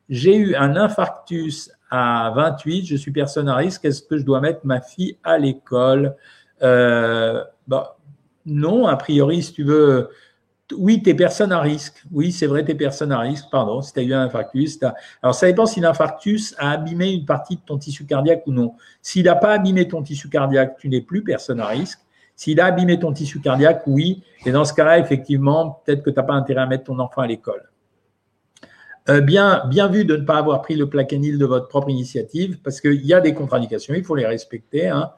J'ai 0.09 0.37
eu 0.37 0.55
un 0.55 0.77
infarctus 0.77 1.71
à 1.91 2.33
28, 2.35 2.87
je 2.87 2.97
suis 2.97 3.11
personne 3.11 3.49
à 3.49 3.57
risque. 3.57 3.85
Est-ce 3.85 4.03
que 4.03 4.19
je 4.19 4.25
dois 4.25 4.41
mettre 4.41 4.61
ma 4.65 4.81
fille 4.81 5.17
à 5.25 5.39
l'école? 5.39 6.17
Euh, 6.63 7.43
bah, 7.67 7.97
Non, 8.47 8.87
a 8.87 8.97
priori, 8.97 9.43
si 9.43 9.53
tu 9.53 9.65
veux, 9.65 10.11
oui, 10.77 11.03
tu 11.03 11.11
es 11.11 11.15
personne 11.15 11.53
à 11.53 11.61
risque. 11.61 12.03
Oui, 12.11 12.33
c'est 12.33 12.47
vrai, 12.47 12.65
tu 12.65 12.73
es 12.73 12.75
personne 12.75 13.13
à 13.13 13.21
risque. 13.21 13.47
Pardon, 13.51 13.81
si 13.81 13.93
tu 13.93 14.01
as 14.01 14.03
eu 14.03 14.13
un 14.13 14.23
infarctus. 14.23 14.79
Alors, 15.23 15.35
ça 15.35 15.47
dépend 15.47 15.67
si 15.67 15.81
l'infarctus 15.81 16.55
a 16.59 16.73
abîmé 16.73 17.13
une 17.13 17.25
partie 17.25 17.57
de 17.57 17.63
ton 17.63 17.79
tissu 17.79 18.05
cardiaque 18.05 18.43
ou 18.47 18.53
non. 18.53 18.75
S'il 19.01 19.25
n'a 19.25 19.35
pas 19.35 19.55
abîmé 19.55 19.89
ton 19.89 20.03
tissu 20.03 20.29
cardiaque, 20.29 20.77
tu 20.79 20.89
n'es 20.89 21.01
plus 21.01 21.25
personne 21.25 21.61
à 21.61 21.67
risque. 21.67 22.01
S'il 22.37 22.61
a 22.61 22.67
abîmé 22.67 22.99
ton 22.99 23.13
tissu 23.13 23.41
cardiaque, 23.41 23.83
oui. 23.87 24.23
Et 24.47 24.53
dans 24.53 24.65
ce 24.65 24.75
cas-là, 24.75 24.99
effectivement, 24.99 25.83
peut-être 25.85 26.03
que 26.03 26.11
tu 26.11 26.17
n'as 26.17 26.23
pas 26.23 26.35
intérêt 26.35 26.61
à 26.61 26.67
mettre 26.67 26.85
ton 26.85 26.99
enfant 26.99 27.23
à 27.23 27.27
l'école. 27.27 27.69
Euh, 29.09 29.21
bien, 29.23 29.63
bien 29.69 29.89
vu 29.89 30.05
de 30.05 30.17
ne 30.17 30.25
pas 30.25 30.37
avoir 30.37 30.61
pris 30.61 30.77
le 30.77 30.89
plaquenil 30.89 31.39
de 31.39 31.47
votre 31.47 31.69
propre 31.69 31.89
initiative, 31.89 32.59
parce 32.63 32.81
qu'il 32.81 33.07
y 33.07 33.15
a 33.15 33.21
des 33.21 33.33
contre-indications, 33.33 33.95
il 33.95 34.05
faut 34.05 34.15
les 34.15 34.27
respecter. 34.27 34.89
Hein. 34.89 35.11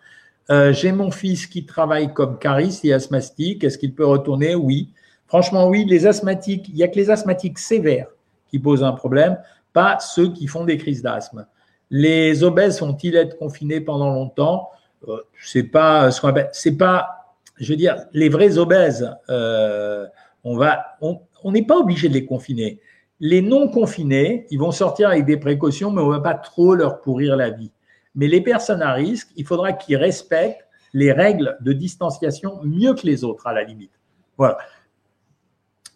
Euh, 0.51 0.73
j'ai 0.73 0.93
mon 0.93 1.11
fils 1.11 1.47
qui 1.47 1.67
travaille 1.67 2.15
comme 2.15 2.39
cariste 2.39 2.85
et 2.85 2.93
asthmatique. 2.93 3.65
Est-ce 3.65 3.79
qu'il 3.79 3.95
peut 3.95 4.07
retourner? 4.07 4.55
Oui. 4.55 4.93
Franchement, 5.31 5.69
oui, 5.69 5.85
les 5.85 6.09
asthmatiques, 6.09 6.69
il 6.71 6.75
n'y 6.75 6.83
a 6.83 6.89
que 6.89 6.97
les 6.97 7.09
asthmatiques 7.09 7.61
sévères 7.61 8.09
qui 8.49 8.59
posent 8.59 8.83
un 8.83 8.91
problème, 8.91 9.39
pas 9.73 10.01
ceux 10.01 10.33
qui 10.33 10.49
font 10.49 10.65
des 10.65 10.77
crises 10.77 11.03
d'asthme. 11.03 11.47
Les 11.89 12.43
obèses 12.43 12.81
vont-ils 12.81 13.15
être 13.15 13.39
confinés 13.39 13.81
pendant 13.81 14.13
longtemps? 14.13 14.71
Euh, 15.07 15.19
C'est 15.41 15.63
pas 15.63 16.11
ce 16.11 16.21
qu'on 16.21 16.35
c'est 16.51 16.77
pas, 16.77 17.37
je 17.59 17.71
veux 17.73 17.77
dire, 17.77 18.07
les 18.13 18.29
vrais 18.29 18.59
obèses. 18.59 19.09
Euh, 19.29 20.05
on 20.43 20.57
va, 20.57 20.99
on 21.01 21.53
n'est 21.53 21.65
pas 21.65 21.77
obligé 21.77 22.09
de 22.09 22.15
les 22.15 22.25
confiner. 22.25 22.81
Les 23.21 23.41
non 23.41 23.69
confinés, 23.69 24.49
ils 24.51 24.59
vont 24.59 24.73
sortir 24.73 25.11
avec 25.11 25.27
des 25.27 25.37
précautions, 25.37 25.93
mais 25.93 26.03
on 26.03 26.09
ne 26.09 26.15
va 26.15 26.21
pas 26.21 26.35
trop 26.35 26.75
leur 26.75 27.01
pourrir 27.03 27.37
la 27.37 27.51
vie. 27.51 27.71
Mais 28.17 28.27
les 28.27 28.41
personnes 28.41 28.83
à 28.83 28.95
risque, 28.95 29.29
il 29.37 29.47
faudra 29.47 29.75
qu'ils 29.75 29.97
respectent 29.97 30.67
les 30.93 31.13
règles 31.13 31.57
de 31.61 31.73
distanciation 31.73 32.59
mieux 32.65 32.95
que 32.95 33.07
les 33.07 33.23
autres, 33.23 33.47
à 33.47 33.53
la 33.53 33.63
limite. 33.63 33.93
Voilà. 34.37 34.59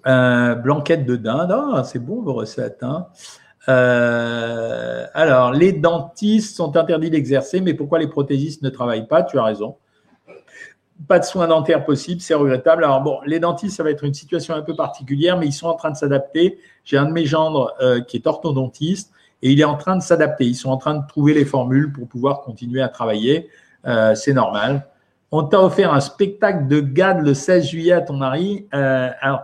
Euh, 0.07 0.55
blanquette 0.55 1.07
de 1.07 1.17
dinde, 1.17 1.53
ah, 1.53 1.83
c'est 1.85 1.99
bon 1.99 2.21
vos 2.21 2.35
recettes. 2.35 2.83
Hein. 2.83 3.07
Euh, 3.69 5.07
alors, 5.15 5.53
les 5.53 5.73
dentistes 5.73 6.57
sont 6.57 6.77
interdits 6.77 7.09
d'exercer, 7.09 7.61
mais 7.61 7.73
pourquoi 7.73 7.99
les 7.99 8.09
prothésistes 8.09 8.63
ne 8.63 8.69
travaillent 8.69 9.07
pas? 9.07 9.23
Tu 9.23 9.39
as 9.39 9.45
raison. 9.45 9.77
Pas 11.09 11.19
de 11.19 11.25
soins 11.25 11.49
dentaires 11.49 11.85
possibles, 11.85 12.21
c'est 12.21 12.35
regrettable. 12.35 12.85
Alors 12.85 13.01
bon, 13.01 13.19
les 13.27 13.41
dentistes, 13.41 13.77
ça 13.77 13.83
va 13.83 13.91
être 13.91 14.05
une 14.05 14.15
situation 14.15 14.55
un 14.55 14.63
peu 14.63 14.77
particulière, 14.77 15.39
mais 15.39 15.47
ils 15.47 15.53
sont 15.53 15.67
en 15.67 15.75
train 15.75 15.91
de 15.91 15.97
s'adapter. 15.97 16.59
J'ai 16.85 16.99
un 16.99 17.07
de 17.07 17.13
mes 17.13 17.25
gendres 17.25 17.75
euh, 17.81 18.01
qui 18.01 18.19
est 18.19 18.27
orthodontiste 18.27 19.11
et 19.43 19.51
il 19.51 19.61
est 19.61 19.65
en 19.65 19.77
train 19.77 19.97
de 19.97 20.03
s'adapter. 20.03 20.45
Ils 20.45 20.55
sont 20.55 20.71
en 20.71 20.77
train 20.77 20.95
de 20.95 21.07
trouver 21.07 21.35
les 21.35 21.45
formules 21.45 21.93
pour 21.93 22.07
pouvoir 22.07 22.43
continuer 22.43 22.81
à 22.81 22.89
travailler. 22.89 23.49
c'est 24.15 24.33
normal. 24.33 24.87
On 25.31 25.43
t'a 25.43 25.61
offert 25.61 25.93
un 25.93 26.01
spectacle 26.01 26.69
de 26.69 26.81
GAD 26.81 27.23
le 27.23 27.35
16 27.35 27.67
juillet 27.67 27.93
à 27.93 28.01
ton 28.01 28.15
mari. 28.15 28.67
alors, 28.71 29.43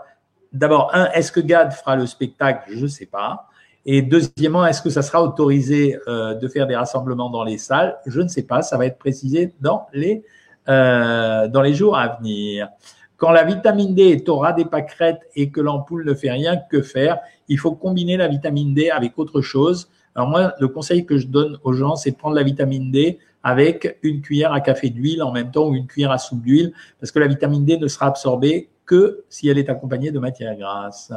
d'abord, 0.52 0.90
un, 0.94 1.10
est-ce 1.12 1.32
que 1.32 1.40
GAD 1.40 1.72
fera 1.72 1.96
le 1.96 2.06
spectacle? 2.06 2.70
Je 2.72 2.82
ne 2.82 2.88
sais 2.88 3.06
pas. 3.06 3.46
Et 3.86 4.02
deuxièmement, 4.02 4.66
est-ce 4.66 4.82
que 4.82 4.90
ça 4.90 5.02
sera 5.02 5.22
autorisé 5.22 5.98
euh, 6.06 6.34
de 6.34 6.48
faire 6.48 6.66
des 6.66 6.76
rassemblements 6.76 7.30
dans 7.30 7.44
les 7.44 7.58
salles? 7.58 7.98
Je 8.06 8.20
ne 8.20 8.28
sais 8.28 8.42
pas. 8.42 8.62
Ça 8.62 8.76
va 8.76 8.86
être 8.86 8.98
précisé 8.98 9.54
dans 9.60 9.86
les, 9.92 10.22
euh, 10.68 11.48
dans 11.48 11.62
les 11.62 11.72
jours 11.74 11.96
à 11.96 12.08
venir. 12.08 12.68
Quand 13.16 13.30
la 13.30 13.44
vitamine 13.44 13.94
D 13.94 14.02
est 14.02 14.28
au 14.28 14.38
ras 14.38 14.52
des 14.52 14.64
pâquerettes 14.64 15.20
et 15.34 15.50
que 15.50 15.60
l'ampoule 15.60 16.04
ne 16.04 16.14
fait 16.14 16.30
rien, 16.30 16.58
que 16.70 16.82
faire? 16.82 17.18
Il 17.48 17.58
faut 17.58 17.72
combiner 17.72 18.16
la 18.16 18.28
vitamine 18.28 18.74
D 18.74 18.90
avec 18.90 19.18
autre 19.18 19.40
chose. 19.40 19.90
Alors 20.14 20.28
moi, 20.28 20.54
le 20.58 20.68
conseil 20.68 21.06
que 21.06 21.18
je 21.18 21.26
donne 21.26 21.58
aux 21.64 21.72
gens, 21.72 21.96
c'est 21.96 22.12
de 22.12 22.16
prendre 22.16 22.34
la 22.34 22.42
vitamine 22.42 22.90
D 22.90 23.18
avec 23.42 23.98
une 24.02 24.20
cuillère 24.20 24.52
à 24.52 24.60
café 24.60 24.90
d'huile 24.90 25.22
en 25.22 25.32
même 25.32 25.50
temps 25.50 25.68
ou 25.68 25.74
une 25.74 25.86
cuillère 25.86 26.10
à 26.10 26.18
soupe 26.18 26.42
d'huile, 26.42 26.72
parce 26.98 27.10
que 27.10 27.18
la 27.18 27.26
vitamine 27.26 27.64
D 27.64 27.78
ne 27.78 27.88
sera 27.88 28.06
absorbée 28.06 28.68
que 28.90 29.22
si 29.28 29.48
elle 29.48 29.58
est 29.58 29.70
accompagnée 29.70 30.10
de 30.10 30.18
matière 30.18 30.56
grasse. 30.56 31.12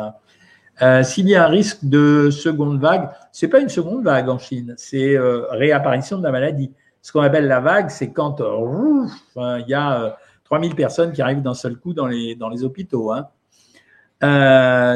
Euh, 0.83 1.01
s'il 1.01 1.27
y 1.27 1.33
a 1.33 1.45
un 1.45 1.47
risque 1.47 1.79
de 1.81 2.29
seconde 2.29 2.79
vague, 2.79 3.09
c'est 3.31 3.47
pas 3.47 3.59
une 3.59 3.69
seconde 3.69 4.03
vague 4.03 4.29
en 4.29 4.37
Chine, 4.37 4.75
c'est 4.77 5.17
euh, 5.17 5.47
réapparition 5.49 6.19
de 6.19 6.23
la 6.23 6.31
maladie. 6.31 6.71
Ce 7.01 7.11
qu'on 7.11 7.21
appelle 7.21 7.47
la 7.47 7.59
vague, 7.61 7.89
c'est 7.89 8.11
quand 8.11 8.41
euh, 8.41 9.07
il 9.59 9.65
y 9.67 9.73
a 9.73 10.17
3000 10.43 10.75
personnes 10.75 11.13
qui 11.13 11.21
arrivent 11.23 11.41
d'un 11.41 11.55
seul 11.55 11.77
coup 11.77 11.93
dans 11.93 12.05
les, 12.05 12.35
dans 12.35 12.49
les 12.49 12.63
hôpitaux. 12.63 13.11
Hein. 13.11 13.27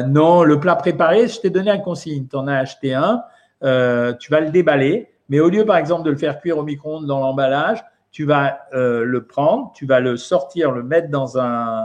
non, 0.06 0.44
le 0.44 0.60
plat 0.60 0.76
préparé, 0.76 1.26
je 1.26 1.40
t'ai 1.40 1.50
donné 1.50 1.72
un 1.72 1.78
consigne. 1.78 2.28
Tu 2.28 2.36
en 2.36 2.46
as 2.46 2.58
acheté 2.58 2.94
un, 2.94 3.24
tu 3.60 4.30
vas 4.30 4.40
le 4.40 4.50
déballer, 4.50 5.08
mais 5.28 5.40
au 5.40 5.48
lieu, 5.48 5.64
par 5.64 5.78
exemple, 5.78 6.04
de 6.04 6.10
le 6.10 6.16
faire 6.16 6.38
cuire 6.40 6.58
au 6.58 6.62
micro-ondes 6.62 7.06
dans 7.06 7.18
l'emballage, 7.18 7.84
tu 8.12 8.24
vas 8.24 8.60
le 8.72 9.24
prendre, 9.24 9.72
tu 9.74 9.84
vas 9.84 9.98
le 9.98 10.16
sortir, 10.16 10.70
le 10.70 10.82
mettre 10.82 11.10
dans 11.10 11.38
un, 11.38 11.84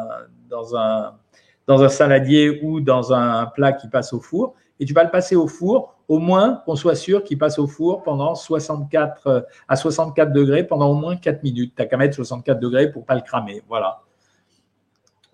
dans 0.54 0.78
un, 0.78 1.16
dans 1.68 1.82
un 1.84 1.89
saladier 1.89 2.62
ou 2.64 2.80
dans 2.80 3.12
un 3.12 3.47
plat 3.47 3.74
qui 3.74 3.88
passe 3.88 4.14
au 4.14 4.20
four. 4.20 4.54
Et 4.80 4.86
tu 4.86 4.93
vas 4.93 5.04
le 5.04 5.10
passer 5.10 5.36
au 5.36 5.47
four, 5.47 5.95
au 6.08 6.20
moins 6.20 6.62
qu'on 6.66 6.76
soit 6.76 6.95
sûr 6.95 7.24
qu'il 7.24 7.38
passe 7.38 7.58
au 7.58 7.68
four 7.68 8.04
pendant 8.04 8.36
64 8.36 9.28
euh, 9.28 9.41
à 9.68 9.76
64 9.76 10.32
degrés 10.32 10.64
pendant 10.64 10.89
au 10.89 10.95
moins 10.95 11.16
4 11.16 11.43
minutes. 11.43 11.74
Tu 11.76 11.82
n'as 11.82 11.88
qu'à 11.88 11.97
mettre 11.97 12.16
64 12.16 12.60
degrés 12.60 12.91
pour 12.91 13.06
pas 13.06 13.16
le 13.16 13.22
cramer. 13.22 13.64
Voilà. 13.68 14.01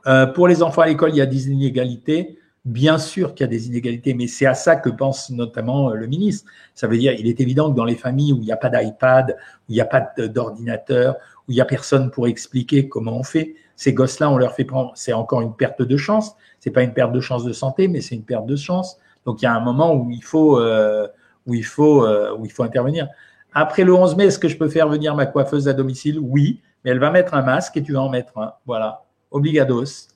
Euh, 0.07 0.28
pour 0.28 0.47
les 0.47 0.63
enfants 0.63 0.82
à 0.82 0.88
l'école, 0.88 1.11
il 1.11 1.17
y 1.17 1.22
a 1.22 1.26
des 1.26 1.49
inégalités. 1.49 2.38
Bien 2.65 2.97
sûr 2.97 3.34
qu'il 3.34 3.45
y 3.45 3.47
a 3.47 3.49
des 3.49 3.67
inégalités, 3.67 4.13
mais 4.13 4.28
c'est 4.28 4.45
à 4.45 4.53
ça 4.53 4.76
que 4.76 4.89
pense 4.89 5.30
notamment 5.30 5.91
euh, 5.91 5.95
le 5.95 6.07
ministre. 6.07 6.49
Ça 6.76 6.88
veut 6.88 6.97
dire, 6.97 7.13
il 7.13 7.28
est 7.28 7.39
évident 7.41 7.72
que 7.72 7.76
dans 7.76 7.86
les 7.86 7.95
familles 7.95 8.34
où 8.34 8.38
il 8.38 8.45
n'y 8.45 8.51
a 8.51 8.57
pas 8.57 8.70
d'iPad, 8.70 9.38
où 9.38 9.72
il 9.72 9.76
n'y 9.76 9.82
a 9.82 9.86
pas 9.86 10.01
d'ordinateur, 10.17 11.15
où 11.47 11.51
il 11.51 11.55
n'y 11.55 11.61
a 11.61 11.65
personne 11.65 12.11
pour 12.11 12.28
expliquer 12.28 12.88
comment 12.88 13.17
on 13.17 13.24
fait, 13.24 13.55
ces 13.80 13.93
gosses-là, 13.93 14.30
on 14.30 14.38
leur 14.38 14.55
fait 14.55 14.65
prendre, 14.65 14.91
c'est 14.95 15.13
encore 15.13 15.39
une 15.39 15.55
perte 15.55 15.82
de 15.82 15.95
chance. 15.95 16.36
C'est 16.59 16.69
pas 16.69 16.84
une 16.84 16.93
perte 16.93 17.13
de 17.13 17.21
chance 17.21 17.45
de 17.45 17.53
santé, 17.53 17.88
mais 17.88 18.01
c'est 18.01 18.13
une 18.13 18.25
perte 18.25 18.45
de 18.45 18.57
chance. 18.57 18.99
Donc 19.25 19.41
il 19.41 19.45
y 19.45 19.47
a 19.47 19.53
un 19.53 19.61
moment 19.61 19.95
où 19.95 20.11
il 20.11 20.21
faut, 20.21 20.59
euh, 20.59 21.07
euh, 21.47 22.47
intervenir. 22.59 23.07
Après 23.53 23.86
le 23.86 23.93
11 23.93 24.17
mai, 24.17 24.25
est-ce 24.25 24.38
que 24.38 24.49
je 24.49 24.57
peux 24.57 24.67
faire 24.67 24.89
venir 24.89 25.15
ma 25.15 25.25
coiffeuse 25.25 25.69
à 25.69 25.73
domicile? 25.73 26.19
Oui, 26.19 26.59
mais 26.84 26.91
elle 26.91 26.99
va 26.99 27.09
mettre 27.09 27.36
un 27.36 27.41
masque 27.41 27.77
et 27.77 27.82
tu 27.82 27.93
vas 27.93 28.01
en 28.01 28.09
mettre 28.09 28.38
un. 28.38 28.51
Voilà, 28.65 29.05
obligados. 29.32 30.09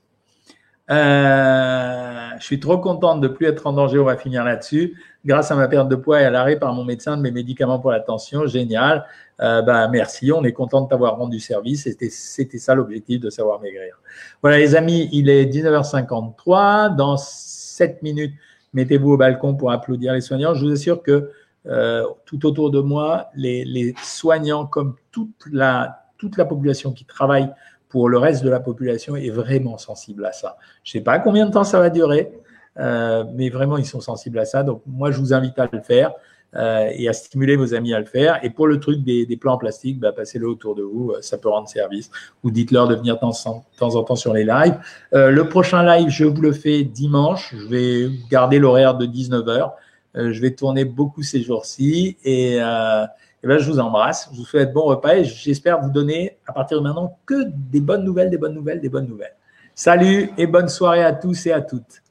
Euh, 0.91 2.29
je 2.37 2.43
suis 2.43 2.59
trop 2.59 2.79
contente 2.79 3.21
de 3.21 3.29
ne 3.29 3.33
plus 3.33 3.45
être 3.45 3.65
en 3.65 3.71
danger. 3.71 3.97
On 3.97 4.03
va 4.03 4.17
finir 4.17 4.43
là-dessus. 4.43 5.01
Grâce 5.25 5.51
à 5.51 5.55
ma 5.55 5.67
perte 5.67 5.87
de 5.87 5.95
poids 5.95 6.21
et 6.21 6.25
à 6.25 6.29
l'arrêt 6.29 6.57
par 6.57 6.73
mon 6.73 6.83
médecin 6.83 7.15
de 7.15 7.21
mes 7.21 7.31
médicaments 7.31 7.79
pour 7.79 7.91
la 7.91 8.01
tension, 8.01 8.45
génial. 8.45 9.05
Euh, 9.39 9.61
bah, 9.61 9.87
merci. 9.87 10.31
On 10.31 10.43
est 10.43 10.51
content 10.51 10.81
de 10.81 10.89
t'avoir 10.89 11.17
rendu 11.17 11.39
service. 11.39 11.87
C'était 12.09 12.57
ça 12.57 12.75
l'objectif 12.75 13.21
de 13.21 13.29
savoir 13.29 13.61
maigrir. 13.61 13.99
Voilà, 14.41 14.57
les 14.57 14.75
amis, 14.75 15.09
il 15.13 15.29
est 15.29 15.45
19h53. 15.45 16.95
Dans 16.95 17.15
7 17.17 18.01
minutes, 18.03 18.33
mettez-vous 18.73 19.11
au 19.11 19.17
balcon 19.17 19.55
pour 19.55 19.71
applaudir 19.71 20.13
les 20.13 20.21
soignants. 20.21 20.53
Je 20.53 20.65
vous 20.65 20.71
assure 20.71 21.01
que 21.01 21.31
euh, 21.67 22.03
tout 22.25 22.45
autour 22.45 22.69
de 22.71 22.81
moi, 22.81 23.29
les, 23.35 23.63
les 23.63 23.95
soignants, 24.03 24.65
comme 24.65 24.95
toute 25.11 25.47
la, 25.51 26.03
toute 26.17 26.37
la 26.37 26.45
population 26.45 26.91
qui 26.91 27.05
travaille 27.05 27.49
pour 27.93 28.09
le 28.09 28.17
reste 28.17 28.43
de 28.43 28.49
la 28.49 28.59
population 28.59 29.15
est 29.15 29.29
vraiment 29.29 29.77
sensible 29.77 30.25
à 30.25 30.31
ça. 30.31 30.57
Je 30.83 30.89
ne 30.89 30.91
sais 30.93 31.03
pas 31.03 31.19
combien 31.19 31.45
de 31.45 31.51
temps 31.51 31.63
ça 31.63 31.79
va 31.79 31.91
durer, 31.91 32.31
euh, 32.79 33.23
mais 33.33 33.49
vraiment, 33.49 33.77
ils 33.77 33.85
sont 33.85 34.01
sensibles 34.01 34.39
à 34.39 34.45
ça. 34.45 34.63
Donc, 34.63 34.81
moi, 34.85 35.11
je 35.11 35.19
vous 35.19 35.33
invite 35.33 35.57
à 35.59 35.69
le 35.71 35.81
faire. 35.81 36.13
euh, 36.55 36.91
et 36.93 37.09
à 37.09 37.13
stimuler 37.13 37.55
vos 37.55 37.73
amis 37.73 37.93
à 37.95 37.99
le 37.99 38.05
faire. 38.05 38.39
Et 38.43 38.51
pour 38.51 38.67
le 38.67 38.79
truc 38.79 39.03
des, 39.03 39.25
des 39.25 39.37
plans 39.37 39.53
en 39.53 39.57
plastique, 39.57 39.99
bah, 39.99 40.11
passez-le 40.11 40.47
autour 40.47 40.75
de 40.75 40.83
vous, 40.83 41.13
ça 41.21 41.39
peut 41.39 41.49
rendre 41.49 41.67
service. 41.67 42.11
Ou 42.43 42.51
dites-leur 42.51 42.87
de 42.87 42.95
venir 42.95 43.15
de 43.15 43.21
temps, 43.21 43.33
en 43.45 44.03
temps 44.03 44.15
sur 44.15 44.33
les 44.33 44.43
lives. 44.43 44.77
Euh, 45.15 45.31
le 45.31 45.49
prochain 45.49 45.83
live, 45.83 46.09
je 46.09 46.25
vous 46.25 46.41
le 46.41 46.51
fais 46.51 46.83
dimanche. 46.83 47.55
Je 47.57 47.67
vais 47.67 48.11
garder 48.29 48.59
l'horaire 48.59 48.95
de 48.95 49.07
19h. 49.07 49.71
je 50.15 50.41
vais 50.41 50.51
tourner 50.51 50.85
beaucoup 50.85 51.23
ces 51.23 51.41
jours-ci. 51.41 52.17
Et, 52.23 52.59
ben, 52.59 53.57
je 53.57 53.69
vous 53.69 53.79
embrasse. 53.79 54.29
Je 54.31 54.37
vous 54.37 54.45
souhaite 54.45 54.73
bon 54.73 54.83
repas 54.83 55.15
et 55.15 55.23
j'espère 55.23 55.81
vous 55.81 55.89
donner 55.89 56.37
à 56.45 56.53
partir 56.53 56.77
de 56.77 56.83
maintenant 56.83 57.17
que 57.25 57.45
des 57.71 57.81
bonnes 57.81 58.03
nouvelles, 58.03 58.29
des 58.29 58.37
bonnes 58.37 58.53
nouvelles, 58.53 58.79
des 58.79 58.89
bonnes 58.89 59.07
nouvelles. 59.07 59.35
Salut 59.75 60.29
et 60.37 60.45
bonne 60.45 60.69
soirée 60.69 61.03
à 61.03 61.13
tous 61.13 61.47
et 61.47 61.51
à 61.51 61.61
toutes. 61.61 62.03